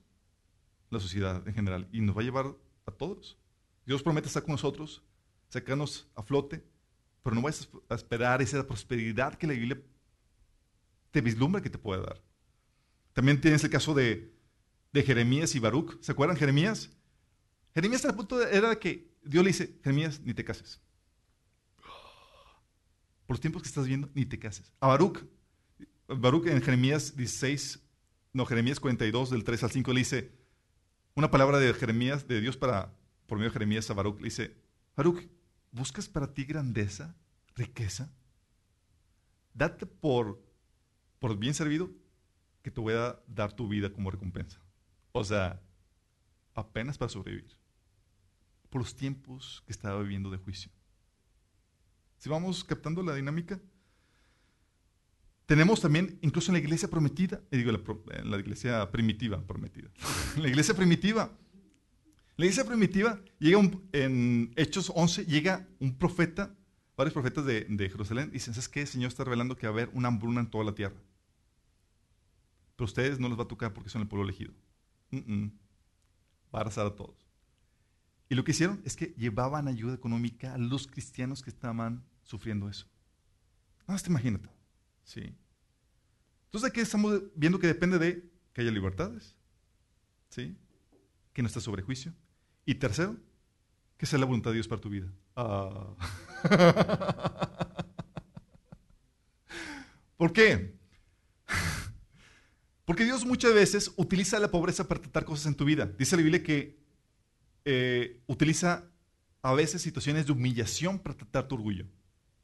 la 0.91 1.01
sociedad 1.01 1.47
en 1.47 1.55
general, 1.55 1.89
y 1.93 2.01
nos 2.01 2.17
va 2.17 2.21
a 2.21 2.25
llevar 2.25 2.55
a 2.87 2.91
todos. 2.91 3.39
Dios 3.87 4.03
promete 4.03 4.29
estar 4.29 4.43
con 4.43 4.53
nosotros, 4.53 5.03
sacarnos 5.49 6.09
a 6.15 6.23
flote, 6.23 6.65
pero 7.23 7.35
no 7.35 7.43
vayas 7.43 7.69
a 7.89 7.95
esperar 7.95 8.43
esa 8.43 8.67
prosperidad 8.67 9.35
que 9.35 9.47
la 9.47 9.53
Biblia 9.53 9.81
te 11.11 11.21
vislumbra 11.21 11.63
que 11.63 11.71
te 11.71 11.79
puede 11.79 12.03
dar. 12.03 12.23
También 13.13 13.41
tienes 13.41 13.65
el 13.65 13.71
caso 13.71 13.95
de, 13.95 14.33
de 14.93 15.03
Jeremías 15.03 15.55
y 15.55 15.59
Baruch. 15.59 16.01
¿Se 16.01 16.13
acuerdan 16.13 16.37
Jeremías? 16.37 16.91
Jeremías 17.75 18.05
el 18.05 18.15
punto 18.15 18.41
era 18.47 18.79
que 18.79 19.11
Dios 19.23 19.45
le 19.45 19.51
dice, 19.51 19.79
Jeremías, 19.83 20.21
ni 20.21 20.35
te 20.35 20.45
cases 20.45 20.81
por 23.31 23.37
los 23.37 23.41
tiempos 23.41 23.63
que 23.63 23.69
estás 23.69 23.87
viendo, 23.87 24.11
ni 24.13 24.27
te 24.27 24.41
cases. 24.41 24.73
A 24.81 24.89
Baruch, 24.89 25.25
Baruch 26.09 26.49
en 26.49 26.61
Jeremías 26.61 27.15
16, 27.15 27.81
no, 28.33 28.45
Jeremías 28.45 28.81
42, 28.81 29.31
del 29.31 29.45
3 29.45 29.63
al 29.63 29.71
5, 29.71 29.93
le 29.93 30.01
dice, 30.01 30.33
una 31.15 31.31
palabra 31.31 31.61
de 31.61 31.73
Jeremías, 31.73 32.27
de 32.27 32.41
Dios 32.41 32.57
para, 32.57 32.93
por 33.27 33.39
medio 33.39 33.51
de 33.51 33.53
Jeremías 33.53 33.89
a 33.89 33.95
Baruch, 33.95 34.19
le 34.19 34.25
dice, 34.25 34.57
Baruch, 34.97 35.29
¿buscas 35.71 36.09
para 36.09 36.35
ti 36.35 36.43
grandeza, 36.43 37.15
riqueza? 37.55 38.13
Date 39.55 39.87
por, 39.87 40.45
por 41.21 41.39
bien 41.39 41.55
servido 41.55 41.89
que 42.63 42.73
te 42.73 42.81
voy 42.81 42.95
a 42.95 43.23
dar 43.29 43.53
tu 43.53 43.69
vida 43.69 43.93
como 43.93 44.11
recompensa. 44.11 44.61
O 45.13 45.23
sea, 45.23 45.63
apenas 46.53 46.99
para 46.99 47.11
sobrevivir. 47.11 47.57
Por 48.71 48.81
los 48.81 48.97
tiempos 48.97 49.63
que 49.67 49.73
estaba 49.73 50.03
viviendo 50.03 50.33
de 50.33 50.39
juicio. 50.39 50.73
Si 52.21 52.29
vamos 52.29 52.63
captando 52.65 53.03
la 53.03 53.15
dinámica. 53.15 53.59
Tenemos 55.47 55.81
también, 55.81 56.19
incluso 56.21 56.53
en 56.53 56.55
la 56.55 56.59
iglesia 56.59 56.89
prometida, 56.89 57.41
digo, 57.51 57.71
en 57.71 58.31
la 58.31 58.39
iglesia 58.39 58.91
primitiva, 58.93 59.45
prometida. 59.47 59.91
la 60.37 60.47
iglesia 60.47 60.75
primitiva. 60.75 61.33
La 62.37 62.45
iglesia 62.45 62.65
primitiva 62.67 63.21
llega 63.39 63.59
en 63.93 64.53
Hechos 64.57 64.93
11, 64.95 65.25
llega 65.25 65.67
un 65.79 65.97
profeta, 65.97 66.55
varios 66.95 67.15
profetas 67.15 67.47
de, 67.47 67.89
Jerusalén, 67.91 68.29
y 68.29 68.33
dicen, 68.35 68.53
¿sabes 68.53 68.69
qué? 68.69 68.83
El 68.83 68.87
Señor 68.87 69.09
está 69.09 69.25
revelando 69.25 69.57
que 69.57 69.67
va 69.67 69.71
a 69.71 69.73
haber 69.73 69.91
una 69.95 70.09
hambruna 70.09 70.41
en 70.41 70.51
toda 70.51 70.65
la 70.65 70.75
tierra. 70.75 71.01
Pero 72.77 72.85
a 72.85 72.91
ustedes 72.91 73.19
no 73.19 73.31
les 73.31 73.39
va 73.39 73.45
a 73.45 73.49
tocar 73.49 73.73
porque 73.73 73.89
son 73.89 74.03
el 74.03 74.09
pueblo 74.09 74.25
elegido. 74.25 74.53
Va 76.55 76.59
a 76.59 76.61
arrasar 76.61 76.87
a 76.87 76.95
todos. 76.95 77.30
Y 78.31 78.37
lo 78.37 78.45
que 78.45 78.53
hicieron 78.53 78.81
es 78.85 78.95
que 78.97 79.13
llevaban 79.19 79.67
ayuda 79.67 79.93
económica 79.93 80.55
a 80.55 80.59
los 80.59 80.87
cristianos 80.87 81.43
que 81.43 81.51
estaban 81.51 82.05
sufriendo 82.23 82.69
eso. 82.69 82.87
Nada 83.81 83.95
más 83.95 84.05
te 84.05 84.11
imagínate. 84.11 84.49
¿Sí? 85.03 85.35
Entonces 86.45 86.71
aquí 86.71 86.79
estamos 86.79 87.23
viendo 87.35 87.59
que 87.59 87.67
depende 87.67 87.99
de 87.99 88.31
que 88.53 88.61
haya 88.61 88.71
libertades, 88.71 89.35
¿sí? 90.29 90.57
que 91.33 91.43
no 91.43 91.49
esté 91.49 91.61
sobre 91.61 91.83
juicio. 91.83 92.15
Y 92.65 92.77
tercero, 92.77 93.17
que 93.97 94.07
sea 94.07 94.21
la 94.21 94.27
voluntad 94.27 94.51
de 94.51 94.55
Dios 94.55 94.69
para 94.69 94.81
tu 94.81 94.91
vida. 94.91 95.13
Ah. 95.35 95.97
¿Por 100.17 100.33
qué? 100.33 100.79
Porque 102.85 103.05
Dios 103.05 103.27
muchas 103.27 103.55
veces 103.55 103.93
utiliza 103.97 104.39
la 104.39 104.53
pobreza 104.53 104.87
para 104.87 105.01
tratar 105.01 105.25
cosas 105.25 105.47
en 105.47 105.57
tu 105.57 105.65
vida. 105.65 105.87
Dice 105.87 106.15
la 106.15 106.23
Biblia 106.23 106.45
que 106.45 106.79
eh, 107.65 108.21
utiliza 108.27 108.91
a 109.43 109.55
veces 109.55 109.83
situaciones 109.83 110.27
de 110.27 110.33
humillación 110.33 110.99
para 110.99 111.17
tratar 111.17 111.49
tu 111.49 111.55
orgullo. 111.55 111.87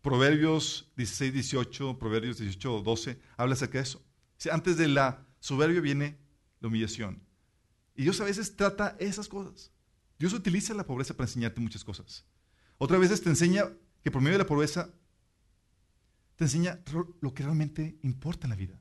Proverbios 0.01 0.91
16, 0.97 1.33
18, 1.33 1.99
Proverbios 1.99 2.39
18, 2.39 2.83
12, 2.83 3.19
habla 3.37 3.55
acerca 3.55 3.79
de 3.79 3.85
eso. 3.85 4.03
Antes 4.51 4.77
de 4.77 4.89
la 4.89 5.27
soberbia 5.41 5.81
viene 5.81 6.19
la 6.61 6.69
humillación. 6.69 7.23
Y 7.95 8.03
Dios 8.03 8.21
a 8.21 8.25
veces 8.25 8.55
trata 8.57 8.97
esas 9.01 9.29
cosas. 9.29 9.73
Dios 10.19 10.33
utiliza 10.33 10.75
la 10.75 10.87
pobreza 10.87 11.15
para 11.15 11.29
enseñarte 11.29 11.61
muchas 11.61 11.85
cosas. 11.85 12.25
Otras 12.79 13.01
veces 13.01 13.23
te 13.23 13.31
enseña 13.31 13.71
que 14.03 14.11
por 14.11 14.23
medio 14.23 14.35
de 14.35 14.45
la 14.45 14.47
pobreza 14.47 14.91
te 16.37 16.45
enseña 16.45 16.81
lo 17.21 17.35
que 17.35 17.43
realmente 17.43 17.99
importa 18.03 18.47
en 18.47 18.51
la 18.51 18.57
vida. 18.57 18.79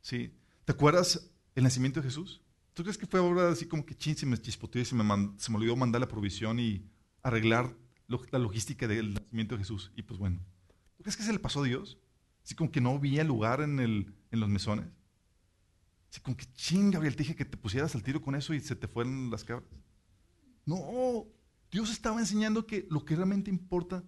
¿Sí? 0.00 0.32
¿Te 0.64 0.72
acuerdas 0.72 1.28
el 1.54 1.64
nacimiento 1.64 2.00
de 2.00 2.08
Jesús? 2.08 2.40
¿Tú 2.76 2.82
crees 2.82 2.98
que 2.98 3.06
fue 3.06 3.20
ahora 3.20 3.48
así 3.48 3.64
como 3.64 3.86
que 3.86 3.96
chin, 3.96 4.14
se 4.14 4.26
me 4.26 4.36
chispoteó 4.36 4.82
y 4.82 4.84
se 4.84 4.94
me, 4.94 5.02
se 5.38 5.50
me 5.50 5.56
olvidó 5.56 5.76
mandar 5.76 5.98
la 5.98 6.08
provisión 6.08 6.60
y 6.60 6.84
arreglar 7.22 7.74
la 8.06 8.38
logística 8.38 8.86
del 8.86 9.14
nacimiento 9.14 9.54
de 9.54 9.60
Jesús? 9.60 9.90
Y 9.96 10.02
pues 10.02 10.20
bueno, 10.20 10.44
¿tú 10.94 11.02
crees 11.02 11.16
que 11.16 11.22
se 11.22 11.32
le 11.32 11.38
pasó 11.38 11.62
a 11.62 11.64
Dios? 11.64 11.96
Así 12.44 12.54
como 12.54 12.70
que 12.70 12.82
no 12.82 12.90
había 12.90 13.24
lugar 13.24 13.62
en, 13.62 13.80
el, 13.80 14.14
en 14.30 14.40
los 14.40 14.50
mesones. 14.50 14.88
Así 16.10 16.20
como 16.20 16.36
que 16.36 16.44
ching, 16.52 16.90
Gabriel, 16.90 17.16
te 17.16 17.22
dije 17.22 17.34
que 17.34 17.46
te 17.46 17.56
pusieras 17.56 17.94
al 17.94 18.02
tiro 18.02 18.20
con 18.20 18.34
eso 18.34 18.52
y 18.52 18.60
se 18.60 18.76
te 18.76 18.88
fueron 18.88 19.30
las 19.30 19.42
cabras. 19.42 19.70
No, 20.66 21.24
Dios 21.70 21.90
estaba 21.90 22.20
enseñando 22.20 22.66
que 22.66 22.86
lo 22.90 23.06
que 23.06 23.16
realmente 23.16 23.48
importa 23.48 24.04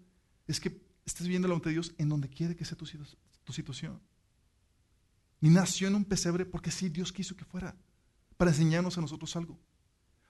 es 0.47 0.61
que 0.61 0.79
estés 1.07 1.27
viendo 1.27 1.49
la 1.49 1.53
voluntad 1.53 1.71
de 1.71 1.77
Dios 1.77 1.95
en 1.97 2.11
donde 2.11 2.29
quiere 2.29 2.55
que 2.55 2.67
sea 2.67 2.77
tu, 2.77 2.85
tu 3.45 3.53
situación. 3.55 3.99
Y 5.41 5.49
nació 5.49 5.89
en 5.89 5.95
un 5.95 6.05
pesebre 6.05 6.45
porque 6.45 6.71
sí, 6.71 6.91
Dios 6.91 7.15
quiso 7.15 7.35
que 7.35 7.47
fuera, 7.47 7.75
para 8.39 8.51
enseñarnos 8.51 8.97
a 8.97 9.03
nosotros 9.03 9.37
algo, 9.37 9.59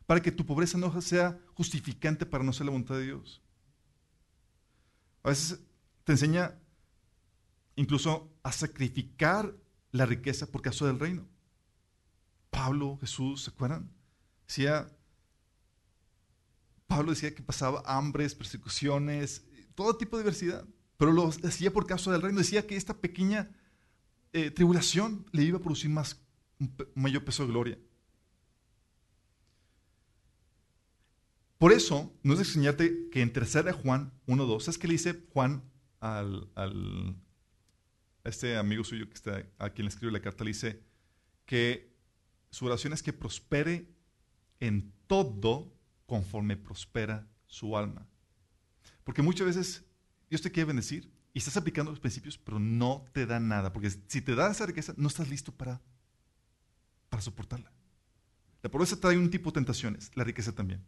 para 0.06 0.20
que 0.20 0.32
tu 0.32 0.44
pobreza 0.44 0.76
no 0.76 1.00
sea 1.00 1.38
justificante 1.54 2.26
para 2.26 2.42
no 2.42 2.52
ser 2.52 2.66
la 2.66 2.72
voluntad 2.72 2.96
de 2.96 3.04
Dios. 3.04 3.40
A 5.22 5.28
veces 5.28 5.60
te 6.02 6.12
enseña 6.12 6.58
incluso 7.76 8.28
a 8.42 8.50
sacrificar 8.50 9.54
la 9.92 10.06
riqueza 10.06 10.50
por 10.50 10.62
caso 10.62 10.86
del 10.86 10.98
reino. 10.98 11.28
Pablo, 12.50 12.98
Jesús, 13.00 13.44
¿se 13.44 13.50
acuerdan? 13.50 13.90
Decía, 14.46 14.90
Pablo 16.86 17.10
decía 17.10 17.34
que 17.34 17.42
pasaba 17.42 17.82
hambres, 17.84 18.34
persecuciones, 18.34 19.44
todo 19.74 19.96
tipo 19.96 20.16
de 20.16 20.24
diversidad, 20.24 20.66
pero 20.96 21.12
lo 21.12 21.30
decía 21.30 21.72
por 21.72 21.86
caso 21.86 22.10
del 22.10 22.22
reino. 22.22 22.38
Decía 22.38 22.66
que 22.66 22.76
esta 22.76 22.94
pequeña 22.94 23.50
eh, 24.32 24.50
tribulación 24.50 25.26
le 25.32 25.44
iba 25.44 25.58
a 25.58 25.62
producir 25.62 25.90
más, 25.90 26.20
un, 26.58 26.74
mayor 26.94 27.24
peso 27.24 27.44
de 27.44 27.52
gloria. 27.52 27.78
Por 31.58 31.72
eso, 31.72 32.16
no 32.22 32.34
es 32.34 32.38
enseñarte 32.38 33.08
que 33.10 33.20
en 33.20 33.32
tercera 33.32 33.72
Juan 33.72 34.12
1.2, 34.28 34.60
¿sabes 34.60 34.78
qué 34.78 34.86
le 34.86 34.92
dice 34.92 35.24
Juan 35.32 35.64
a 36.00 36.24
este 38.22 38.56
amigo 38.56 38.84
suyo 38.84 39.08
que 39.08 39.14
está 39.14 39.44
a 39.58 39.70
quien 39.70 39.86
le 39.86 39.90
escribe 39.90 40.12
la 40.12 40.20
carta? 40.20 40.44
Le 40.44 40.50
dice 40.50 40.84
que 41.44 41.92
su 42.50 42.66
oración 42.66 42.92
es 42.92 43.02
que 43.02 43.12
prospere 43.12 43.88
en 44.60 44.92
todo 45.08 45.74
conforme 46.06 46.56
prospera 46.56 47.28
su 47.46 47.76
alma. 47.76 48.06
Porque 49.02 49.22
muchas 49.22 49.46
veces 49.46 49.84
Dios 50.30 50.42
te 50.42 50.52
quiere 50.52 50.68
bendecir 50.68 51.10
y 51.34 51.38
estás 51.38 51.56
aplicando 51.56 51.90
los 51.90 52.00
principios, 52.00 52.38
pero 52.38 52.60
no 52.60 53.04
te 53.12 53.26
da 53.26 53.40
nada. 53.40 53.72
Porque 53.72 53.90
si 53.90 54.22
te 54.22 54.34
da 54.34 54.50
esa 54.50 54.66
riqueza, 54.66 54.94
no 54.96 55.08
estás 55.08 55.28
listo 55.28 55.52
para, 55.52 55.80
para 57.08 57.22
soportarla. 57.22 57.72
La 58.62 58.70
pobreza 58.70 59.00
trae 59.00 59.16
un 59.16 59.30
tipo 59.30 59.50
de 59.50 59.54
tentaciones, 59.54 60.10
la 60.14 60.24
riqueza 60.24 60.52
también. 60.52 60.84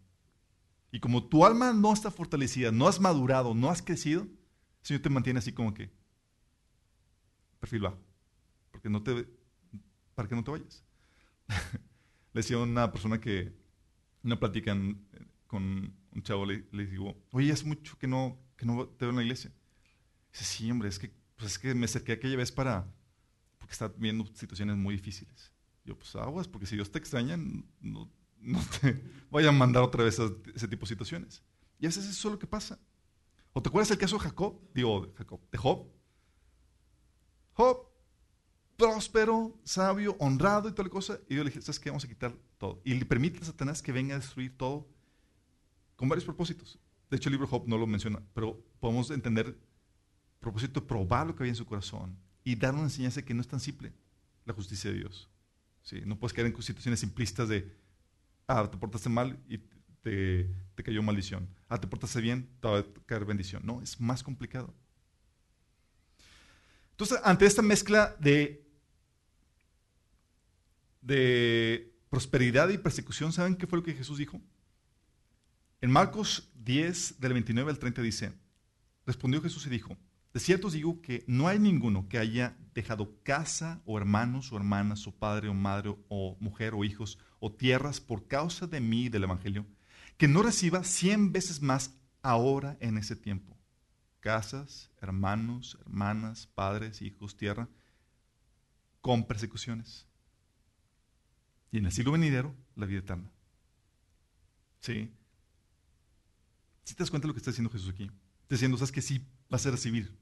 Y 0.93 1.01
como 1.01 1.25
tu 1.29 1.45
alma 1.45 1.73
no 1.73 1.93
está 1.93 2.11
fortalecida, 2.11 2.73
no 2.73 2.89
has 2.89 3.01
madurado, 3.01 3.55
no 3.55 3.71
has 3.71 3.83
crecido, 3.83 4.23
el 4.23 4.31
Señor 4.83 5.03
te 5.03 5.11
mantiene 5.11 5.39
así 5.39 5.53
como 5.53 5.73
que 5.73 5.91
perfil 7.61 7.83
bajo. 7.83 7.99
Porque 8.71 8.89
no 8.89 9.03
te, 9.03 9.29
para 10.15 10.29
que 10.29 10.35
no 10.35 10.43
te 10.43 10.51
vayas. 10.51 10.85
le 12.33 12.41
decía 12.41 12.57
a 12.57 12.61
una 12.61 12.91
persona 12.91 13.21
que, 13.21 13.53
una 14.23 14.39
plática 14.39 14.77
con 15.47 15.95
un 16.13 16.23
chavo, 16.23 16.47
le, 16.47 16.63
digo, 16.87 17.17
oye, 17.33 17.53
es 17.53 17.65
mucho 17.65 17.99
que 17.99 18.07
no, 18.07 18.39
que 18.57 18.67
no 18.67 18.87
te 18.89 19.05
veo 19.05 19.11
en 19.11 19.17
la 19.17 19.23
iglesia. 19.23 19.53
Dice, 20.33 20.45
sí, 20.45 20.71
hombre, 20.71 20.89
es 20.89 20.99
que, 20.99 21.13
pues 21.37 21.53
es 21.53 21.59
que 21.59 21.75
me 21.75 21.87
acerqué 21.87 22.13
aquella 22.13 22.37
vez 22.37 22.53
para, 22.53 22.93
porque 23.59 23.73
está 23.73 23.89
viendo 23.89 24.27
situaciones 24.35 24.77
muy 24.77 24.97
difíciles. 24.97 25.53
Yo, 25.85 25.99
pues 25.99 26.15
aguas, 26.17 26.49
porque 26.49 26.67
si 26.67 26.77
Dios 26.77 26.91
te 26.91 26.99
extraña, 26.99 27.37
no, 27.81 28.11
no 28.43 28.61
te 28.81 29.03
vaya 29.31 29.51
a 29.51 29.53
mandar 29.53 29.83
otra 29.83 30.05
vez 30.05 30.19
a 30.19 30.31
ese 30.55 30.69
tipo 30.69 30.83
de 30.83 30.89
situaciones. 30.89 31.43
Y 31.79 31.87
a 31.87 31.89
veces 31.89 32.05
eso 32.07 32.29
es 32.29 32.33
lo 32.33 32.39
que 32.39 32.47
pasa. 32.47 32.79
¿O 33.53 33.63
te 33.63 33.69
acuerdas 33.69 33.91
el 33.91 33.99
caso 33.99 34.17
de 34.17 34.23
Jacob? 34.23 34.61
Digo, 34.75 35.13
Jacob, 35.17 35.41
de 35.51 35.59
Job. 35.59 35.87
Job, 37.53 37.87
próspero, 38.77 39.59
sabio, 39.65 40.17
honrado 40.19 40.69
y 40.69 40.73
toda 40.73 40.85
la 40.85 40.91
cosa. 40.91 41.19
Y 41.29 41.37
yo 41.37 41.45
le 41.45 41.51
dije, 41.51 41.61
¿sabes 41.63 41.81
qué? 41.81 41.91
Vamos 41.91 42.05
a 42.05 42.09
quitar 42.09 42.35
todo. 42.59 42.81
Y 42.85 42.95
le 42.95 43.05
permite 43.05 43.41
a 43.41 43.45
Satanás 43.45 43.83
que 43.83 43.93
venga 43.93 44.15
a 44.15 44.19
destruir 44.19 44.57
todo 44.57 44.89
con 45.97 46.09
varios 46.09 46.25
propósitos. 46.25 46.79
De 47.11 47.17
hecho, 47.17 47.29
el 47.29 47.33
libro 47.33 47.47
Job 47.47 47.67
no 47.67 47.77
lo 47.77 47.87
menciona, 47.87 48.23
pero 48.35 48.63
podemos 48.79 49.11
entender 49.11 49.59
propósito 50.39 50.81
de 50.81 50.87
probar 50.87 51.27
lo 51.27 51.35
que 51.35 51.43
había 51.43 51.53
en 51.53 51.57
su 51.57 51.67
corazón 51.67 52.17
y 52.45 52.55
dar 52.57 52.73
una 52.73 52.85
enseñanza 52.85 53.23
que 53.23 53.35
no 53.35 53.41
es 53.41 53.49
tan 53.49 53.61
simple, 53.61 53.93
la 54.45 54.55
justicia 54.55 54.91
de 54.91 54.99
Dios. 54.99 55.29
¿Sí? 55.83 56.03
No 56.07 56.19
puedes 56.19 56.33
caer 56.33 56.47
en 56.47 56.63
situaciones 56.63 57.01
simplistas 57.01 57.49
de, 57.49 57.77
ah, 58.51 58.71
te 58.71 58.77
portaste 58.77 59.09
mal 59.09 59.39
y 59.49 59.59
te, 60.03 60.51
te 60.75 60.83
cayó 60.83 61.03
maldición. 61.03 61.49
Ah, 61.69 61.81
te 61.81 61.87
portaste 61.87 62.21
bien, 62.21 62.49
te 62.61 62.69
va 62.69 62.79
a 62.81 62.85
caer 63.07 63.25
bendición. 63.25 63.63
No, 63.65 63.81
es 63.81 64.01
más 64.01 64.23
complicado. 64.23 64.75
Entonces, 66.93 67.19
ante 67.25 67.47
esta 67.47 67.63
mezcla 67.63 68.17
de, 68.19 68.67
de 71.01 71.95
prosperidad 72.11 72.69
y 72.69 72.79
persecución, 72.79 73.33
¿saben 73.33 73.57
qué 73.57 73.67
fue 73.67 73.79
lo 73.79 73.85
que 73.85 73.95
Jesús 73.95 74.19
dijo? 74.19 74.41
En 75.81 75.91
Marcos 75.91 76.51
10, 76.57 77.21
del 77.21 77.33
29 77.33 77.71
al 77.71 77.79
30 77.79 78.03
dice, 78.03 78.33
respondió 79.07 79.41
Jesús 79.41 79.67
y 79.67 79.71
dijo, 79.71 79.97
de 80.33 80.41
cierto 80.41 80.69
os 80.69 80.75
digo 80.75 81.03
que 81.03 81.25
no 81.27 81.49
hay 81.49 81.59
ninguno 81.59 82.09
que 82.09 82.19
haya 82.19 82.57
dejado 82.73 83.21
casa 83.25 83.83
o 83.85 83.99
hermanos 83.99 84.53
o 84.53 84.57
hermanas 84.57 85.07
o 85.07 85.13
padre 85.13 85.49
o 85.49 85.55
madre 85.55 85.97
o 86.09 86.37
mujer 86.41 86.75
o 86.75 86.85
hijos 86.85 87.19
o 87.41 87.53
tierras 87.53 88.01
por 88.01 88.29
causa 88.29 88.67
de 88.67 88.81
mí 88.81 89.05
y 89.05 89.09
del 89.09 89.25
Evangelio, 89.25 89.67
que 90.17 90.29
no 90.29 90.43
reciba 90.43 90.85
cien 90.85 91.33
veces 91.33 91.63
más 91.63 91.97
ahora 92.23 92.77
en 92.81 92.99
ese 92.99 93.17
tiempo. 93.17 93.57
Casas, 94.21 94.91
hermanos, 95.01 95.79
hermanas, 95.81 96.47
padres, 96.47 97.03
hijos, 97.03 97.37
tierra, 97.37 97.69
con 99.01 99.27
persecuciones. 99.27 100.07
Y 101.73 101.79
en 101.79 101.87
el 101.87 101.93
siglo 101.93 102.13
venidero, 102.13 102.55
la 102.77 102.87
vida 102.87 102.99
eterna. 102.99 103.31
¿Sí? 104.81 105.11
Si 106.85 106.95
te 106.95 107.03
das 107.03 107.11
cuenta 107.11 107.27
de 107.27 107.29
lo 107.29 107.35
que 107.35 107.39
está 107.39 107.51
diciendo 107.51 107.71
Jesús 107.71 107.91
aquí? 107.91 108.05
Está 108.43 108.57
diciendo, 108.57 108.77
¿sabes 108.77 108.93
que 108.93 109.03
sí 109.03 109.27
vas 109.49 109.65
a 109.67 109.71
recibir? 109.71 110.20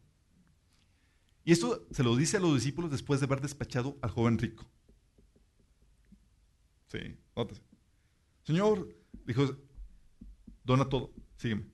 Y 1.48 1.52
esto 1.52 1.88
se 1.92 2.02
lo 2.02 2.14
dice 2.14 2.36
a 2.36 2.40
los 2.40 2.56
discípulos 2.56 2.90
después 2.90 3.20
de 3.20 3.24
haber 3.24 3.40
despachado 3.40 3.96
al 4.02 4.10
joven 4.10 4.36
rico. 4.36 4.70
Sí, 6.88 6.98
nótese. 7.34 7.62
Señor, 8.42 8.94
dijo, 9.24 9.56
dona 10.62 10.90
todo, 10.90 11.10
sígueme. 11.38 11.64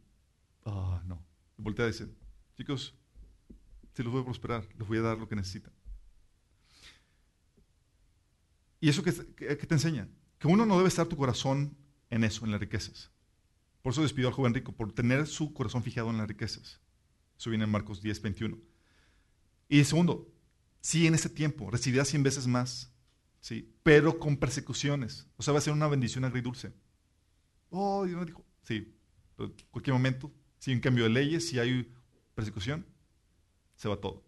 Ah, 0.65 1.03
no. 1.07 1.27
Y 1.59 1.63
voltea 1.63 1.87
a 1.87 1.89
decir, 1.89 2.17
chicos, 2.57 2.95
si 3.95 4.05
los 4.05 4.13
voy 4.13 4.23
a 4.23 4.25
prosperar, 4.25 4.65
les 4.79 4.87
voy 4.87 4.99
a 4.99 5.03
dar 5.03 5.19
lo 5.19 5.27
que 5.27 5.35
necesitan. 5.35 5.73
¿Y 8.79 8.89
eso 8.91 9.03
qué, 9.03 9.13
qué 9.35 9.57
te 9.57 9.75
enseña? 9.75 10.09
Que 10.39 10.47
uno 10.47 10.67
no 10.67 10.77
debe 10.77 10.87
estar 10.87 11.09
tu 11.09 11.17
corazón 11.17 11.77
en 12.11 12.23
eso, 12.23 12.45
en 12.45 12.53
las 12.53 12.61
riquezas. 12.61 13.11
Por 13.83 13.91
eso 13.91 14.03
despidió 14.03 14.29
al 14.29 14.35
joven 14.35 14.55
rico, 14.55 14.71
por 14.71 14.93
tener 14.93 15.27
su 15.27 15.53
corazón 15.53 15.83
fijado 15.83 16.11
en 16.11 16.19
las 16.19 16.29
riquezas. 16.29 16.81
Eso 17.37 17.51
viene 17.51 17.65
en 17.65 17.73
Marcos 17.73 18.01
10, 18.03 18.23
21. 18.23 18.74
Y 19.69 19.85
segundo, 19.85 20.31
sí, 20.81 21.07
en 21.07 21.15
ese 21.15 21.29
tiempo 21.29 21.71
recibirá 21.71 22.05
cien 22.05 22.23
veces 22.23 22.47
más, 22.47 22.93
sí, 23.41 23.75
pero 23.83 24.19
con 24.19 24.37
persecuciones. 24.37 25.27
O 25.37 25.43
sea, 25.43 25.53
va 25.53 25.59
a 25.59 25.63
ser 25.63 25.73
una 25.73 25.89
bendición 25.89 26.25
agridulce. 26.25 26.73
Oh, 27.71 28.05
Dios 28.05 28.19
me 28.19 28.27
dijo, 28.27 28.45
sí, 28.63 28.95
en 29.39 29.55
cualquier 29.71 29.95
momento, 29.95 30.33
si 30.59 30.71
hay 30.71 30.77
un 30.77 30.81
cambio 30.81 31.05
de 31.05 31.11
leyes, 31.11 31.49
si 31.49 31.59
hay 31.59 31.93
persecución, 32.35 32.87
se 33.77 33.89
va 33.89 33.97
todo. 33.97 34.25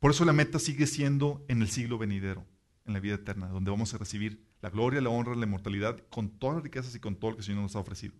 Por 0.00 0.10
eso 0.10 0.24
la 0.24 0.32
meta 0.32 0.58
sigue 0.58 0.86
siendo 0.86 1.44
en 1.48 1.62
el 1.62 1.68
siglo 1.68 1.96
venidero, 1.96 2.46
en 2.84 2.92
la 2.92 3.00
vida 3.00 3.14
eterna, 3.14 3.48
donde 3.48 3.70
vamos 3.70 3.94
a 3.94 3.98
recibir 3.98 4.44
la 4.60 4.70
gloria, 4.70 5.00
la 5.00 5.10
honra, 5.10 5.34
la 5.34 5.46
inmortalidad, 5.46 5.98
con 6.10 6.28
todas 6.38 6.56
las 6.56 6.64
riquezas 6.64 6.94
y 6.94 7.00
con 7.00 7.16
todo 7.16 7.30
lo 7.30 7.36
que 7.36 7.40
el 7.40 7.46
Señor 7.46 7.62
nos 7.62 7.76
ha 7.76 7.80
ofrecido. 7.80 8.14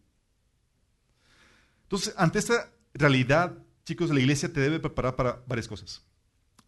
Entonces, 1.83 2.15
ante 2.17 2.39
esta 2.39 2.73
realidad, 2.95 3.59
chicos, 3.85 4.11
la 4.11 4.21
iglesia 4.21 4.53
te 4.53 4.61
debe 4.61 4.81
preparar 4.81 5.17
para 5.17 5.43
varias 5.47 5.69
cosas. 5.69 6.03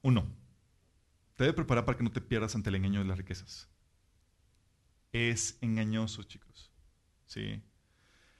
Uno, 0.02 0.26
te 1.36 1.44
debe 1.44 1.54
preparar 1.54 1.84
para 1.84 1.98
que 1.98 2.04
no 2.04 2.12
te 2.12 2.20
pierdas 2.20 2.54
ante 2.54 2.70
el 2.70 2.76
engaño 2.76 3.00
de 3.00 3.06
las 3.06 3.18
riquezas. 3.18 3.68
Es 5.12 5.58
engañoso, 5.60 6.22
chicos. 6.22 6.70
¿Sí? 7.26 7.62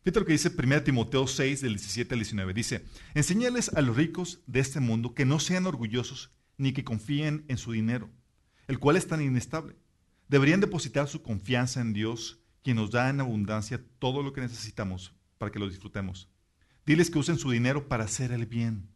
Fíjate 0.03 0.20
lo 0.20 0.27
que 0.27 0.33
dice 0.33 0.53
1 0.57 0.83
Timoteo 0.83 1.27
6, 1.27 1.62
del 1.62 1.74
17 1.74 2.14
al 2.14 2.20
19. 2.20 2.55
Dice, 2.55 2.85
enséñales 3.14 3.74
a 3.74 3.81
los 3.83 3.97
ricos 3.97 4.41
de 4.47 4.61
este 4.61 4.81
mundo 4.81 5.14
que 5.14 5.24
no 5.24 5.41
sean 5.41 5.66
orgullosos 5.66 6.31
ni 6.59 6.72
que 6.72 6.85
confíen 6.85 7.45
en 7.49 7.59
su 7.59 7.72
dinero. 7.72 8.11
el 8.68 8.79
cual 8.81 8.97
es 8.97 9.07
tan 9.07 9.22
inestable. 9.22 9.77
Deberían 10.29 10.61
depositar 10.61 11.07
su 11.07 11.22
confianza 11.22 11.81
en 11.81 11.93
Dios, 11.93 12.41
quien 12.64 12.77
nos 12.77 12.91
da 12.91 13.09
en 13.11 13.20
abundancia 13.20 13.81
todo 14.01 14.24
lo 14.24 14.33
que 14.33 14.41
necesitamos 14.41 15.14
para 15.39 15.53
que 15.53 15.61
lo 15.61 15.68
disfrutemos. 15.68 16.29
Diles 16.87 17.11
que 17.11 17.18
usen 17.18 17.37
su 17.37 17.51
dinero 17.51 17.89
para 17.89 18.05
hacer 18.05 18.30
el 18.30 18.47
bien. 18.47 18.89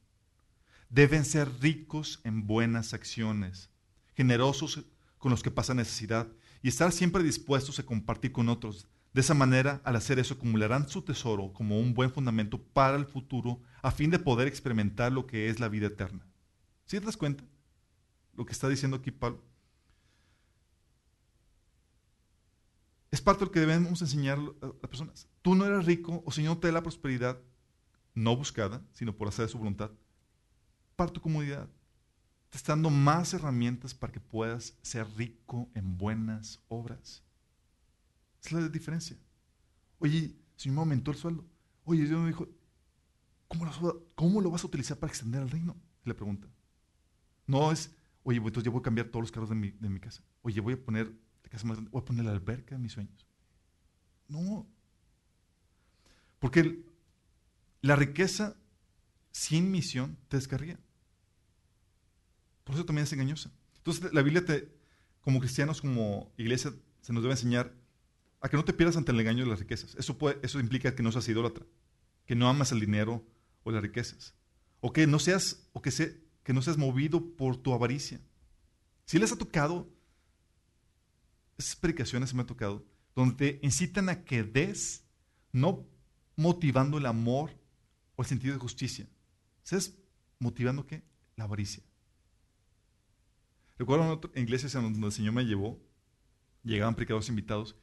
Deben 0.88 1.24
ser 1.24 1.60
ricos 1.60 2.20
en 2.22 2.46
buenas 2.46 2.94
acciones, 2.94 3.68
generosos 4.14 4.84
con 5.18 5.32
los 5.32 5.42
que 5.42 5.50
pasan 5.50 5.78
necesidad 5.78 6.28
y 6.62 6.68
estar 6.68 6.92
siempre 6.92 7.24
dispuestos 7.24 7.78
a 7.78 7.82
compartir 7.84 8.30
con 8.30 8.48
otros. 8.48 8.86
De 9.12 9.22
esa 9.22 9.34
manera, 9.34 9.80
al 9.84 9.96
hacer 9.96 10.20
eso, 10.20 10.34
acumularán 10.34 10.88
su 10.88 11.02
tesoro 11.02 11.52
como 11.52 11.80
un 11.80 11.92
buen 11.92 12.12
fundamento 12.12 12.62
para 12.62 12.96
el 12.96 13.06
futuro 13.06 13.60
a 13.82 13.90
fin 13.90 14.10
de 14.10 14.20
poder 14.20 14.46
experimentar 14.46 15.10
lo 15.10 15.26
que 15.26 15.48
es 15.48 15.58
la 15.58 15.68
vida 15.68 15.88
eterna. 15.88 16.24
¿Sí 16.86 16.98
te 17.00 17.06
das 17.06 17.16
cuenta? 17.16 17.42
Lo 18.34 18.46
que 18.46 18.52
está 18.52 18.68
diciendo 18.68 18.98
aquí 18.98 19.10
Pablo. 19.10 19.42
Es 23.10 23.20
parte 23.20 23.40
de 23.40 23.46
lo 23.46 23.52
que 23.52 23.60
debemos 23.60 24.00
enseñar 24.00 24.38
a 24.38 24.66
las 24.66 24.88
personas. 24.88 25.28
Tú 25.42 25.56
no 25.56 25.66
eres 25.66 25.86
rico 25.86 26.22
o 26.24 26.30
Señor 26.30 26.60
te 26.60 26.68
da 26.68 26.74
la 26.74 26.82
prosperidad 26.82 27.40
no 28.20 28.36
buscada, 28.36 28.82
sino 28.92 29.16
por 29.16 29.28
hacer 29.28 29.48
su 29.48 29.58
voluntad, 29.58 29.90
para 30.96 31.12
tu 31.12 31.20
comodidad. 31.20 31.68
Te 32.50 32.58
está 32.58 32.72
dando 32.72 32.90
más 32.90 33.32
herramientas 33.32 33.94
para 33.94 34.12
que 34.12 34.20
puedas 34.20 34.76
ser 34.82 35.06
rico 35.16 35.70
en 35.74 35.96
buenas 35.96 36.60
obras. 36.68 37.22
Es 38.42 38.52
la 38.52 38.68
diferencia. 38.68 39.16
Oye, 39.98 40.34
Señor 40.56 40.76
me 40.76 40.80
aumentó 40.80 41.10
el 41.10 41.16
sueldo. 41.16 41.44
Oye, 41.84 42.04
Dios 42.04 42.20
me 42.20 42.28
dijo, 42.28 42.48
¿cómo 43.48 43.64
lo, 43.64 44.06
¿cómo 44.14 44.40
lo 44.40 44.50
vas 44.50 44.64
a 44.64 44.66
utilizar 44.66 44.98
para 44.98 45.10
extender 45.10 45.42
el 45.42 45.50
reino? 45.50 45.76
Le 46.04 46.14
pregunta. 46.14 46.48
No 47.46 47.72
es, 47.72 47.94
oye, 48.22 48.38
entonces 48.38 48.64
yo 48.64 48.72
voy 48.72 48.80
a 48.80 48.82
cambiar 48.82 49.08
todos 49.08 49.22
los 49.22 49.32
carros 49.32 49.48
de 49.48 49.54
mi, 49.54 49.70
de 49.70 49.88
mi 49.88 50.00
casa. 50.00 50.22
Oye, 50.42 50.60
voy 50.60 50.74
a 50.74 50.84
poner 50.84 51.12
voy 51.90 52.00
a 52.00 52.04
poner 52.04 52.24
la 52.24 52.30
alberca 52.30 52.74
de 52.74 52.80
mis 52.80 52.92
sueños. 52.92 53.26
No. 54.28 54.66
Porque 56.38 56.89
la 57.82 57.96
riqueza 57.96 58.56
sin 59.32 59.70
misión 59.70 60.18
te 60.28 60.36
descarría. 60.36 60.78
Por 62.64 62.74
eso 62.74 62.84
también 62.84 63.04
es 63.04 63.12
engañosa. 63.12 63.50
Entonces 63.76 64.12
la 64.12 64.22
Biblia 64.22 64.44
te, 64.44 64.72
como 65.20 65.40
cristianos, 65.40 65.80
como 65.80 66.32
iglesia, 66.36 66.72
se 67.00 67.12
nos 67.12 67.22
debe 67.22 67.34
enseñar 67.34 67.74
a 68.40 68.48
que 68.48 68.56
no 68.56 68.64
te 68.64 68.72
pierdas 68.72 68.96
ante 68.96 69.12
el 69.12 69.20
engaño 69.20 69.44
de 69.44 69.50
las 69.50 69.60
riquezas. 69.60 69.94
Eso, 69.96 70.16
eso 70.42 70.60
implica 70.60 70.94
que 70.94 71.02
no 71.02 71.12
seas 71.12 71.28
idólatra, 71.28 71.66
que 72.26 72.34
no 72.34 72.48
amas 72.48 72.72
el 72.72 72.80
dinero 72.80 73.26
o 73.62 73.70
las 73.70 73.82
riquezas, 73.82 74.34
o 74.80 74.92
que 74.92 75.06
no 75.06 75.18
seas, 75.18 75.68
o 75.72 75.82
que, 75.82 75.90
se, 75.90 76.22
que 76.42 76.52
no 76.52 76.62
seas 76.62 76.78
movido 76.78 77.36
por 77.36 77.56
tu 77.56 77.72
avaricia. 77.72 78.20
Si 79.04 79.18
les 79.18 79.32
ha 79.32 79.36
tocado 79.36 79.90
esas 81.60 81.76
predicaciones 81.76 82.34
me 82.34 82.42
ha 82.42 82.46
tocado, 82.46 82.84
donde 83.14 83.34
te 83.36 83.66
incitan 83.66 84.08
a 84.08 84.24
que 84.24 84.42
des, 84.42 85.04
no 85.52 85.86
motivando 86.36 86.98
el 86.98 87.06
amor 87.06 87.50
el 88.22 88.28
sentido 88.28 88.54
de 88.54 88.60
justicia. 88.60 89.06
¿Sabes? 89.62 89.94
Motivando 90.38 90.86
qué? 90.86 91.02
La 91.36 91.44
avaricia. 91.44 91.82
Recuerdo 93.78 94.20
en 94.34 94.42
iglesias 94.42 94.74
donde 94.74 95.06
el 95.06 95.12
Señor 95.12 95.32
me 95.32 95.44
llevó, 95.44 95.80
llegaban 96.62 96.94
predicadores 96.94 97.30
invitados, 97.30 97.76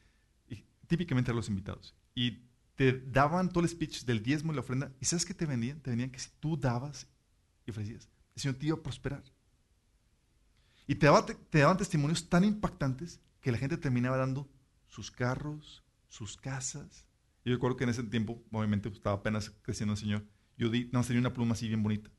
típicamente 0.85 1.31
eran 1.31 1.37
los 1.37 1.49
invitados, 1.49 1.95
y 2.13 2.43
te 2.75 2.93
daban 2.93 3.49
todo 3.49 3.63
el 3.63 3.69
speech 3.69 4.03
del 4.03 4.21
diezmo 4.21 4.51
y 4.51 4.55
la 4.55 4.61
ofrenda, 4.61 4.93
y 5.01 5.05
¿sabes 5.05 5.25
qué 5.25 5.33
te 5.33 5.47
vendían? 5.47 5.79
Te 5.79 5.89
vendían 5.89 6.11
que 6.11 6.19
si 6.19 6.29
tú 6.39 6.55
dabas 6.55 7.07
y 7.65 7.71
ofrecías, 7.71 8.07
el 8.35 8.41
Señor 8.41 8.57
te 8.57 8.67
iba 8.67 8.77
a 8.77 8.83
prosperar. 8.83 9.23
Y 10.85 10.95
te 10.95 11.07
te 11.49 11.59
daban 11.59 11.77
testimonios 11.77 12.29
tan 12.29 12.43
impactantes 12.43 13.19
que 13.41 13.51
la 13.51 13.57
gente 13.57 13.77
terminaba 13.77 14.17
dando 14.17 14.47
sus 14.85 15.09
carros, 15.09 15.83
sus 16.09 16.37
casas. 16.37 17.06
Yo 17.47 17.53
recuerdo 17.53 17.77
que 17.77 17.85
en 17.85 17.91
ese 17.91 18.03
tiempo, 18.03 18.43
obviamente, 18.51 18.89
estaba 18.89 19.15
apenas 19.15 19.51
creciendo 19.61 19.93
el 19.93 19.97
Señor. 19.97 20.27
Yo 20.57 20.69
di, 20.69 20.89
no, 20.91 21.01
tenía 21.01 21.21
una 21.21 21.31
pluma 21.31 21.53
así 21.53 21.69
bien 21.69 21.81
bonita. 21.81 22.11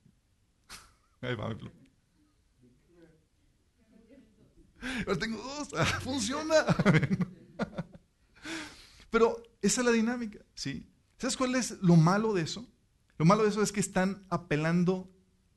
Ahí 1.21 1.35
va 1.35 1.51
mi 1.51 1.55
pluma. 1.55 1.75
Ahora 5.07 5.19
tengo 5.19 5.37
dos, 5.37 5.69
ah, 5.77 5.85
funciona. 5.85 6.55
Pero 9.11 9.43
esa 9.61 9.83
es 9.83 9.85
la 9.85 9.93
dinámica, 9.93 10.39
¿sí? 10.55 10.91
¿Sabes 11.19 11.37
cuál 11.37 11.57
es 11.57 11.73
lo 11.83 11.97
malo 11.97 12.33
de 12.33 12.41
eso? 12.41 12.67
Lo 13.19 13.27
malo 13.27 13.43
de 13.43 13.51
eso 13.51 13.63
es 13.63 13.71
que 13.71 13.81
están 13.81 14.25
apelando 14.31 15.13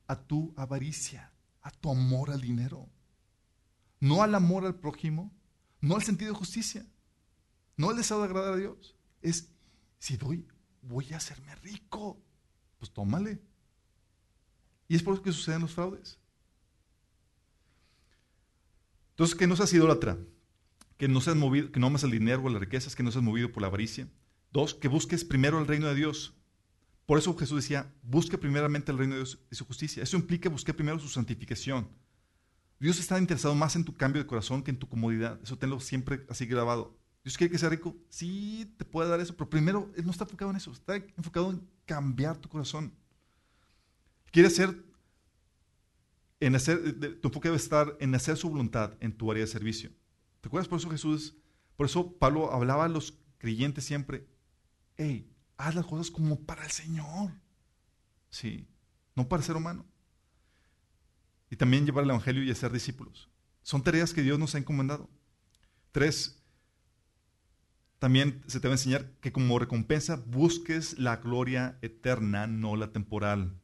a 0.05 0.22
tu 0.22 0.53
avaricia, 0.57 1.32
a 1.61 1.72
tu 1.72 1.91
amor 1.91 2.32
al 2.32 2.41
dinero, 2.41 2.89
no 4.01 4.22
al 4.22 4.36
amor 4.36 4.65
al 4.65 4.76
prójimo, 4.76 5.34
no 5.80 5.95
el 5.95 6.03
sentido 6.03 6.34
de 6.34 6.39
justicia, 6.39 6.86
no 7.78 7.91
el 7.91 7.95
deseo 7.95 8.19
de 8.19 8.26
agradar 8.26 8.55
a 8.55 8.57
Dios. 8.57 8.97
Es, 9.22 9.50
si 10.01 10.17
doy, 10.17 10.47
voy 10.81 11.13
a 11.13 11.17
hacerme 11.17 11.53
rico. 11.57 12.19
Pues 12.79 12.91
tómale. 12.91 13.39
Y 14.87 14.95
es 14.95 15.03
por 15.03 15.13
eso 15.13 15.21
que 15.21 15.31
suceden 15.31 15.61
los 15.61 15.75
fraudes. 15.75 16.19
Entonces, 19.11 19.37
que 19.37 19.45
no 19.45 19.55
seas 19.55 19.71
idólatra, 19.73 20.17
que 20.97 21.07
no 21.07 21.21
seas 21.21 21.35
movido, 21.35 21.71
que 21.71 21.79
no 21.79 21.85
ames 21.85 22.03
el 22.03 22.09
dinero 22.09 22.41
o 22.43 22.49
las 22.49 22.59
riquezas, 22.59 22.95
que 22.95 23.03
no 23.03 23.11
seas 23.11 23.23
movido 23.23 23.51
por 23.51 23.61
la 23.61 23.67
avaricia. 23.67 24.09
Dos, 24.51 24.73
que 24.73 24.87
busques 24.87 25.23
primero 25.23 25.59
el 25.59 25.67
reino 25.67 25.87
de 25.87 25.93
Dios. 25.93 26.33
Por 27.05 27.19
eso 27.19 27.37
Jesús 27.37 27.61
decía, 27.61 27.93
busque 28.01 28.39
primeramente 28.39 28.91
el 28.91 28.97
reino 28.97 29.13
de 29.13 29.19
Dios 29.19 29.37
y 29.51 29.55
su 29.55 29.65
justicia. 29.65 30.01
Eso 30.01 30.17
implica 30.17 30.49
buscar 30.49 30.75
primero 30.75 30.97
su 30.97 31.09
santificación. 31.09 31.87
Dios 32.79 32.97
está 32.97 33.19
interesado 33.19 33.53
más 33.53 33.75
en 33.75 33.85
tu 33.85 33.93
cambio 33.93 34.23
de 34.23 34.27
corazón 34.27 34.63
que 34.63 34.71
en 34.71 34.79
tu 34.79 34.89
comodidad. 34.89 35.39
Eso 35.43 35.59
tenlo 35.59 35.79
siempre 35.79 36.25
así 36.27 36.47
grabado. 36.47 36.99
Dios 37.24 37.38
quiere 37.38 37.51
que 37.51 37.57
sea 37.57 37.69
rico. 37.69 37.95
Sí, 38.09 38.74
te 38.78 38.86
puede 38.86 39.09
dar 39.09 39.19
eso, 39.19 39.36
pero 39.36 39.49
primero 39.49 39.91
Él 39.95 40.05
no 40.05 40.11
está 40.11 40.24
enfocado 40.24 40.51
en 40.51 40.57
eso. 40.57 40.72
Está 40.72 40.95
enfocado 40.95 41.51
en 41.51 41.67
cambiar 41.86 42.38
tu 42.38 42.49
corazón. 42.49 42.93
Quiere 44.32 44.47
hacer, 44.47 44.84
en 46.39 46.55
hacer, 46.55 47.19
tu 47.19 47.28
enfoque 47.28 47.49
debe 47.49 47.57
estar 47.57 47.95
en 47.99 48.15
hacer 48.15 48.38
su 48.38 48.49
voluntad 48.49 48.93
en 48.99 49.15
tu 49.15 49.30
área 49.30 49.43
de 49.43 49.47
servicio. 49.47 49.91
¿Te 50.39 50.47
acuerdas? 50.47 50.67
Por 50.67 50.80
eso 50.80 50.89
Jesús, 50.89 51.36
por 51.76 51.86
eso 51.86 52.13
Pablo 52.17 52.51
hablaba 52.51 52.86
a 52.86 52.89
los 52.89 53.19
creyentes 53.38 53.84
siempre, 53.84 54.28
hey, 54.97 55.30
haz 55.57 55.76
las 55.76 55.86
cosas 55.86 56.09
como 56.09 56.39
para 56.39 56.63
el 56.63 56.72
Señor. 56.72 57.32
Sí, 58.30 58.67
no 59.15 59.28
para 59.28 59.41
el 59.41 59.45
ser 59.45 59.57
humano 59.57 59.86
y 61.51 61.57
también 61.57 61.86
llevar 61.86 62.05
el 62.05 62.09
Evangelio 62.09 62.43
y 62.43 62.49
hacer 62.49 62.72
discípulos. 62.72 63.30
Son 63.61 63.84
tareas 63.84 64.13
que 64.13 64.24
Dios 64.24 64.39
nos 64.39 64.55
ha 64.55 64.57
encomendado. 64.57 65.09
Tres, 65.91 66.40
también 68.01 68.41
se 68.47 68.59
te 68.59 68.67
va 68.67 68.73
a 68.73 68.77
enseñar 68.79 69.11
que 69.21 69.31
como 69.31 69.59
recompensa 69.59 70.15
busques 70.15 70.97
la 70.97 71.17
gloria 71.17 71.77
eterna, 71.83 72.47
no 72.47 72.75
la 72.75 72.91
temporal. 72.91 73.61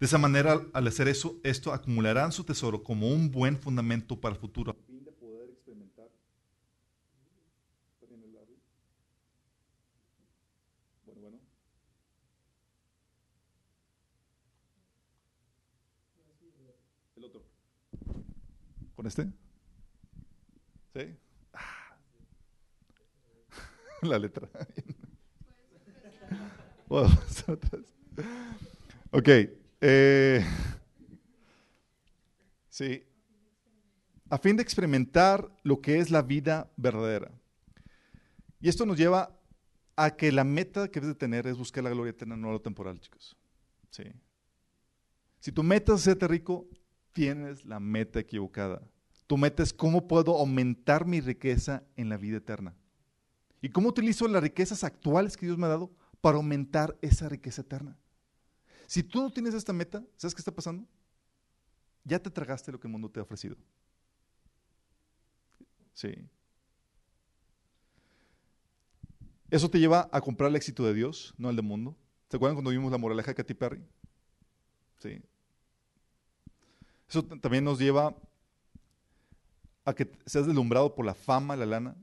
De 0.00 0.06
esa 0.06 0.18
manera, 0.18 0.60
al 0.72 0.86
hacer 0.88 1.06
eso, 1.06 1.38
esto 1.44 1.72
acumularán 1.72 2.32
su 2.32 2.42
tesoro 2.42 2.82
como 2.82 3.06
un 3.12 3.30
buen 3.30 3.56
fundamento 3.58 4.20
para 4.20 4.34
el 4.34 4.40
futuro. 4.40 4.76
¿Con 18.96 19.06
este? 19.06 19.32
¿Sí? 20.92 21.27
La 24.02 24.18
letra. 24.18 24.48
ok. 29.10 29.28
Eh, 29.80 30.44
sí. 32.68 33.04
A 34.30 34.38
fin 34.38 34.56
de 34.56 34.62
experimentar 34.62 35.50
lo 35.62 35.80
que 35.80 35.98
es 35.98 36.10
la 36.10 36.22
vida 36.22 36.70
verdadera. 36.76 37.30
Y 38.60 38.68
esto 38.68 38.84
nos 38.84 38.98
lleva 38.98 39.36
a 39.96 40.16
que 40.16 40.30
la 40.32 40.44
meta 40.44 40.88
que 40.88 41.00
debes 41.00 41.14
de 41.14 41.18
tener 41.18 41.46
es 41.46 41.56
buscar 41.56 41.82
la 41.84 41.90
gloria 41.90 42.10
eterna, 42.10 42.36
no 42.36 42.52
lo 42.52 42.60
temporal, 42.60 43.00
chicos. 43.00 43.36
Sí. 43.90 44.04
Si 45.40 45.52
tu 45.52 45.62
meta 45.62 45.94
es 45.94 46.00
hacerte 46.00 46.28
rico, 46.28 46.68
tienes 47.12 47.64
la 47.64 47.80
meta 47.80 48.20
equivocada. 48.20 48.82
Tu 49.26 49.36
meta 49.36 49.62
es 49.62 49.72
cómo 49.72 50.06
puedo 50.06 50.38
aumentar 50.38 51.06
mi 51.06 51.20
riqueza 51.20 51.84
en 51.96 52.08
la 52.08 52.16
vida 52.16 52.38
eterna. 52.38 52.74
¿Y 53.60 53.70
cómo 53.70 53.88
utilizo 53.88 54.28
las 54.28 54.42
riquezas 54.42 54.84
actuales 54.84 55.36
que 55.36 55.46
Dios 55.46 55.58
me 55.58 55.66
ha 55.66 55.70
dado 55.70 55.90
para 56.20 56.36
aumentar 56.36 56.96
esa 57.02 57.28
riqueza 57.28 57.62
eterna? 57.62 57.98
Si 58.86 59.02
tú 59.02 59.20
no 59.20 59.30
tienes 59.30 59.54
esta 59.54 59.72
meta, 59.72 60.02
¿sabes 60.16 60.34
qué 60.34 60.40
está 60.40 60.54
pasando? 60.54 60.86
Ya 62.04 62.18
te 62.18 62.30
tragaste 62.30 62.72
lo 62.72 62.80
que 62.80 62.86
el 62.86 62.92
mundo 62.92 63.10
te 63.10 63.20
ha 63.20 63.22
ofrecido. 63.22 63.56
Sí. 65.92 66.14
Eso 69.50 69.68
te 69.68 69.78
lleva 69.78 70.08
a 70.12 70.20
comprar 70.20 70.50
el 70.50 70.56
éxito 70.56 70.84
de 70.84 70.94
Dios, 70.94 71.34
no 71.36 71.50
el 71.50 71.56
del 71.56 71.64
mundo. 71.64 71.96
¿Se 72.30 72.36
acuerdan 72.36 72.56
cuando 72.56 72.70
vimos 72.70 72.92
la 72.92 72.98
moraleja 72.98 73.32
de 73.32 73.34
Katy 73.34 73.54
Perry? 73.54 73.82
Sí. 74.98 75.20
Eso 77.08 77.24
también 77.24 77.64
nos 77.64 77.78
lleva 77.78 78.14
a 79.84 79.94
que 79.94 80.10
seas 80.26 80.46
deslumbrado 80.46 80.94
por 80.94 81.06
la 81.06 81.14
fama, 81.14 81.56
la 81.56 81.64
lana. 81.66 81.96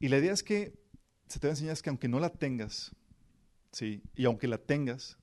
Y 0.00 0.08
la 0.08 0.18
idea 0.18 0.32
es 0.32 0.42
que 0.42 0.74
se 1.28 1.38
te 1.38 1.46
va 1.46 1.50
a 1.50 1.52
enseñar 1.52 1.74
es 1.74 1.82
que 1.82 1.90
aunque 1.90 2.08
no 2.08 2.18
la 2.18 2.30
tengas, 2.30 2.90
¿sí? 3.70 4.02
y 4.16 4.24
aunque 4.24 4.48
la 4.48 4.58
tengas, 4.58 5.18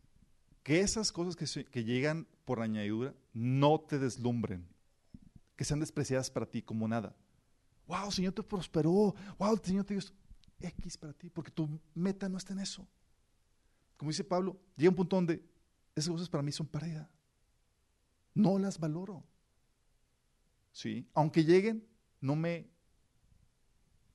que 0.63 0.79
esas 0.79 1.11
cosas 1.11 1.35
que, 1.35 1.65
que 1.65 1.83
llegan 1.83 2.27
por 2.45 2.61
añadidura 2.61 3.13
no 3.33 3.81
te 3.81 3.99
deslumbren, 3.99 4.65
que 5.55 5.65
sean 5.65 5.79
despreciadas 5.79 6.29
para 6.29 6.45
ti 6.45 6.61
como 6.61 6.87
nada. 6.87 7.15
Wow, 7.87 8.11
Señor 8.11 8.33
te 8.33 8.43
prosperó. 8.43 9.15
Wow, 9.39 9.59
Señor 9.63 9.85
te 9.85 9.95
dio 9.95 10.03
X 10.59 10.97
para 10.97 11.13
ti, 11.13 11.29
porque 11.29 11.51
tu 11.51 11.67
meta 11.95 12.29
no 12.29 12.37
está 12.37 12.53
en 12.53 12.59
eso. 12.59 12.87
Como 13.97 14.11
dice 14.11 14.23
Pablo, 14.23 14.59
llega 14.75 14.91
un 14.91 14.95
punto 14.95 15.15
donde 15.15 15.43
esas 15.95 16.11
cosas 16.11 16.29
para 16.29 16.43
mí 16.43 16.51
son 16.51 16.67
pérdida. 16.67 17.09
No 18.35 18.59
las 18.59 18.79
valoro. 18.79 19.23
¿Sí? 20.71 21.07
Aunque 21.13 21.43
lleguen, 21.43 21.87
no 22.21 22.35
me 22.35 22.69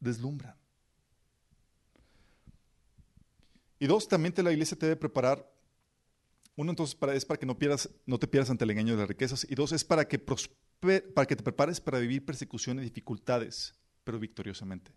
deslumbran. 0.03 0.57
Y 3.79 3.87
dos, 3.87 4.07
también 4.07 4.33
te, 4.33 4.43
la 4.43 4.53
iglesia 4.53 4.79
te 4.79 4.87
debe 4.87 4.97
preparar. 4.97 5.51
Uno, 6.55 6.71
entonces, 6.71 6.95
para, 6.95 7.15
es 7.15 7.25
para 7.25 7.39
que 7.41 7.47
no, 7.47 7.59
pierdas, 7.59 7.89
no 8.07 8.19
te 8.19 8.29
pierdas 8.29 8.51
ante 8.51 8.65
el 8.65 8.71
engaño 8.71 8.93
de 8.93 9.01
las 9.01 9.09
riquezas. 9.09 9.47
Y 9.49 9.55
dos, 9.55 9.73
es 9.73 9.85
para 9.85 10.07
que, 10.07 10.19
para 10.19 11.27
que 11.27 11.37
te 11.37 11.43
prepares 11.43 11.81
para 11.81 11.99
vivir 11.99 12.25
persecuciones 12.25 12.85
y 12.85 12.89
dificultades, 12.89 13.75
pero 14.05 14.19
victoriosamente. 14.19 14.93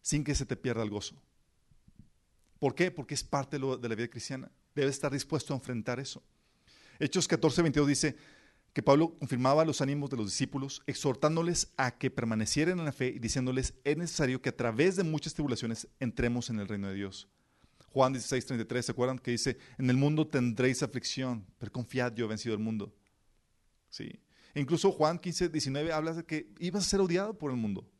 Sin 0.00 0.24
que 0.24 0.34
se 0.34 0.46
te 0.46 0.56
pierda 0.56 0.82
el 0.82 0.90
gozo. 0.90 1.20
¿Por 2.58 2.74
qué? 2.74 2.90
Porque 2.90 3.14
es 3.14 3.22
parte 3.22 3.58
de, 3.58 3.88
la 3.88 3.94
vida 3.94 4.08
cristiana. 4.08 4.50
Debes 4.74 4.92
estar 4.94 5.12
dispuesto 5.12 5.52
a 5.52 5.56
enfrentar 5.56 6.00
eso. 6.00 6.22
Hechos 6.98 7.28
14, 7.28 7.62
22 7.62 7.88
dice, 7.88 8.16
que 8.72 8.82
Pablo 8.82 9.16
confirmaba 9.18 9.64
los 9.64 9.80
ánimos 9.80 10.10
de 10.10 10.16
los 10.16 10.26
discípulos, 10.26 10.82
exhortándoles 10.86 11.72
a 11.76 11.98
que 11.98 12.10
permanecieran 12.10 12.78
en 12.78 12.84
la 12.84 12.92
fe 12.92 13.08
y 13.08 13.18
diciéndoles, 13.18 13.74
es 13.84 13.96
necesario 13.96 14.40
que 14.42 14.50
a 14.50 14.56
través 14.56 14.96
de 14.96 15.04
muchas 15.04 15.34
tribulaciones 15.34 15.88
entremos 15.98 16.50
en 16.50 16.60
el 16.60 16.68
reino 16.68 16.88
de 16.88 16.94
Dios. 16.94 17.28
Juan 17.88 18.12
16, 18.12 18.46
33, 18.46 18.86
¿se 18.86 18.92
acuerdan? 18.92 19.18
Que 19.18 19.32
dice, 19.32 19.58
en 19.78 19.88
el 19.90 19.96
mundo 19.96 20.26
tendréis 20.26 20.82
aflicción, 20.82 21.46
pero 21.58 21.72
confiad, 21.72 22.14
yo 22.14 22.26
he 22.26 22.28
vencido 22.28 22.54
el 22.54 22.60
mundo. 22.60 22.94
Sí. 23.88 24.20
E 24.54 24.60
incluso 24.60 24.92
Juan 24.92 25.18
15, 25.18 25.48
19 25.48 25.92
habla 25.92 26.12
de 26.12 26.24
que 26.24 26.52
ibas 26.58 26.86
a 26.86 26.88
ser 26.88 27.00
odiado 27.00 27.36
por 27.36 27.50
el 27.50 27.56
mundo. 27.56 27.90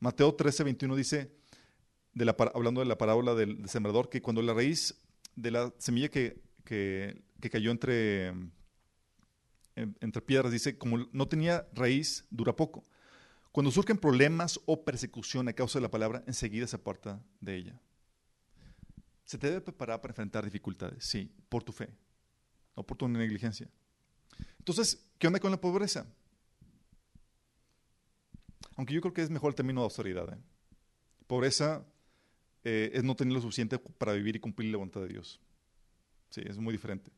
Mateo 0.00 0.34
13, 0.34 0.64
21 0.64 0.96
dice, 0.96 1.30
hablando 2.54 2.80
de 2.80 2.86
la 2.86 2.98
parábola 2.98 3.34
del, 3.34 3.68
sembrador, 3.68 4.08
que 4.08 4.22
cuando 4.22 4.42
la 4.42 4.54
raíz 4.54 5.00
de 5.36 5.50
la 5.50 5.72
semilla 5.78 6.08
que, 6.08 6.42
que 6.64 7.50
cayó 7.50 7.70
entre 7.70 8.32
entre 9.74 10.22
piedras, 10.22 10.52
dice, 10.52 10.76
como 10.76 10.98
no 11.12 11.28
tenía 11.28 11.66
raíz, 11.74 12.26
dura 12.30 12.54
poco. 12.54 12.84
Cuando 13.52 13.70
surgen 13.70 13.98
problemas 13.98 14.58
o 14.66 14.84
persecución 14.84 15.48
a 15.48 15.52
causa 15.52 15.78
de 15.78 15.82
la 15.82 15.90
palabra, 15.90 16.24
enseguida 16.26 16.66
se 16.66 16.76
aparta 16.76 17.22
de 17.40 17.56
ella. 17.56 17.80
Se 19.24 19.38
te 19.38 19.48
debe 19.48 19.60
preparar 19.60 20.00
para 20.00 20.12
enfrentar 20.12 20.44
dificultades, 20.44 21.04
sí, 21.04 21.30
por 21.48 21.62
tu 21.62 21.72
fe, 21.72 21.88
no 22.76 22.82
por 22.82 22.96
tu 22.96 23.08
negligencia. 23.08 23.68
Entonces, 24.58 25.06
¿qué 25.18 25.26
onda 25.26 25.38
con 25.38 25.50
la 25.50 25.60
pobreza? 25.60 26.06
Aunque 28.76 28.94
yo 28.94 29.00
creo 29.00 29.12
que 29.12 29.22
es 29.22 29.30
mejor 29.30 29.50
el 29.50 29.54
término 29.54 29.80
de 29.80 29.84
autoridad. 29.84 30.32
¿eh? 30.32 30.38
Pobreza 31.26 31.84
eh, 32.64 32.90
es 32.94 33.04
no 33.04 33.14
tener 33.14 33.34
lo 33.34 33.40
suficiente 33.40 33.78
para 33.78 34.12
vivir 34.12 34.36
y 34.36 34.40
cumplir 34.40 34.70
la 34.70 34.78
voluntad 34.78 35.00
de 35.00 35.08
Dios. 35.08 35.40
Sí, 36.30 36.42
es 36.44 36.58
muy 36.58 36.72
diferente. 36.72 37.10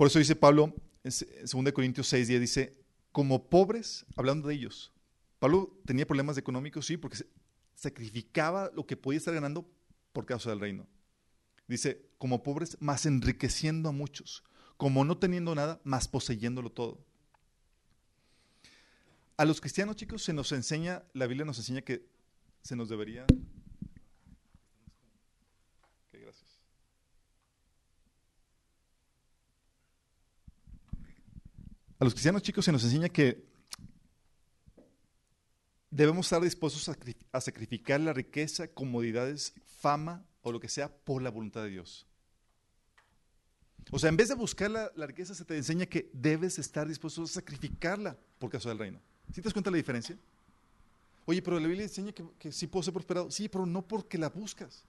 Por 0.00 0.06
eso 0.06 0.18
dice 0.18 0.34
Pablo, 0.34 0.74
en 1.04 1.12
2 1.12 1.72
Corintios 1.74 2.08
6, 2.08 2.28
10, 2.28 2.40
dice, 2.40 2.74
como 3.12 3.50
pobres, 3.50 4.06
hablando 4.16 4.48
de 4.48 4.54
ellos. 4.54 4.94
Pablo 5.38 5.78
tenía 5.84 6.06
problemas 6.06 6.38
económicos, 6.38 6.86
sí, 6.86 6.96
porque 6.96 7.18
sacrificaba 7.74 8.70
lo 8.74 8.86
que 8.86 8.96
podía 8.96 9.18
estar 9.18 9.34
ganando 9.34 9.70
por 10.14 10.24
causa 10.24 10.48
del 10.48 10.60
reino. 10.60 10.86
Dice, 11.68 12.08
como 12.16 12.42
pobres, 12.42 12.78
más 12.80 13.04
enriqueciendo 13.04 13.90
a 13.90 13.92
muchos, 13.92 14.42
como 14.78 15.04
no 15.04 15.18
teniendo 15.18 15.54
nada, 15.54 15.82
más 15.84 16.08
poseyéndolo 16.08 16.72
todo. 16.72 17.04
A 19.36 19.44
los 19.44 19.60
cristianos, 19.60 19.96
chicos, 19.96 20.24
se 20.24 20.32
nos 20.32 20.50
enseña, 20.52 21.04
la 21.12 21.26
Biblia 21.26 21.44
nos 21.44 21.58
enseña 21.58 21.82
que 21.82 22.08
se 22.62 22.74
nos 22.74 22.88
debería 22.88 23.26
A 32.00 32.04
los 32.04 32.14
cristianos 32.14 32.40
chicos 32.40 32.64
se 32.64 32.72
nos 32.72 32.82
enseña 32.82 33.10
que 33.10 33.44
debemos 35.90 36.24
estar 36.24 36.40
dispuestos 36.40 36.88
a, 36.88 37.40
sacrificar 37.42 38.00
la 38.00 38.14
riqueza, 38.14 38.68
comodidades, 38.68 39.52
fama 39.66 40.24
o 40.40 40.50
lo 40.50 40.60
que 40.60 40.70
sea 40.70 40.88
por 40.88 41.20
la 41.20 41.30
voluntad 41.30 41.62
de 41.62 41.68
Dios. 41.68 42.06
O 43.90 43.98
sea, 43.98 44.08
en 44.08 44.16
vez 44.16 44.30
de 44.30 44.34
buscar 44.34 44.70
la, 44.70 45.06
riqueza, 45.06 45.34
se 45.34 45.44
te 45.44 45.54
enseña 45.54 45.84
que 45.84 46.08
debes 46.14 46.58
estar 46.58 46.88
dispuesto 46.88 47.22
a 47.22 47.26
sacrificarla 47.26 48.16
por 48.38 48.48
causa 48.48 48.70
del 48.70 48.78
reino. 48.78 48.98
¿Sí 49.28 49.34
te 49.34 49.42
das 49.42 49.52
cuenta 49.52 49.68
de 49.68 49.72
la 49.72 49.78
diferencia? 49.78 50.16
Oye, 51.26 51.42
pero 51.42 51.60
la 51.60 51.66
Biblia 51.66 51.84
enseña 51.84 52.12
que, 52.12 52.24
que 52.38 52.50
sí 52.50 52.66
puedo 52.66 52.82
ser 52.82 52.94
prosperado. 52.94 53.30
Sí, 53.30 53.46
pero 53.46 53.66
no 53.66 53.86
porque 53.86 54.16
la 54.16 54.30
buscas. 54.30 54.84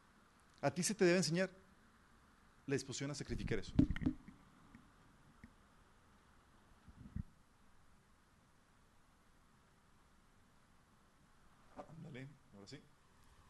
A 0.62 0.72
ti 0.72 0.82
se 0.82 0.95
te 0.95 1.03
debe 1.03 1.18
enseñar 1.18 1.49
la 2.68 2.76
disposición 2.76 3.12
a 3.12 3.16
sacrificar 3.16 3.59
eso. 3.59 3.74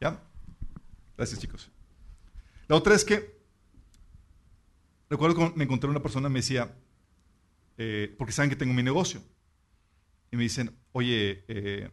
¿Ya? 0.02 0.20
Gracias, 1.16 1.38
chicos. 1.38 1.70
La 2.66 2.74
otra 2.74 2.96
es 2.96 3.04
que, 3.04 3.40
recuerdo 5.08 5.36
que 5.36 5.56
me 5.56 5.62
encontré 5.62 5.88
una 5.88 6.02
persona, 6.02 6.28
me 6.28 6.40
decía, 6.40 6.76
eh, 7.78 8.12
porque 8.18 8.32
saben 8.32 8.50
que 8.50 8.56
tengo 8.56 8.74
mi 8.74 8.82
negocio, 8.82 9.22
y 10.32 10.36
me 10.36 10.42
dicen, 10.42 10.76
oye, 10.90 11.44
eh, 11.46 11.88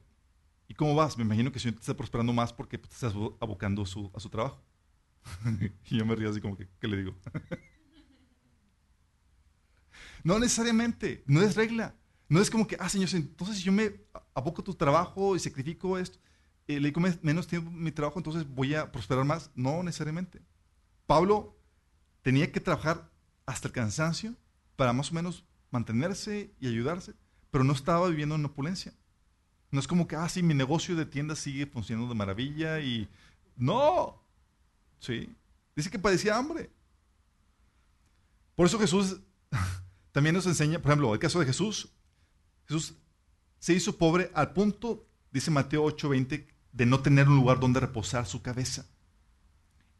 ¿y 0.67 0.73
cómo 0.73 0.95
vas? 0.95 1.19
Me 1.19 1.23
imagino 1.23 1.51
que 1.51 1.59
si 1.59 1.71
te 1.71 1.77
está 1.77 1.95
prosperando 1.95 2.33
más 2.33 2.51
porque 2.51 2.79
te 2.79 2.89
estás 2.89 3.13
abocando 3.39 3.83
a 3.83 4.19
su 4.19 4.29
trabajo. 4.31 4.59
y 5.91 5.99
yo 5.99 6.03
me 6.03 6.15
río 6.15 6.31
así 6.31 6.41
como 6.41 6.57
que, 6.57 6.67
¿qué 6.79 6.87
le 6.87 6.97
digo? 6.97 7.15
no 10.23 10.39
necesariamente, 10.39 11.23
no 11.27 11.43
es 11.43 11.55
regla. 11.55 11.93
No 12.27 12.41
es 12.41 12.49
como 12.49 12.65
que, 12.65 12.75
ah, 12.79 12.89
señor, 12.89 13.09
entonces 13.13 13.61
yo 13.61 13.71
me 13.71 14.01
aboco 14.33 14.63
a 14.63 14.65
tu 14.65 14.73
trabajo 14.73 15.35
y 15.35 15.39
sacrifico 15.39 15.99
esto 15.99 16.17
eh, 16.69 16.79
le 16.79 16.93
come 16.93 17.17
menos 17.23 17.47
tiempo 17.47 17.71
mi 17.71 17.91
trabajo, 17.91 18.19
entonces 18.19 18.47
voy 18.47 18.75
a 18.75 18.91
prosperar 18.91 19.25
más. 19.25 19.49
No 19.55 19.81
necesariamente. 19.81 20.39
Pablo 21.07 21.57
tenía 22.21 22.51
que 22.51 22.59
trabajar 22.59 23.09
hasta 23.47 23.67
el 23.67 23.73
cansancio 23.73 24.35
para 24.75 24.93
más 24.93 25.11
o 25.11 25.15
menos 25.15 25.43
mantenerse 25.71 26.53
y 26.59 26.67
ayudarse, 26.67 27.15
pero 27.49 27.63
no 27.63 27.73
estaba 27.73 28.07
viviendo 28.07 28.35
en 28.35 28.45
opulencia. 28.45 28.93
No 29.71 29.79
es 29.79 29.87
como 29.87 30.07
que, 30.07 30.15
ah, 30.15 30.29
sí, 30.29 30.43
mi 30.43 30.53
negocio 30.53 30.95
de 30.95 31.07
tienda 31.07 31.35
sigue 31.35 31.65
funcionando 31.65 32.07
de 32.07 32.15
maravilla 32.15 32.79
y... 32.79 33.09
No. 33.55 34.21
Sí. 34.99 35.35
Dice 35.75 35.89
que 35.89 35.97
padecía 35.97 36.37
hambre. 36.37 36.69
Por 38.53 38.67
eso 38.67 38.77
Jesús 38.77 39.21
también 40.11 40.35
nos 40.35 40.45
enseña, 40.45 40.77
por 40.77 40.91
ejemplo, 40.91 41.13
el 41.13 41.19
caso 41.19 41.39
de 41.39 41.47
Jesús. 41.47 41.89
Jesús 42.67 42.93
se 43.57 43.73
hizo 43.73 43.97
pobre 43.97 44.29
al 44.35 44.53
punto, 44.53 45.07
dice 45.31 45.49
Mateo 45.49 45.83
8:20, 45.85 46.45
de 46.71 46.85
no 46.85 47.01
tener 47.01 47.27
un 47.27 47.35
lugar 47.35 47.59
donde 47.59 47.79
reposar 47.79 48.25
su 48.25 48.41
cabeza. 48.41 48.85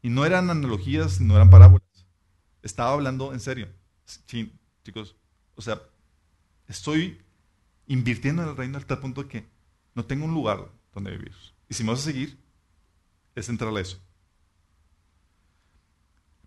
Y 0.02 0.08
no 0.08 0.24
eran 0.24 0.50
analogías, 0.50 1.20
no 1.20 1.34
eran 1.34 1.50
parábolas. 1.50 2.06
Estaba 2.62 2.92
hablando 2.92 3.32
en 3.32 3.40
serio. 3.40 3.68
Chicos, 4.84 5.16
o 5.56 5.62
sea, 5.62 5.82
estoy 6.68 7.20
invirtiendo 7.86 8.42
en 8.42 8.48
el 8.48 8.56
reino 8.56 8.78
hasta 8.78 8.94
el 8.94 9.00
punto 9.00 9.28
que 9.28 9.48
no 9.94 10.04
tengo 10.04 10.24
un 10.24 10.34
lugar 10.34 10.70
donde 10.94 11.10
vivir. 11.10 11.34
Y 11.68 11.74
si 11.74 11.84
me 11.84 11.90
vas 11.90 12.00
a 12.00 12.04
seguir, 12.04 12.38
es 13.34 13.48
entrar 13.48 13.74
a 13.74 13.80
eso. 13.80 14.00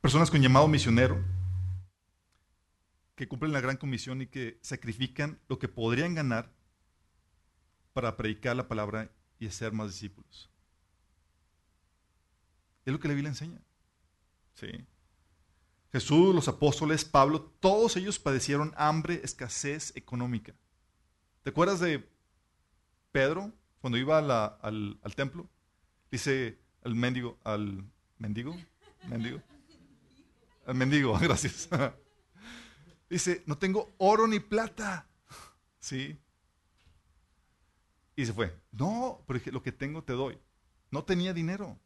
Personas 0.01 0.29
con 0.29 0.41
llamado 0.41 0.67
misionero 0.67 1.23
que 3.15 3.27
cumplen 3.27 3.53
la 3.53 3.61
gran 3.61 3.77
comisión 3.77 4.21
y 4.21 4.27
que 4.27 4.59
sacrifican 4.61 5.39
lo 5.47 5.59
que 5.59 5.67
podrían 5.67 6.15
ganar 6.15 6.51
para 7.93 8.17
predicar 8.17 8.55
la 8.55 8.67
palabra 8.67 9.11
y 9.45 9.51
ser 9.51 9.73
más 9.73 9.91
discípulos. 9.91 10.49
Es 12.85 12.93
lo 12.93 12.99
que 12.99 13.07
la 13.07 13.13
Biblia 13.13 13.29
enseña. 13.29 13.61
¿Sí? 14.55 14.67
Jesús, 15.91 16.33
los 16.33 16.47
apóstoles, 16.47 17.05
Pablo, 17.05 17.41
todos 17.59 17.95
ellos 17.97 18.19
padecieron 18.19 18.73
hambre, 18.77 19.21
escasez 19.23 19.95
económica. 19.95 20.53
¿Te 21.43 21.51
acuerdas 21.51 21.79
de 21.79 22.09
Pedro 23.11 23.51
cuando 23.79 23.97
iba 23.97 24.17
al, 24.17 24.99
templo? 25.15 25.47
Dice 26.09 26.59
al 26.83 26.95
mendigo, 26.95 27.37
al 27.43 27.83
mendigo, 28.17 28.55
mendigo, 29.07 29.41
Al 30.65 30.75
mendigo, 30.75 31.17
gracias. 31.21 31.69
Dice, 33.09 33.43
no 33.45 33.57
tengo 33.57 33.93
oro 33.97 34.27
ni 34.27 34.39
plata. 34.39 35.07
¿Sí? 35.79 36.17
Y 38.15 38.25
se 38.25 38.33
fue. 38.33 38.55
No, 38.71 39.23
pero 39.27 39.39
lo 39.51 39.63
que 39.63 39.71
tengo 39.71 40.03
te 40.03 40.13
doy. 40.13 40.39
No 40.91 41.03
tenía 41.03 41.33
dinero. 41.33 41.79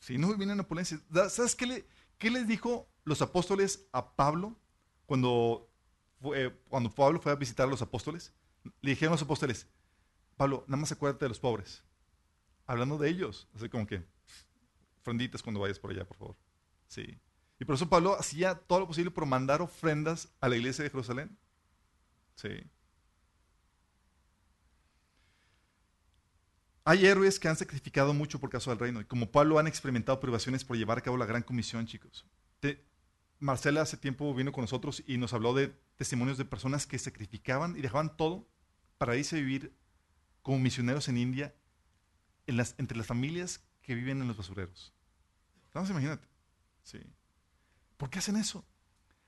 Si 0.00 0.18
no 0.18 0.28
vivía 0.28 0.52
en 0.52 0.60
opulencia. 0.60 1.00
¿Sabes 1.28 1.54
qué, 1.54 1.66
le, 1.66 1.86
qué 2.18 2.30
les 2.30 2.46
dijo 2.46 2.88
los 3.04 3.22
apóstoles 3.22 3.88
a 3.92 4.14
Pablo 4.16 4.58
cuando, 5.06 5.70
cuando 6.68 6.90
Pablo 6.94 7.20
fue 7.20 7.32
a 7.32 7.36
visitar 7.36 7.66
a 7.66 7.70
los 7.70 7.82
apóstoles? 7.82 8.34
Le 8.80 8.90
dijeron 8.90 9.12
a 9.12 9.14
los 9.14 9.22
apóstoles, 9.22 9.68
Pablo, 10.36 10.64
nada 10.66 10.80
más 10.80 10.92
acuérdate 10.92 11.24
de 11.24 11.30
los 11.30 11.40
pobres. 11.40 11.84
Hablando 12.66 12.98
de 12.98 13.08
ellos. 13.08 13.48
Así 13.54 13.68
como 13.68 13.86
que, 13.86 14.04
ofrenditas 15.00 15.42
cuando 15.42 15.60
vayas 15.60 15.78
por 15.78 15.90
allá, 15.90 16.04
por 16.04 16.16
favor. 16.16 16.36
Sí. 16.88 17.18
Y 17.60 17.64
por 17.64 17.74
eso 17.74 17.88
Pablo 17.88 18.16
hacía 18.18 18.54
todo 18.54 18.80
lo 18.80 18.86
posible 18.86 19.10
por 19.10 19.26
mandar 19.26 19.62
ofrendas 19.62 20.28
a 20.40 20.48
la 20.48 20.56
iglesia 20.56 20.84
de 20.84 20.90
Jerusalén. 20.90 21.38
Sí. 22.34 22.48
Hay 26.88 27.04
héroes 27.04 27.38
que 27.38 27.48
han 27.48 27.56
sacrificado 27.56 28.14
mucho 28.14 28.40
por 28.40 28.48
causa 28.48 28.70
del 28.70 28.78
reino 28.78 29.02
y 29.02 29.04
como 29.04 29.30
Pablo 29.30 29.58
han 29.58 29.66
experimentado 29.66 30.20
privaciones 30.20 30.64
por 30.64 30.78
llevar 30.78 30.96
a 30.96 31.00
cabo 31.02 31.18
la 31.18 31.26
gran 31.26 31.42
comisión, 31.42 31.86
chicos. 31.86 32.24
Marcela 33.38 33.82
hace 33.82 33.98
tiempo 33.98 34.34
vino 34.34 34.52
con 34.52 34.62
nosotros 34.62 35.04
y 35.06 35.18
nos 35.18 35.34
habló 35.34 35.52
de 35.52 35.68
testimonios 35.96 36.38
de 36.38 36.46
personas 36.46 36.86
que 36.86 36.98
sacrificaban 36.98 37.76
y 37.76 37.82
dejaban 37.82 38.16
todo 38.16 38.48
para 38.96 39.16
irse 39.16 39.36
a 39.36 39.40
vivir 39.40 39.76
como 40.40 40.60
misioneros 40.60 41.10
en 41.10 41.18
India 41.18 41.54
entre 42.46 42.96
las 42.96 43.06
familias 43.06 43.60
que 43.82 43.94
viven 43.94 44.22
en 44.22 44.28
los 44.28 44.38
basureros. 44.38 44.94
Vamos, 45.74 45.90
imagínate. 45.90 46.26
Sí. 46.84 47.00
¿Por 47.98 48.08
qué 48.08 48.20
hacen 48.20 48.36
eso? 48.38 48.66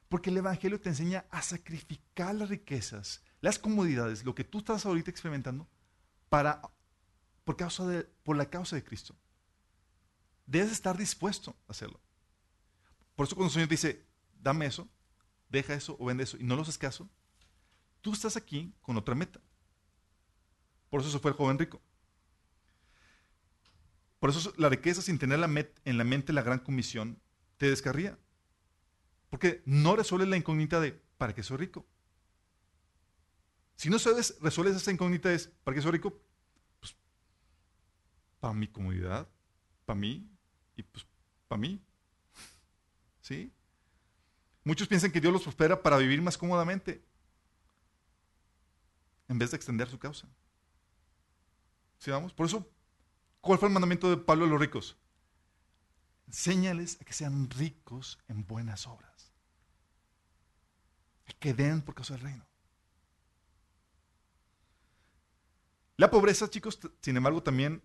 Porque 0.09 0.31
el 0.31 0.39
Evangelio 0.39 0.81
te 0.81 0.89
enseña 0.89 1.27
a 1.31 1.43
sacrificar 1.43 2.35
las 2.35 2.49
riquezas, 2.49 3.23
las 3.43 3.59
comodidades, 3.59 4.25
lo 4.25 4.35
que 4.35 4.45
tú 4.45 4.61
estás 4.61 4.87
ahorita 4.87 5.11
experimentando, 5.11 5.69
para, 6.31 6.63
por, 7.51 7.57
causa 7.57 7.85
de, 7.85 8.05
por 8.23 8.37
la 8.37 8.49
causa 8.49 8.77
de 8.77 8.85
Cristo. 8.85 9.17
Debes 10.47 10.71
estar 10.71 10.97
dispuesto 10.97 11.57
a 11.67 11.73
hacerlo. 11.73 11.99
Por 13.17 13.27
eso 13.27 13.35
cuando 13.35 13.49
el 13.49 13.55
Señor 13.55 13.69
dice, 13.69 14.07
dame 14.41 14.67
eso, 14.67 14.89
deja 15.49 15.75
eso 15.75 15.97
o 15.99 16.05
vende 16.05 16.23
eso, 16.23 16.37
y 16.39 16.45
no 16.45 16.55
lo 16.55 16.63
haces 16.63 16.79
caso, 16.79 17.11
tú 18.03 18.13
estás 18.13 18.37
aquí 18.37 18.73
con 18.81 18.97
otra 18.97 19.17
meta. 19.17 19.41
Por 20.91 21.01
eso 21.01 21.11
se 21.11 21.19
fue 21.19 21.33
el 21.33 21.37
joven 21.37 21.59
rico. 21.59 21.83
Por 24.21 24.31
eso 24.31 24.55
la 24.57 24.69
riqueza 24.69 25.03
sin 25.03 25.19
tener 25.19 25.41
en 25.85 25.99
la 25.99 26.05
mente 26.05 26.33
la 26.33 26.43
gran 26.43 26.61
comisión 26.61 27.21
te 27.57 27.69
descarría. 27.69 28.17
Porque 29.29 29.61
no 29.67 29.97
resuelves 29.97 30.29
la 30.29 30.37
incógnita 30.37 30.79
de 30.79 30.93
¿para 31.19 31.35
qué 31.35 31.43
soy 31.43 31.57
rico? 31.57 31.85
Si 33.75 33.91
no 33.91 33.99
sabes, 33.99 34.37
resuelves 34.41 34.77
esa 34.77 34.93
incógnita 34.93 35.33
es 35.33 35.49
¿para 35.65 35.75
qué 35.75 35.83
soy 35.83 35.91
rico? 35.91 36.30
Para 38.41 38.55
mi 38.55 38.67
comodidad, 38.67 39.29
para 39.85 39.99
mí 39.99 40.29
y 40.77 40.83
pues 40.83 41.07
para 41.47 41.61
mí. 41.61 41.81
¿Sí? 43.21 43.53
Muchos 44.65 44.89
piensan 44.89 45.13
que 45.13 45.21
Dios 45.21 45.33
los 45.33 45.43
prospera 45.43 45.83
para 45.83 45.99
vivir 45.99 46.21
más 46.23 46.37
cómodamente 46.37 47.05
en 49.29 49.39
vez 49.39 49.51
de 49.51 49.57
extender 49.57 49.89
su 49.89 49.99
causa. 49.99 50.27
¿Sí 51.99 52.11
vamos? 52.11 52.33
Por 52.33 52.47
eso, 52.47 52.69
¿cuál 53.41 53.59
fue 53.59 53.69
el 53.69 53.75
mandamiento 53.75 54.11
de 54.11 54.17
Pablo 54.17 54.47
a 54.47 54.49
los 54.49 54.61
ricos? 54.61 54.97
Enséñales 56.27 56.99
a 57.01 57.05
que 57.05 57.13
sean 57.13 57.49
ricos 57.51 58.19
en 58.29 58.47
buenas 58.47 58.87
obras 58.87 59.31
que 61.41 61.55
den 61.55 61.83
por 61.83 61.95
causa 61.95 62.15
del 62.15 62.23
reino. 62.23 62.47
La 65.97 66.11
pobreza, 66.11 66.49
chicos, 66.49 66.79
sin 67.03 67.17
embargo, 67.17 67.43
también 67.43 67.83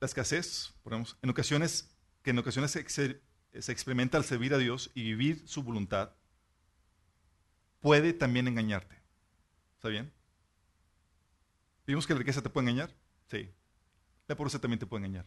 la 0.00 0.06
escasez, 0.06 0.74
ponemos, 0.82 1.16
en 1.22 1.30
ocasiones, 1.30 1.96
que 2.22 2.30
en 2.30 2.38
ocasiones 2.38 2.70
se, 2.70 2.88
se, 2.88 3.72
experimenta 3.72 4.18
al 4.18 4.24
servir 4.24 4.52
a 4.54 4.58
Dios 4.58 4.90
y 4.94 5.02
vivir 5.02 5.46
su 5.48 5.62
voluntad, 5.62 6.12
puede 7.80 8.12
también 8.12 8.48
engañarte. 8.48 9.00
¿Está 9.76 9.88
bien? 9.88 10.12
¿Vimos 11.86 12.06
que 12.06 12.14
la 12.14 12.18
riqueza 12.18 12.42
te 12.42 12.50
puede 12.50 12.68
engañar? 12.68 12.94
Sí. 13.28 13.50
La 14.26 14.36
pobreza 14.36 14.60
también 14.60 14.78
te 14.78 14.86
puede 14.86 15.06
engañar. 15.06 15.26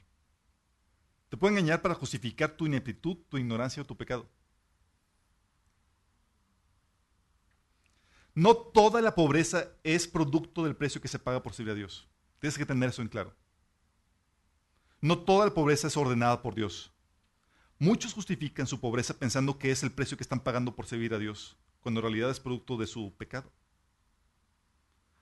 Te 1.29 1.37
puede 1.37 1.53
engañar 1.53 1.81
para 1.81 1.95
justificar 1.95 2.51
tu 2.51 2.65
ineptitud, 2.65 3.17
tu 3.29 3.37
ignorancia 3.37 3.81
o 3.81 3.85
tu 3.85 3.95
pecado. 3.95 4.29
No 8.33 8.55
toda 8.55 9.01
la 9.01 9.15
pobreza 9.15 9.67
es 9.83 10.07
producto 10.07 10.63
del 10.63 10.75
precio 10.75 11.01
que 11.01 11.07
se 11.07 11.19
paga 11.19 11.43
por 11.43 11.53
servir 11.53 11.71
a 11.71 11.75
Dios. 11.75 12.07
Tienes 12.39 12.57
que 12.57 12.65
tener 12.65 12.89
eso 12.89 13.01
en 13.01 13.09
claro. 13.09 13.35
No 15.01 15.19
toda 15.19 15.45
la 15.45 15.53
pobreza 15.53 15.87
es 15.87 15.97
ordenada 15.97 16.41
por 16.41 16.55
Dios. 16.55 16.91
Muchos 17.77 18.13
justifican 18.13 18.67
su 18.67 18.79
pobreza 18.79 19.13
pensando 19.13 19.57
que 19.57 19.71
es 19.71 19.83
el 19.83 19.91
precio 19.91 20.17
que 20.17 20.23
están 20.23 20.41
pagando 20.41 20.75
por 20.75 20.85
servir 20.85 21.13
a 21.13 21.17
Dios, 21.17 21.57
cuando 21.79 21.99
en 21.99 22.03
realidad 22.03 22.29
es 22.29 22.39
producto 22.39 22.77
de 22.77 22.87
su 22.87 23.13
pecado. 23.15 23.51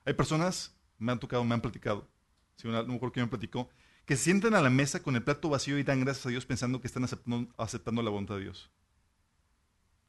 Hay 0.04 0.14
personas, 0.14 0.74
me 0.98 1.12
han 1.12 1.20
tocado, 1.20 1.44
me 1.44 1.54
han 1.54 1.60
platicado, 1.60 2.08
si 2.56 2.66
no 2.66 2.72
me 2.72 2.94
acuerdo 2.94 3.12
quién 3.12 3.26
me 3.26 3.30
platicó, 3.30 3.68
que 4.04 4.16
se 4.16 4.24
sientan 4.24 4.54
a 4.54 4.62
la 4.62 4.70
mesa 4.70 5.02
con 5.02 5.14
el 5.14 5.22
plato 5.22 5.48
vacío 5.48 5.78
y 5.78 5.84
dan 5.84 6.00
gracias 6.00 6.26
a 6.26 6.30
Dios 6.30 6.46
pensando 6.46 6.80
que 6.80 6.88
están 6.88 7.04
aceptando, 7.04 7.52
aceptando 7.58 8.02
la 8.02 8.10
voluntad 8.10 8.36
de 8.36 8.42
Dios 8.42 8.70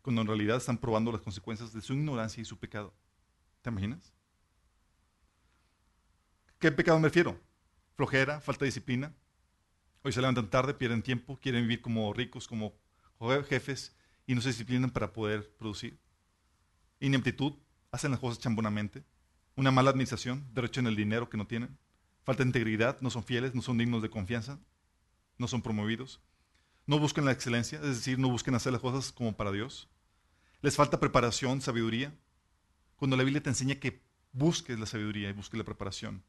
cuando 0.02 0.22
en 0.22 0.28
realidad 0.28 0.58
están 0.58 0.78
probando 0.78 1.12
las 1.12 1.22
consecuencias 1.22 1.74
de 1.74 1.82
su 1.82 1.94
ignorancia 1.94 2.42
y 2.42 2.46
su 2.46 2.58
pecado. 2.58 2.94
¿Te 3.62 3.70
imaginas? 3.70 4.14
¿Qué 6.58 6.72
pecado 6.72 7.00
me 7.00 7.08
refiero? 7.08 7.40
Flojera, 7.96 8.42
falta 8.42 8.66
de 8.66 8.68
disciplina. 8.68 9.14
Hoy 10.02 10.14
se 10.14 10.22
levantan 10.22 10.50
tarde, 10.50 10.74
pierden 10.74 11.02
tiempo, 11.02 11.38
quieren 11.42 11.64
vivir 11.64 11.82
como 11.82 12.14
ricos, 12.14 12.48
como 12.48 12.74
jefes 13.48 13.96
y 14.26 14.34
no 14.34 14.42
se 14.42 14.50
disciplinan 14.50 14.92
para 14.92 15.12
poder 15.12 15.54
producir. 15.58 16.00
Ineptitud, 17.02 17.54
hacen 17.92 18.12
las 18.12 18.20
cosas 18.20 18.40
chambonamente. 18.40 19.04
Una 19.56 19.72
mala 19.72 19.90
administración, 19.90 20.48
en 20.56 20.88
el 20.88 20.96
dinero 20.96 21.30
que 21.30 21.38
no 21.38 21.48
tienen. 21.48 21.78
Falta 22.24 22.44
de 22.44 22.50
integridad, 22.50 23.02
no 23.02 23.10
son 23.10 23.24
fieles, 23.24 23.56
no 23.56 23.62
son 23.62 23.78
dignos 23.78 24.02
de 24.02 24.10
confianza, 24.10 24.60
no 25.38 25.48
son 25.48 25.62
promovidos. 25.62 26.22
No 26.86 26.98
busquen 26.98 27.26
la 27.26 27.34
excelencia, 27.34 27.80
es 27.80 27.98
decir, 27.98 28.20
no 28.20 28.30
busquen 28.30 28.56
hacer 28.56 28.72
las 28.72 28.82
cosas 28.82 29.12
como 29.12 29.36
para 29.36 29.52
Dios. 29.52 29.90
Les 30.62 30.76
falta 30.76 31.00
preparación, 31.00 31.60
sabiduría. 31.60 32.14
Cuando 32.96 33.18
la 33.18 33.24
Biblia 33.24 33.44
te 33.44 33.50
enseña 33.50 33.76
que 33.76 34.02
busques 34.32 34.80
la 34.80 34.86
sabiduría 34.86 35.30
y 35.30 35.34
busques 35.34 35.58
la 35.58 35.66
preparación. 35.66 36.24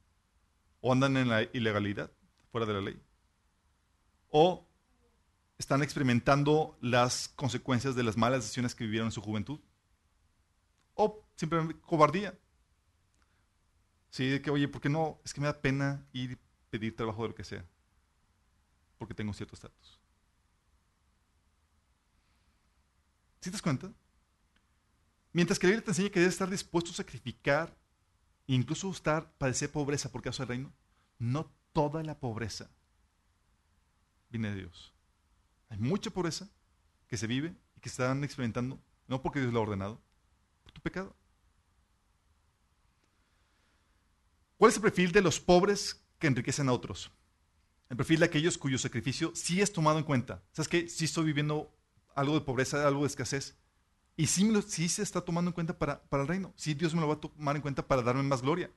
O 0.81 0.93
andan 0.93 1.17
en 1.17 1.29
la 1.29 1.43
ilegalidad, 1.53 2.11
fuera 2.51 2.67
de 2.67 2.73
la 2.75 2.81
ley. 2.81 3.01
O 4.31 4.67
están 5.59 5.83
experimentando 5.83 6.79
las 6.81 7.29
consecuencias 7.29 7.95
de 7.95 8.03
las 8.03 8.17
malas 8.17 8.41
decisiones 8.41 8.75
que 8.75 8.85
vivieron 8.85 9.09
en 9.09 9.13
su 9.13 9.21
juventud. 9.21 9.61
O 10.95 11.23
simplemente 11.37 11.79
cobardía. 11.83 12.39
Sí, 14.09 14.29
de 14.29 14.43
que, 14.43 14.51
oye, 14.51 14.69
¿por 14.69 14.81
qué 14.81 14.89
no? 14.89 15.21
Es 15.25 15.35
que 15.35 15.41
me 15.41 15.47
da 15.47 15.61
pena 15.61 16.07
ir 16.13 16.39
pedir 16.71 16.97
trabajo 16.97 17.23
de 17.23 17.29
lo 17.29 17.35
que 17.35 17.45
sea. 17.45 17.65
Porque 18.97 19.15
tengo 19.15 19.35
cierto 19.35 19.55
estatus. 19.55 20.01
¿Sí 23.41 23.51
te 23.51 23.53
das 23.53 23.63
cuenta? 23.63 23.93
Mientras 25.33 25.59
que 25.59 25.67
la 25.67 25.73
Biblia 25.73 25.85
te 25.85 25.91
enseña 25.91 26.11
que 26.11 26.21
debes 26.21 26.35
estar 26.35 26.51
dispuesto 26.51 26.91
a 26.91 26.95
sacrificar, 26.95 27.77
incluso 28.47 28.91
estar, 28.91 29.31
padecer 29.33 29.71
pobreza 29.71 30.11
por 30.11 30.23
causa 30.23 30.43
del 30.43 30.49
reino, 30.49 30.73
no 31.19 31.53
toda 31.73 32.03
la 32.03 32.19
pobreza 32.19 32.71
viene 34.31 34.51
de 34.51 34.57
Dios. 34.57 34.95
Hay 35.69 35.79
mucha 35.79 36.11
pobreza 36.11 36.49
que 37.07 37.17
se 37.17 37.27
vive 37.27 37.55
y 37.77 37.81
que 37.81 37.89
están 37.89 38.25
experimentando, 38.25 38.81
no 39.07 39.23
porque 39.23 39.41
Dios 39.41 39.53
lo 39.53 39.61
ha 39.61 39.63
ordenado, 39.63 40.01
por 40.63 40.73
tu 40.73 40.81
pecado. 40.81 41.15
¿Cuál 44.57 44.71
es 44.71 44.77
el 44.77 44.83
perfil 44.83 45.13
de 45.13 45.23
los 45.23 45.41
pobres 45.41 46.05
que 46.19 46.27
enriquecen 46.27 46.69
a 46.69 46.73
otros? 46.73 47.11
El 47.89 47.97
perfil 47.97 48.21
de 48.21 48.27
aquellos 48.27 48.59
cuyo 48.59 48.79
sacrificio 48.79 49.33
sí 49.35 49.61
es 49.61 49.73
tomado 49.73 49.99
en 49.99 50.05
cuenta. 50.05 50.43
¿Sabes 50.53 50.69
qué? 50.69 50.89
Sí 50.89 51.07
estoy 51.07 51.25
viviendo 51.25 51.75
algo 52.15 52.35
de 52.35 52.43
pobreza, 52.43 52.87
algo 52.87 53.01
de 53.01 53.09
escasez. 53.09 53.57
Y 54.17 54.27
sí, 54.27 54.89
se 54.89 55.03
está 55.03 55.23
tomando 55.23 55.49
en 55.49 55.55
cuenta 55.55 55.79
para, 55.79 56.03
para 56.03 56.23
el 56.23 56.29
reino. 56.29 56.53
Sí, 56.57 56.75
Dios 56.75 56.95
me 56.95 57.01
lo 57.01 57.09
va 57.09 57.15
a 57.15 57.21
tomar 57.21 57.57
en 57.57 57.63
cuenta 57.63 57.87
para 57.87 58.03
darme 58.03 58.23
más 58.23 58.43
gloria. 58.43 58.71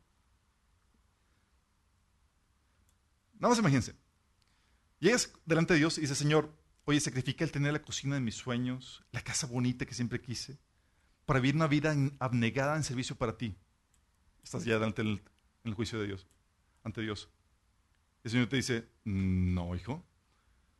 Nada 3.33 3.49
más 3.49 3.59
imagínense. 3.59 3.93
Llegas 5.03 5.33
delante 5.45 5.73
de 5.73 5.79
Dios 5.79 5.97
y 5.97 6.01
dices, 6.01 6.17
Señor, 6.17 6.49
oye, 6.85 6.97
sacrifica 7.01 7.43
el 7.43 7.51
tener 7.51 7.73
la 7.73 7.81
cocina 7.81 8.15
de 8.15 8.21
mis 8.21 8.35
sueños, 8.35 9.03
la 9.11 9.21
casa 9.21 9.47
bonita 9.47 9.85
que 9.85 9.93
siempre 9.93 10.21
quise, 10.21 10.57
para 11.25 11.41
vivir 11.41 11.57
una 11.57 11.67
vida 11.67 11.93
abnegada 12.19 12.77
en 12.77 12.85
servicio 12.85 13.17
para 13.17 13.35
ti. 13.37 13.53
Estás 14.45 14.63
ya 14.63 14.75
delante 14.75 15.03
del, 15.03 15.21
el 15.65 15.73
juicio 15.73 15.99
de 15.99 16.07
Dios, 16.07 16.25
ante 16.85 17.01
Dios. 17.01 17.29
El 18.23 18.31
Señor 18.31 18.47
te 18.47 18.55
dice, 18.55 18.87
no, 19.03 19.75
hijo, 19.75 20.01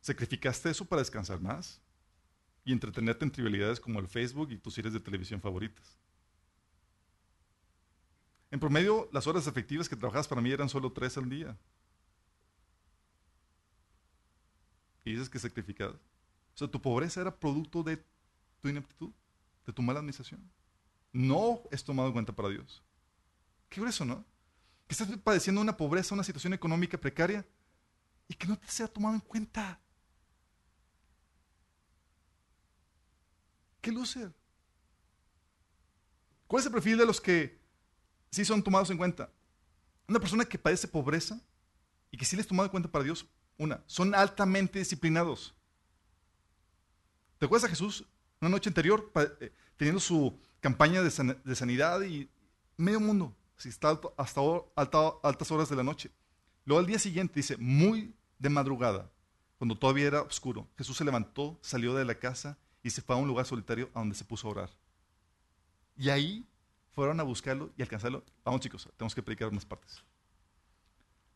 sacrificaste 0.00 0.70
eso 0.70 0.86
para 0.86 1.02
descansar 1.02 1.42
más. 1.42 1.82
y 2.64 2.72
entretenerte 2.72 3.26
en 3.26 3.30
trivialidades 3.30 3.78
como 3.78 4.00
el 4.00 4.08
Facebook 4.08 4.50
y 4.52 4.56
tus 4.56 4.72
series 4.72 4.94
de 4.94 5.00
televisión 5.00 5.42
favoritas. 5.42 5.98
En 8.50 8.58
promedio, 8.58 9.06
las 9.12 9.26
horas 9.26 9.46
efectivas 9.46 9.86
que 9.86 9.96
trabajabas 9.96 10.28
para 10.28 10.40
mí 10.40 10.50
eran 10.50 10.70
solo 10.70 10.92
tres 10.92 11.18
al 11.18 11.28
día. 11.28 11.58
Y 15.04 15.12
dices 15.12 15.28
que 15.28 15.38
sacrificado. 15.38 15.94
O 16.54 16.56
sea, 16.56 16.68
tu 16.68 16.80
pobreza 16.80 17.20
era 17.20 17.36
producto 17.38 17.82
de 17.82 18.02
tu 18.60 18.68
ineptitud, 18.68 19.10
de 19.66 19.72
tu 19.72 19.82
mala 19.82 19.98
administración. 19.98 20.50
No 21.12 21.62
es 21.70 21.84
tomado 21.84 22.08
en 22.08 22.14
cuenta 22.14 22.34
para 22.34 22.48
Dios. 22.48 22.82
Qué 23.68 23.80
grueso, 23.80 24.04
¿no? 24.04 24.24
Que 24.86 24.94
estás 24.94 25.08
padeciendo 25.18 25.60
una 25.60 25.76
pobreza, 25.76 26.14
una 26.14 26.24
situación 26.24 26.52
económica 26.52 26.98
precaria 26.98 27.46
y 28.28 28.34
que 28.34 28.46
no 28.46 28.58
te 28.58 28.68
sea 28.68 28.88
tomado 28.88 29.14
en 29.14 29.20
cuenta. 29.20 29.80
¿Qué 33.80 33.92
loser? 33.92 34.32
¿Cuál 36.46 36.60
es 36.60 36.66
el 36.66 36.72
perfil 36.72 36.96
de 36.96 37.06
los 37.06 37.20
que 37.20 37.60
sí 38.30 38.44
son 38.44 38.62
tomados 38.62 38.90
en 38.90 38.96
cuenta? 38.96 39.30
Una 40.08 40.20
persona 40.20 40.44
que 40.44 40.58
padece 40.58 40.88
pobreza 40.88 41.40
y 42.10 42.16
que 42.16 42.24
sí 42.24 42.36
les 42.36 42.46
tomado 42.46 42.66
en 42.66 42.70
cuenta 42.70 42.90
para 42.90 43.04
Dios. 43.04 43.26
Una, 43.58 43.82
son 43.86 44.14
altamente 44.14 44.78
disciplinados. 44.78 45.54
¿Te 47.38 47.46
acuerdas 47.46 47.66
a 47.66 47.70
Jesús 47.70 48.04
una 48.40 48.50
noche 48.50 48.70
anterior 48.70 49.12
eh, 49.40 49.52
teniendo 49.76 50.00
su 50.00 50.38
campaña 50.60 51.02
de, 51.02 51.10
sanidad 51.10 52.00
y 52.02 52.28
medio 52.76 53.00
mundo? 53.00 53.34
Si 53.56 53.68
está 53.68 54.00
hasta 54.16 54.40
altas 55.22 55.50
horas 55.50 55.68
de 55.68 55.76
la 55.76 55.82
noche. 55.82 56.10
Luego 56.64 56.80
al 56.80 56.86
día 56.86 56.98
siguiente 56.98 57.34
dice, 57.36 57.56
muy 57.58 58.14
de 58.38 58.48
madrugada, 58.48 59.10
cuando 59.58 59.76
todavía 59.78 60.06
era 60.06 60.22
oscuro, 60.22 60.66
Jesús 60.76 60.96
se 60.96 61.04
levantó, 61.04 61.58
salió 61.60 61.94
de 61.94 62.04
la 62.04 62.14
casa 62.14 62.58
y 62.82 62.90
se 62.90 63.02
fue 63.02 63.14
a 63.14 63.18
un 63.18 63.28
lugar 63.28 63.46
solitario 63.46 63.90
a 63.94 64.00
donde 64.00 64.14
se 64.14 64.24
puso 64.24 64.48
a 64.48 64.50
orar. 64.50 64.70
Y 65.96 66.08
ahí 66.08 66.46
fueron 66.92 67.20
a 67.20 67.22
buscarlo 67.22 67.70
y 67.76 67.82
alcanzarlo. 67.82 68.24
Vamos 68.44 68.60
chicos, 68.60 68.88
tenemos 68.96 69.14
que 69.14 69.22
predicar 69.22 69.48
unas 69.48 69.64
partes. 69.64 70.02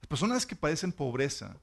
Las 0.00 0.08
personas 0.08 0.46
que 0.46 0.56
padecen 0.56 0.92
pobreza 0.92 1.56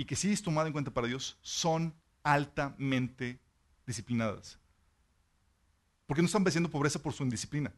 y 0.00 0.06
que 0.06 0.16
sí 0.16 0.32
es 0.32 0.40
tomada 0.40 0.66
en 0.66 0.72
cuenta 0.72 0.90
para 0.90 1.08
Dios 1.08 1.36
son 1.42 1.94
altamente 2.22 3.38
disciplinadas. 3.86 4.58
Porque 6.06 6.22
no 6.22 6.26
están 6.26 6.42
padeciendo 6.42 6.70
pobreza 6.70 7.02
por 7.02 7.12
su 7.12 7.22
indisciplina. 7.22 7.70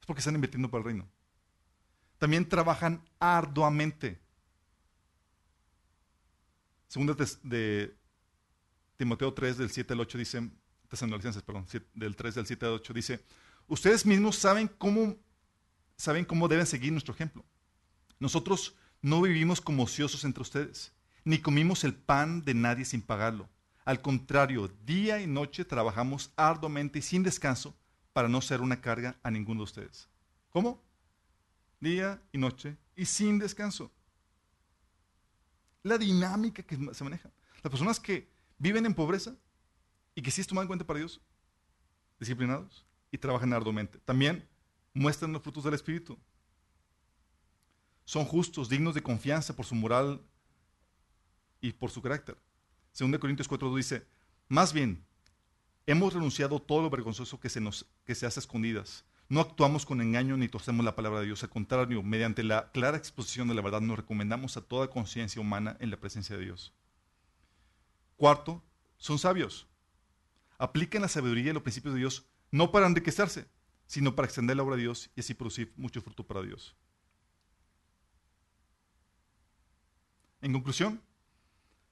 Es 0.00 0.06
porque 0.06 0.20
están 0.20 0.36
invirtiendo 0.36 0.70
para 0.70 0.78
el 0.78 0.86
reino. 0.86 1.06
También 2.16 2.48
trabajan 2.48 3.06
arduamente. 3.18 4.18
Segunda 6.88 7.14
de 7.42 7.94
Timoteo 8.96 9.34
3, 9.34 9.58
del 9.58 9.68
7 9.68 9.92
al 9.92 10.00
8 10.00 10.16
dice, 10.16 10.50
perdón, 11.44 11.66
del 11.92 12.16
3 12.16 12.36
del 12.36 12.46
7 12.46 12.64
al 12.64 12.72
8 12.72 12.94
dice, 12.94 13.22
ustedes 13.66 14.06
mismos 14.06 14.36
saben 14.36 14.66
cómo, 14.66 15.18
saben 15.94 16.24
cómo 16.24 16.48
deben 16.48 16.64
seguir 16.64 16.90
nuestro 16.90 17.12
ejemplo. 17.12 17.44
Nosotros 18.18 18.76
no 19.02 19.20
vivimos 19.20 19.60
como 19.60 19.82
ociosos 19.82 20.24
entre 20.24 20.40
ustedes, 20.40 20.93
ni 21.24 21.38
comimos 21.38 21.84
el 21.84 21.94
pan 21.94 22.42
de 22.42 22.54
nadie 22.54 22.84
sin 22.84 23.02
pagarlo. 23.02 23.48
Al 23.84 24.00
contrario, 24.00 24.68
día 24.84 25.20
y 25.20 25.26
noche 25.26 25.64
trabajamos 25.64 26.32
arduamente 26.36 26.98
y 26.98 27.02
sin 27.02 27.22
descanso 27.22 27.76
para 28.12 28.28
no 28.28 28.40
ser 28.40 28.60
una 28.60 28.80
carga 28.80 29.18
a 29.22 29.30
ninguno 29.30 29.60
de 29.60 29.64
ustedes. 29.64 30.08
¿Cómo? 30.50 30.82
Día 31.80 32.22
y 32.32 32.38
noche 32.38 32.76
y 32.96 33.04
sin 33.04 33.38
descanso. 33.38 33.90
La 35.82 35.98
dinámica 35.98 36.62
que 36.62 36.78
se 36.92 37.04
maneja. 37.04 37.30
Las 37.62 37.70
personas 37.70 38.00
que 38.00 38.30
viven 38.58 38.86
en 38.86 38.94
pobreza 38.94 39.34
y 40.14 40.22
que 40.22 40.30
sí 40.30 40.40
es 40.40 40.46
tomado 40.46 40.62
en 40.62 40.68
cuenta 40.68 40.86
para 40.86 41.00
Dios, 41.00 41.20
disciplinados 42.18 42.86
y 43.10 43.18
trabajan 43.18 43.52
arduamente. 43.52 43.98
También 44.04 44.48
muestran 44.92 45.32
los 45.32 45.42
frutos 45.42 45.64
del 45.64 45.74
Espíritu. 45.74 46.18
Son 48.04 48.24
justos, 48.24 48.68
dignos 48.68 48.94
de 48.94 49.02
confianza 49.02 49.56
por 49.56 49.66
su 49.66 49.74
moral 49.74 50.22
y 51.64 51.72
por 51.72 51.90
su 51.90 52.02
carácter. 52.02 52.36
Según 52.92 53.12
de 53.12 53.18
Corintios 53.18 53.48
4 53.48 53.74
dice, 53.74 54.06
más 54.48 54.74
bien, 54.74 55.02
hemos 55.86 56.12
renunciado 56.12 56.60
todo 56.60 56.82
lo 56.82 56.90
vergonzoso 56.90 57.40
que 57.40 57.48
se, 57.48 57.58
nos, 57.58 57.86
que 58.04 58.14
se 58.14 58.26
hace 58.26 58.38
a 58.38 58.42
escondidas. 58.42 59.06
No 59.30 59.40
actuamos 59.40 59.86
con 59.86 60.02
engaño 60.02 60.36
ni 60.36 60.48
torcemos 60.48 60.84
la 60.84 60.94
palabra 60.94 61.20
de 61.20 61.26
Dios. 61.26 61.42
Al 61.42 61.48
contrario, 61.48 62.02
mediante 62.02 62.42
la 62.42 62.70
clara 62.72 62.98
exposición 62.98 63.48
de 63.48 63.54
la 63.54 63.62
verdad 63.62 63.80
nos 63.80 63.96
recomendamos 63.96 64.58
a 64.58 64.60
toda 64.60 64.90
conciencia 64.90 65.40
humana 65.40 65.78
en 65.80 65.90
la 65.90 65.96
presencia 65.96 66.36
de 66.36 66.44
Dios. 66.44 66.74
Cuarto, 68.16 68.62
son 68.98 69.18
sabios. 69.18 69.66
Aplican 70.58 71.00
la 71.00 71.08
sabiduría 71.08 71.50
y 71.50 71.54
los 71.54 71.62
principios 71.62 71.94
de 71.94 72.00
Dios 72.00 72.26
no 72.50 72.72
para 72.72 72.86
enriquecerse, 72.86 73.48
sino 73.86 74.14
para 74.14 74.26
extender 74.26 74.58
la 74.58 74.62
obra 74.62 74.76
de 74.76 74.82
Dios 74.82 75.10
y 75.16 75.20
así 75.20 75.32
producir 75.32 75.72
mucho 75.76 76.02
fruto 76.02 76.26
para 76.26 76.42
Dios. 76.42 76.76
En 80.42 80.52
conclusión, 80.52 81.00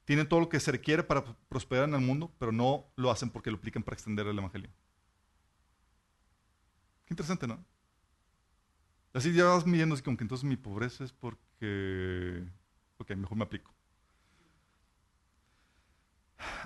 tienen 0.05 0.27
todo 0.27 0.41
lo 0.41 0.49
que 0.49 0.59
se 0.59 0.71
requiere 0.71 1.03
para 1.03 1.23
prosperar 1.47 1.87
en 1.87 1.95
el 1.95 2.01
mundo, 2.01 2.33
pero 2.37 2.51
no 2.51 2.85
lo 2.95 3.11
hacen 3.11 3.29
porque 3.29 3.51
lo 3.51 3.57
aplican 3.57 3.83
para 3.83 3.95
extender 3.95 4.27
el 4.27 4.37
Evangelio. 4.37 4.69
Qué 7.05 7.13
interesante, 7.13 7.47
¿no? 7.47 7.63
Así 9.13 9.31
ya 9.33 9.45
vas 9.45 9.65
midiendo 9.65 9.93
así 9.93 10.03
como 10.03 10.17
que 10.17 10.23
entonces 10.23 10.43
mi 10.43 10.57
pobreza 10.57 11.03
es 11.03 11.13
porque... 11.13 12.45
Ok, 12.97 13.11
mejor 13.11 13.37
me 13.37 13.43
aplico. 13.43 13.73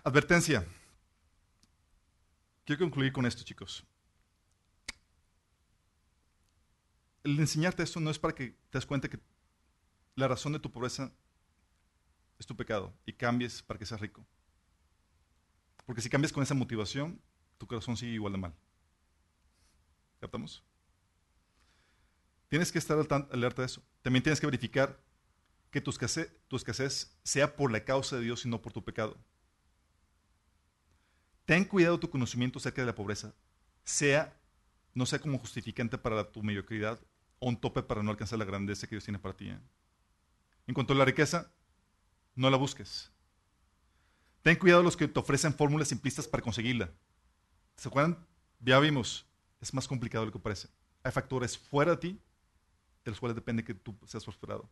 Advertencia. 0.04 0.66
Quiero 2.66 2.80
concluir 2.80 3.12
con 3.12 3.26
esto, 3.26 3.44
chicos. 3.44 3.86
El 7.24 7.40
enseñarte 7.40 7.84
esto 7.84 8.00
no 8.00 8.10
es 8.10 8.18
para 8.18 8.34
que 8.34 8.52
te 8.70 8.78
des 8.78 8.86
cuenta 8.86 9.10
que 9.10 9.20
la 10.16 10.28
razón 10.28 10.54
de 10.54 10.60
tu 10.60 10.72
pobreza 10.72 11.12
es 12.40 12.46
tu 12.46 12.56
pecado 12.56 12.94
y 13.06 13.14
cambies 13.14 13.62
para 13.62 13.78
que 13.78 13.86
seas 13.86 14.02
rico. 14.02 14.26
Porque 15.86 16.02
si 16.02 16.10
cambias 16.10 16.34
con 16.34 16.44
esa 16.44 16.54
motivación, 16.54 17.22
tu 17.58 17.68
corazón 17.68 17.98
sigue 17.98 18.14
igual 18.14 18.34
de 18.34 18.40
mal. 18.40 18.56
¿Captamos? 20.20 20.64
Tienes 22.50 22.72
que 22.72 22.80
estar 22.80 22.98
alerta 23.32 23.62
de 23.62 23.66
eso. 23.66 23.84
También 24.02 24.24
tienes 24.24 24.40
que 24.40 24.48
verificar 24.48 25.02
que 25.70 25.82
tu 25.82 25.92
escasez, 25.92 26.34
tu 26.48 26.56
escasez 26.56 27.18
sea 27.24 27.56
por 27.56 27.72
la 27.72 27.84
causa 27.84 28.16
de 28.16 28.24
Dios 28.24 28.46
y 28.46 28.50
no 28.50 28.62
por 28.62 28.74
tu 28.74 28.84
pecado. 28.84 29.18
Ten 31.46 31.66
cuidado 31.66 32.00
tu 32.00 32.10
conocimiento 32.10 32.60
acerca 32.60 32.82
de 32.82 32.88
la 32.88 32.96
pobreza, 32.96 33.34
sea, 33.84 34.38
no 34.94 35.06
sea 35.06 35.20
como 35.20 35.40
justificante 35.40 35.98
para 35.98 36.30
tu 36.30 36.44
mediocridad 36.44 37.00
o 37.40 37.48
un 37.48 37.60
tope 37.60 37.84
para 37.84 38.04
no 38.04 38.12
alcanzar 38.12 38.40
la 38.40 38.46
grandeza 38.46 38.88
que 38.88 38.96
Dios 38.96 39.06
tiene 39.06 39.20
para 39.20 39.36
ti. 39.36 39.50
¿eh? 39.50 39.60
En 40.68 40.74
cuanto 40.74 40.94
a 40.94 40.98
la 40.98 41.06
riqueza, 41.06 41.54
no 42.38 42.50
la 42.50 42.58
busques. 42.58 43.12
Ten 44.44 44.56
cuidado 44.56 44.84
los 44.84 44.96
que 44.96 45.08
te 45.08 45.20
ofrecen 45.20 45.54
fórmulas 45.54 45.90
simplistas 45.90 46.28
para 46.28 46.44
conseguirla. 46.44 46.90
¿Se 47.76 47.90
acuerdan? 47.90 48.26
Ya 48.60 48.80
vimos, 48.80 49.26
es 49.60 49.74
más 49.74 49.88
complicado 49.88 50.24
de 50.24 50.28
lo 50.28 50.32
que 50.32 50.40
parece. 50.40 50.70
Hay 51.04 51.12
factores 51.12 51.58
fuera 51.58 51.92
de 51.92 51.98
ti 51.98 52.22
de 53.04 53.12
los 53.12 53.20
cuales 53.20 53.36
depende 53.36 53.64
que 53.64 53.74
tú 53.74 53.98
seas 54.06 54.24
prosperado. 54.24 54.70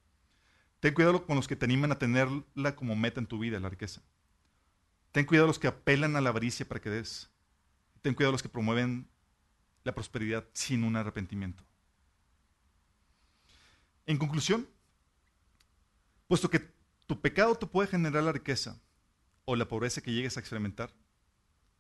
Ten 0.80 0.94
cuidado 0.94 1.26
con 1.26 1.36
los 1.36 1.48
que 1.48 1.56
te 1.56 1.66
animan 1.66 1.92
a 1.92 2.00
tenerla 2.00 2.76
como 2.76 2.96
meta 2.96 3.20
en 3.20 3.28
tu 3.28 3.40
vida, 3.40 3.60
la 3.60 3.70
riqueza. 3.70 4.02
Ten 5.12 5.26
cuidado 5.26 5.48
los 5.48 5.58
que 5.58 5.68
apelan 5.68 6.16
a 6.16 6.22
la 6.22 6.30
avaricia 6.30 6.68
para 6.68 6.82
que 6.82 6.90
des. 6.90 7.30
Ten 8.02 8.14
cuidado 8.14 8.34
los 8.34 8.44
que 8.44 8.50
promueven 8.50 9.10
la 9.84 9.96
prosperidad 9.96 10.46
sin 10.54 10.84
un 10.84 10.96
arrepentimiento. 10.96 11.64
En 14.06 14.18
conclusión, 14.18 14.68
puesto 16.28 16.50
que 16.50 16.75
tu 17.08 17.22
pecado 17.22 17.56
te 17.56 17.68
puede 17.68 17.88
generar 17.88 18.24
la 18.24 18.32
riqueza 18.32 18.82
o 19.46 19.56
la 19.56 19.68
pobreza 19.68 20.02
que 20.02 20.14
llegues 20.14 20.38
a 20.38 20.40
experimentar, 20.40 20.94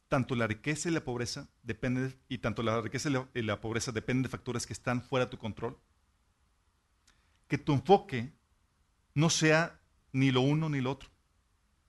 tanto 0.07 0.35
la 0.35 0.47
riqueza 0.47 0.89
y 0.89 0.91
la 0.91 1.03
pobreza 1.03 1.49
dependen, 1.63 2.15
y 2.29 2.37
tanto 2.37 2.61
la 2.63 2.79
riqueza 2.81 3.09
y 3.33 3.41
la, 3.41 3.61
pobreza 3.61 3.91
dependen 3.91 4.23
de 4.23 4.29
factores 4.29 4.67
que 4.67 4.73
están 4.73 5.01
fuera 5.01 5.25
de 5.25 5.31
tu 5.31 5.37
control. 5.37 5.77
Que 7.47 7.57
tu 7.57 7.73
enfoque 7.73 8.33
no 9.13 9.29
sea 9.29 9.79
ni 10.11 10.31
lo 10.31 10.41
uno 10.41 10.69
ni 10.69 10.81
lo 10.81 10.91
otro, 10.91 11.09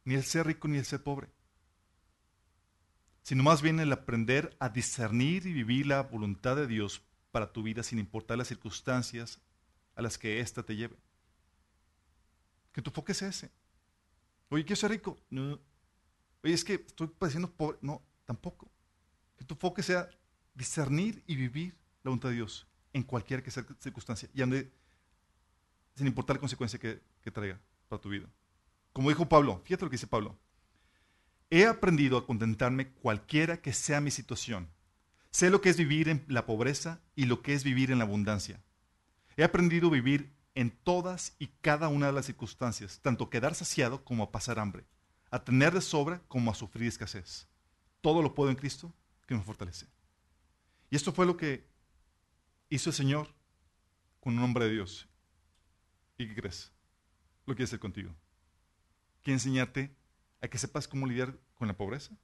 ni 0.05 0.15
el 0.15 0.25
ser 0.25 0.47
rico 0.47 0.69
ni 0.69 0.79
el 0.79 0.85
ser 0.85 1.03
pobre 1.03 1.29
sino 3.27 3.43
más 3.43 3.61
bien 3.61 3.81
el 3.81 3.93
aprender 3.93 4.57
a 4.61 4.69
discernir 4.69 5.47
y 5.49 5.53
vivir 5.53 5.89
la 5.89 6.01
voluntad 6.05 6.55
de 6.55 6.69
Dios 6.69 7.03
para 7.33 7.53
tu 7.53 7.65
vida 7.65 7.83
sin 7.83 7.99
importar 7.99 8.39
las 8.39 8.47
circunstancias 8.47 9.43
a 9.97 10.03
las 10.03 10.17
que 10.17 10.39
ésta 10.39 10.63
te 10.63 10.77
lleve. 10.77 10.97
Que 12.77 12.83
tu 12.83 12.91
enfoque 12.91 13.15
sea 13.15 13.29
ese. 13.29 13.51
Oye, 14.51 14.63
quiero 14.63 14.77
ser 14.77 14.91
rico. 14.91 15.19
No. 15.31 15.59
Oye, 16.45 16.53
es 16.53 16.63
que 16.63 16.75
estoy 16.75 17.07
padeciendo 17.07 17.51
pobre. 17.51 17.79
No, 17.81 18.03
tampoco. 18.27 18.71
Que 19.39 19.47
tu 19.47 19.55
enfoque 19.55 19.83
sea 19.83 20.11
discernir 20.53 21.23
y 21.27 21.37
vivir 21.37 21.73
la 22.03 22.11
voluntad 22.11 22.29
de 22.29 22.35
Dios 22.35 22.67
en 22.93 23.03
cualquier 23.03 23.43
que 23.43 23.51
sea 23.51 23.65
circunstancia 23.81 24.29
y 24.35 24.43
ande 24.43 24.71
sin 25.95 26.07
importar 26.07 26.37
la 26.37 26.41
consecuencia 26.41 26.79
que, 26.79 27.01
que 27.23 27.31
traiga 27.31 27.59
para 27.89 27.99
tu 27.99 28.11
vida. 28.11 28.29
Como 28.93 29.09
dijo 29.09 29.27
Pablo, 29.27 29.63
fíjate 29.65 29.87
lo 29.87 29.91
que 29.91 29.95
dice 29.95 30.07
Pablo. 30.07 30.39
he 31.49 31.65
aprendido 31.65 32.19
a 32.19 32.27
contentarme 32.27 32.91
cualquiera 32.91 33.63
que 33.63 33.73
sea 33.73 34.03
mi 34.03 34.11
situación. 34.11 34.69
Sé 35.31 35.49
lo 35.49 35.63
que 35.63 35.71
es 35.71 35.79
vivir 35.79 36.11
en 36.11 36.27
la 36.29 36.45
pobreza 36.45 37.01
y 37.15 37.25
lo 37.25 37.41
que 37.41 37.55
es 37.55 37.65
vivir 37.65 37.91
en 37.91 37.97
la 37.97 38.05
abundancia. 38.05 38.63
He 39.39 39.45
aprendido 39.45 39.89
a 39.89 39.93
vivir 39.93 40.36
en 40.57 40.71
todas 40.71 41.37
y 41.39 41.49
cada 41.61 41.89
una 41.89 42.07
de 42.07 42.15
las 42.15 42.27
circunstancias, 42.27 42.99
tanto 43.03 43.29
quedar 43.29 43.55
saciado 43.55 44.03
como 44.03 44.25
a 44.25 44.33
pasar 44.33 44.59
hambre, 44.59 44.87
a 45.31 45.45
tener 45.45 45.75
de 45.75 45.83
sobra 45.83 46.23
como 46.29 46.51
a 46.51 46.55
sufrir 46.55 46.89
escasez. 46.89 47.47
Todo 48.01 48.23
lo 48.23 48.35
puedo 48.35 48.49
en 48.49 48.57
Cristo 48.57 48.93
que 49.27 49.35
me 49.35 49.43
fortalece. 49.43 49.87
Y 50.91 50.97
esto 50.97 51.13
fue 51.13 51.27
lo 51.27 51.37
que 51.37 51.69
hizo 52.71 52.89
el 52.89 52.97
Señor 52.97 53.35
con 54.19 54.39
un 54.39 54.45
hombre 54.45 54.65
de 54.65 54.73
Dios. 54.73 55.07
¿Y 56.17 56.27
qué 56.27 56.35
crees? 56.35 56.73
Lo 57.45 57.55
quiere 57.55 57.65
hacer 57.65 57.79
contigo. 57.79 58.17
Quiere 59.23 59.35
enseñarte 59.35 59.95
a 60.41 60.49
que 60.49 60.57
sepas 60.57 60.89
cómo 60.89 61.07
lidiar 61.07 61.39
con 61.57 61.69
la 61.69 61.77
pobreza 61.77 62.17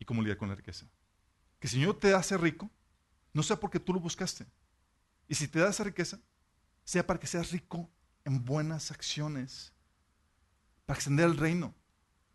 y 0.00 0.04
cómo 0.04 0.22
lidiar 0.22 0.38
con 0.38 0.48
la 0.48 0.56
riqueza. 0.56 0.86
Que 1.60 1.68
el 1.68 1.70
Señor 1.70 2.00
te 2.00 2.14
hace 2.14 2.36
rico, 2.36 2.68
no 3.32 3.44
sea 3.44 3.60
porque 3.60 3.78
tú 3.78 3.94
lo 3.94 4.00
buscaste. 4.00 4.44
Y 5.28 5.36
si 5.36 5.46
te 5.46 5.60
da 5.60 5.70
esa 5.70 5.84
riqueza, 5.84 6.18
sea 6.84 7.06
para 7.06 7.18
que 7.18 7.26
seas 7.26 7.50
rico 7.50 7.90
en 8.24 8.44
buenas 8.44 8.90
acciones, 8.90 9.72
para 10.86 10.98
extender 10.98 11.26
el 11.26 11.36
reino, 11.36 11.74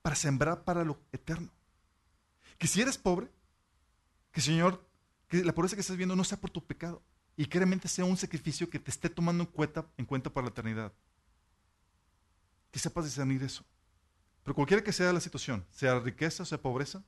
para 0.02 0.16
sembrar 0.16 0.64
para 0.64 0.84
lo 0.84 1.00
eterno. 1.12 1.52
Que 2.58 2.68
si 2.68 2.82
eres 2.82 2.98
pobre, 2.98 3.32
que 4.32 4.42
Señor, 4.42 4.86
que 5.28 5.44
la 5.44 5.54
pobreza 5.54 5.76
que 5.76 5.82
estás 5.82 5.98
viendo 5.98 6.16
no 6.16 6.24
sea 6.24 6.40
por 6.40 6.50
tu 6.50 6.66
pecado 6.66 7.02
y 7.38 7.46
que 7.46 7.60
realmente 7.60 7.88
sea 7.88 8.06
un 8.06 8.18
sacrificio 8.18 8.70
que 8.70 8.80
te 8.80 8.92
esté 8.92 9.10
tomando 9.10 9.44
en 9.44 9.50
cuenta, 9.50 9.88
en 9.98 10.06
cuenta 10.06 10.32
para 10.32 10.46
la 10.46 10.52
eternidad. 10.52 10.92
Que 12.72 12.80
sepas 12.80 13.06
discernir 13.06 13.42
eso. 13.44 13.64
Pero 14.44 14.56
cualquiera 14.56 14.84
que 14.84 14.94
sea 14.94 15.14
la 15.14 15.20
situación, 15.20 15.66
sea 15.72 16.00
riqueza 16.00 16.44
o 16.44 16.46
sea 16.46 16.62
pobreza, 16.62 17.04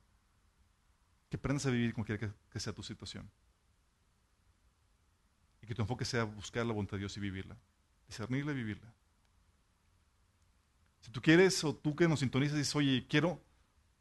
que 1.30 1.38
aprendas 1.38 1.66
a 1.66 1.70
vivir 1.70 1.94
cualquiera 1.94 2.34
que 2.50 2.60
sea 2.60 2.74
tu 2.74 2.84
situación 2.84 3.30
y 5.62 5.68
que 5.68 5.76
tu 5.76 5.82
enfoque 5.82 6.06
sea 6.06 6.24
buscar 6.24 6.66
la 6.66 6.74
voluntad 6.74 6.94
de 6.94 7.00
Dios 7.00 7.16
y 7.18 7.20
vivirla, 7.20 7.58
discernirla 8.08 8.52
y 8.52 8.56
vivirla. 8.56 8.94
Si 11.02 11.12
tú 11.12 11.22
quieres 11.22 11.64
o 11.64 11.76
tú 11.76 11.96
que 11.96 12.08
nos 12.08 12.20
sintonizas 12.20 12.58
dices, 12.58 12.76
oye, 12.76 13.06
quiero 13.08 13.44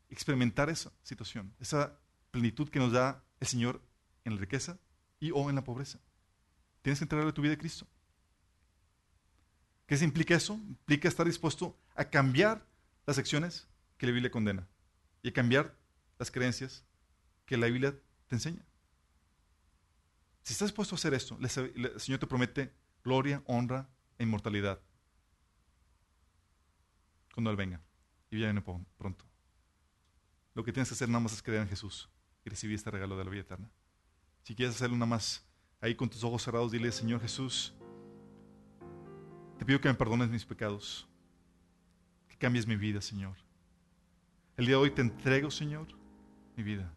experimentar 0.09 0.69
esa 0.69 0.93
situación, 1.03 1.55
esa 1.61 1.99
plenitud 2.31 2.69
que 2.69 2.79
nos 2.79 2.93
da 2.93 3.25
el 3.41 3.47
Señor 3.47 3.83
en 4.25 4.35
la 4.35 4.41
riqueza 4.41 4.79
y 5.19 5.31
o 5.31 5.49
en 5.49 5.57
la 5.57 5.65
pobreza, 5.65 5.99
tienes 6.83 6.99
que 6.99 7.05
entregarle 7.05 7.33
tu 7.33 7.43
vida 7.43 7.55
a 7.55 7.59
Cristo. 7.59 7.87
¿Qué 9.87 9.97
implica 10.05 10.37
eso? 10.37 10.55
Implica 10.55 11.09
estar 11.09 11.27
dispuesto 11.27 11.77
a 11.97 12.05
cambiar 12.05 12.65
las 13.07 13.19
acciones 13.19 13.67
que 13.97 14.07
la 14.07 14.13
Biblia 14.13 14.31
condena 14.31 14.69
y 15.23 15.31
a 15.31 15.33
cambiar 15.33 15.77
las 16.19 16.31
creencias 16.31 16.85
que 17.45 17.57
la 17.57 17.67
Biblia 17.67 17.99
te 18.29 18.37
enseña. 18.37 18.65
Si 20.43 20.53
estás 20.53 20.69
dispuesto 20.69 20.95
a 20.95 20.99
hacer 20.99 21.15
esto, 21.15 21.39
el 21.41 22.01
Señor 22.01 22.19
te 22.19 22.27
promete 22.27 22.73
gloria, 23.05 23.43
honra 23.47 23.89
e 24.19 24.25
inmortalidad 24.25 24.81
cuando 27.35 27.51
Él 27.51 27.57
venga 27.57 27.81
y 28.31 28.37
viene 28.37 28.61
pronto. 28.61 29.25
Lo 30.55 30.65
que 30.65 30.73
tienes 30.73 30.89
que 30.89 30.95
hacer 30.95 31.09
nada 31.09 31.21
más 31.21 31.33
es 31.33 31.43
creer 31.43 31.63
en 31.63 31.69
Jesús 31.69 32.09
y 32.45 32.51
recibir 32.51 32.75
este 32.75 32.91
regalo 32.91 33.17
de 33.17 33.25
la 33.25 33.31
vida 33.31 33.43
eterna. 33.43 33.71
Si 34.43 34.55
quieres 34.55 34.75
hacerlo 34.75 34.97
nada 34.97 35.07
más 35.07 35.47
ahí 35.81 35.95
con 35.95 36.09
tus 36.09 36.25
ojos 36.25 36.43
cerrados, 36.43 36.73
dile, 36.73 36.91
Señor 36.93 37.21
Jesús, 37.21 37.75
te 39.59 39.65
pido 39.65 39.81
que 39.81 39.89
me 39.89 39.95
perdones 39.95 40.29
mis 40.29 40.45
pecados, 40.45 41.09
que 42.29 42.37
cambies 42.37 42.67
mi 42.67 42.77
vida, 42.77 43.01
Señor. 43.01 43.37
El 44.57 44.67
día 44.67 44.77
de 44.77 44.83
hoy 44.83 44.91
te 44.91 45.03
entrego, 45.03 45.51
Señor, 45.51 45.87
mi 46.57 46.63
vida. 46.63 46.93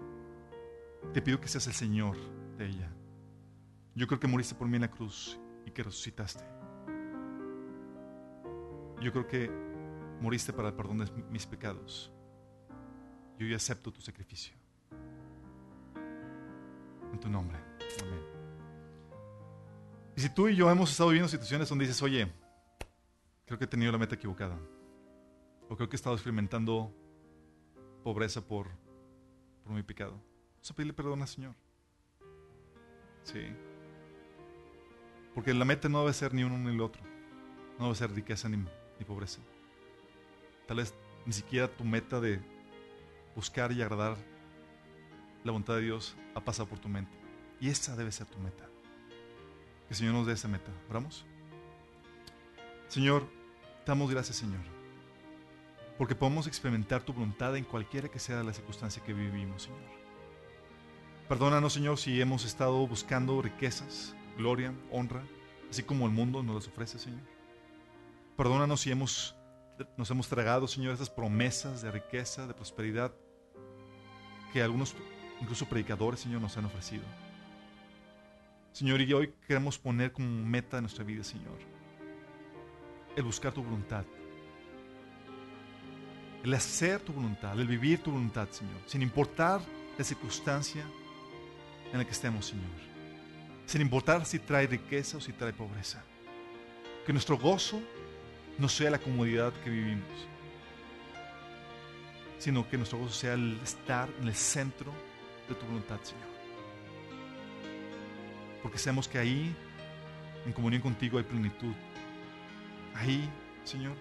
Te 1.14 1.22
pido 1.22 1.40
que 1.40 1.48
seas 1.48 1.68
el 1.68 1.74
Señor 1.74 2.18
de 2.58 2.68
ella. 2.68 2.92
Yo 3.96 4.08
creo 4.08 4.20
que 4.20 4.28
moriste 4.28 4.56
por 4.56 4.68
mí 4.68 4.76
en 4.76 4.82
la 4.82 4.92
cruz 4.92 5.40
y 5.66 5.72
que 5.72 5.84
resucitaste. 5.84 6.44
Yo 9.02 9.12
creo 9.12 9.28
que 9.28 9.52
moriste 10.22 10.54
para 10.54 10.70
el 10.70 10.74
perdón 10.74 11.00
de 11.00 11.12
mis 11.30 11.46
pecados. 11.46 12.12
Yo 13.38 13.46
ya 13.46 13.58
acepto 13.58 13.92
tu 13.92 14.02
sacrificio. 14.02 14.56
En 17.12 17.20
tu 17.20 17.30
nombre. 17.30 17.58
Amén. 18.02 18.22
Y 20.16 20.22
si 20.22 20.30
tú 20.30 20.48
y 20.48 20.56
yo 20.56 20.70
hemos 20.70 20.92
estado 20.92 21.10
viviendo 21.10 21.28
situaciones 21.28 21.70
donde 21.70 21.86
dices, 21.86 22.02
oye, 22.02 22.32
creo 23.46 23.58
que 23.58 23.66
he 23.66 23.68
tenido 23.68 23.92
la 23.92 23.98
meta 23.98 24.16
equivocada. 24.16 24.58
O 25.70 25.76
creo 25.76 25.90
que 25.90 25.96
he 25.96 25.98
estado 25.98 26.16
experimentando 26.16 26.96
pobreza 28.04 28.42
por, 28.42 28.70
por 29.64 29.74
mi 29.74 29.84
pecado. 29.84 30.14
Vamos 30.56 30.72
a 30.72 30.74
pedirle 30.74 30.94
perdón 30.94 31.22
al 31.22 31.28
Señor. 31.28 31.56
Sí. 33.24 33.54
Porque 35.34 35.54
la 35.54 35.66
meta 35.66 35.90
no 35.90 36.02
debe 36.02 36.14
ser 36.14 36.34
ni 36.34 36.44
uno 36.44 36.58
ni 36.58 36.70
el 36.70 36.82
otro. 36.82 37.02
No 37.80 37.86
debe 37.86 37.96
ser 37.96 38.12
riqueza 38.12 38.50
ni, 38.50 38.64
pobreza. 39.06 39.42
Tal 40.68 40.78
vez 40.78 40.94
ni 41.26 41.34
siquiera 41.34 41.68
tu 41.68 41.84
meta 41.84 42.22
de 42.22 42.40
buscar 43.36 43.72
y 43.72 43.82
agradar 43.82 44.16
la 45.44 45.52
voluntad 45.52 45.76
de 45.76 45.82
Dios 45.82 46.16
ha 46.36 46.42
pasado 46.42 46.70
por 46.70 46.80
tu 46.80 46.88
mente. 46.88 47.12
Y 47.60 47.70
esa 47.70 47.96
debe 47.96 48.12
ser 48.12 48.28
tu 48.28 48.40
meta. 48.40 48.70
Que 49.90 49.96
Señor 49.96 50.14
nos 50.14 50.28
dé 50.28 50.34
esa 50.34 50.48
meta. 50.48 50.72
¿Oramos? 50.90 51.26
Señor, 52.88 53.28
damos 53.86 54.10
gracias, 54.10 54.38
Señor. 54.38 54.62
Porque 55.98 56.16
podemos 56.16 56.48
experimentar 56.48 57.04
tu 57.04 57.14
voluntad 57.14 57.56
en 57.58 57.66
cualquiera 57.66 58.08
que 58.08 58.20
sea 58.20 58.44
la 58.44 58.54
circunstancia 58.54 59.04
que 59.04 59.14
vivimos, 59.14 59.64
Señor. 59.64 59.80
Perdónanos, 61.28 61.74
Señor, 61.74 61.98
si 61.98 62.22
hemos 62.22 62.46
estado 62.46 62.86
buscando 62.88 63.42
riquezas, 63.42 64.16
gloria, 64.38 64.74
honra, 64.92 65.24
así 65.70 65.84
como 65.84 66.06
el 66.06 66.12
mundo 66.12 66.44
nos 66.44 66.56
las 66.56 66.68
ofrece, 66.68 67.00
Señor. 67.00 67.22
Perdónanos 68.38 68.82
si 68.82 68.92
hemos, 68.92 69.36
nos 69.98 70.10
hemos 70.12 70.28
tragado, 70.28 70.68
Señor, 70.68 70.94
esas 70.94 71.10
promesas 71.10 71.82
de 71.82 71.92
riqueza, 71.92 72.48
de 72.48 72.54
prosperidad, 72.54 73.14
que 74.52 74.62
algunos, 74.62 74.96
incluso 75.42 75.68
predicadores, 75.68 76.20
Señor, 76.20 76.42
nos 76.42 76.58
han 76.58 76.66
ofrecido. 76.66 77.04
Señor, 78.72 79.02
y 79.02 79.14
hoy 79.14 79.34
queremos 79.48 79.78
poner 79.78 80.12
como 80.12 80.28
meta 80.28 80.78
de 80.78 80.82
nuestra 80.82 81.04
vida, 81.04 81.24
Señor, 81.24 81.60
el 83.16 83.24
buscar 83.24 83.54
tu 83.54 83.64
voluntad, 83.64 84.06
el 86.44 86.54
hacer 86.54 87.00
tu 87.00 87.14
voluntad, 87.14 87.60
el 87.60 87.68
vivir 87.68 88.02
tu 88.02 88.12
voluntad, 88.12 88.50
Señor, 88.50 88.82
sin 88.88 89.04
importar 89.04 89.62
la 89.98 90.04
circunstancia 90.04 90.84
en 91.92 92.00
la 92.00 92.06
que 92.06 92.12
estemos, 92.12 92.48
Señor 92.48 92.93
sin 93.66 93.82
importar 93.82 94.26
si 94.26 94.40
trae 94.40 94.68
riqueza 94.68 95.18
o 95.18 95.22
si 95.22 95.34
trae 95.34 95.54
pobreza. 95.54 96.04
Que 97.06 97.14
nuestro 97.14 97.38
gozo 97.38 97.82
no 98.58 98.70
sea 98.70 98.92
la 98.92 99.00
comodidad 99.00 99.54
que 99.64 99.70
vivimos, 99.70 100.28
sino 102.38 102.68
que 102.70 102.78
nuestro 102.78 103.00
gozo 103.00 103.14
sea 103.14 103.34
el 103.34 103.60
estar 103.64 104.10
en 104.22 104.28
el 104.28 104.36
centro 104.36 104.92
de 105.48 105.56
tu 105.56 105.66
voluntad, 105.66 106.00
Señor. 106.02 106.34
Porque 108.62 108.78
sabemos 108.78 109.08
que 109.08 109.18
ahí, 109.18 109.54
en 110.46 110.54
comunión 110.54 110.82
contigo, 110.82 111.18
hay 111.18 111.24
plenitud. 111.24 111.74
Ahí, 112.96 113.30
Señor, 113.66 113.96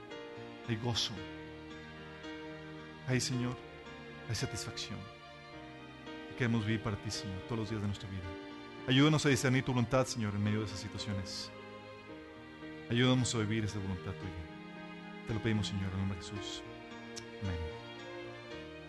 hay 0.69 0.77
gozo. 0.77 1.13
Ahí, 3.09 3.21
Señor, 3.21 3.57
hay 4.29 4.35
satisfacción. 4.35 4.99
Y 6.31 6.35
queremos 6.35 6.65
vivir 6.65 6.81
para 6.81 6.97
ti, 6.97 7.11
Señor, 7.11 7.41
todos 7.49 7.59
los 7.59 7.71
días 7.71 7.81
de 7.81 7.89
nuestra 7.89 8.09
vida. 8.09 8.52
Ayúdanos 8.89 9.25
a 9.25 9.29
discernir 9.29 9.65
tu 9.65 9.73
voluntad, 9.73 10.07
Señor, 10.07 10.35
en 10.35 10.43
medio 10.43 10.61
de 10.61 10.67
esas 10.67 10.81
situaciones. 10.81 11.51
Ayúdanos 12.91 13.33
a 13.35 13.39
vivir 13.39 13.65
esa 13.65 13.79
voluntad 13.79 14.13
tuya. 14.13 15.27
Te 15.29 15.35
lo 15.35 15.43
pedimos, 15.43 15.69
Señor, 15.69 15.85
en 15.85 15.93
el 15.93 15.99
nombre 15.99 16.19
de 16.19 16.25
Jesús. 16.25 16.63
Amén. 17.43 17.57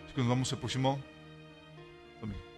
Así 0.04 0.14
que 0.14 0.20
nos 0.20 0.28
vamos 0.28 0.52
al 0.52 0.58
próximo 0.58 0.98
domingo. 2.20 2.53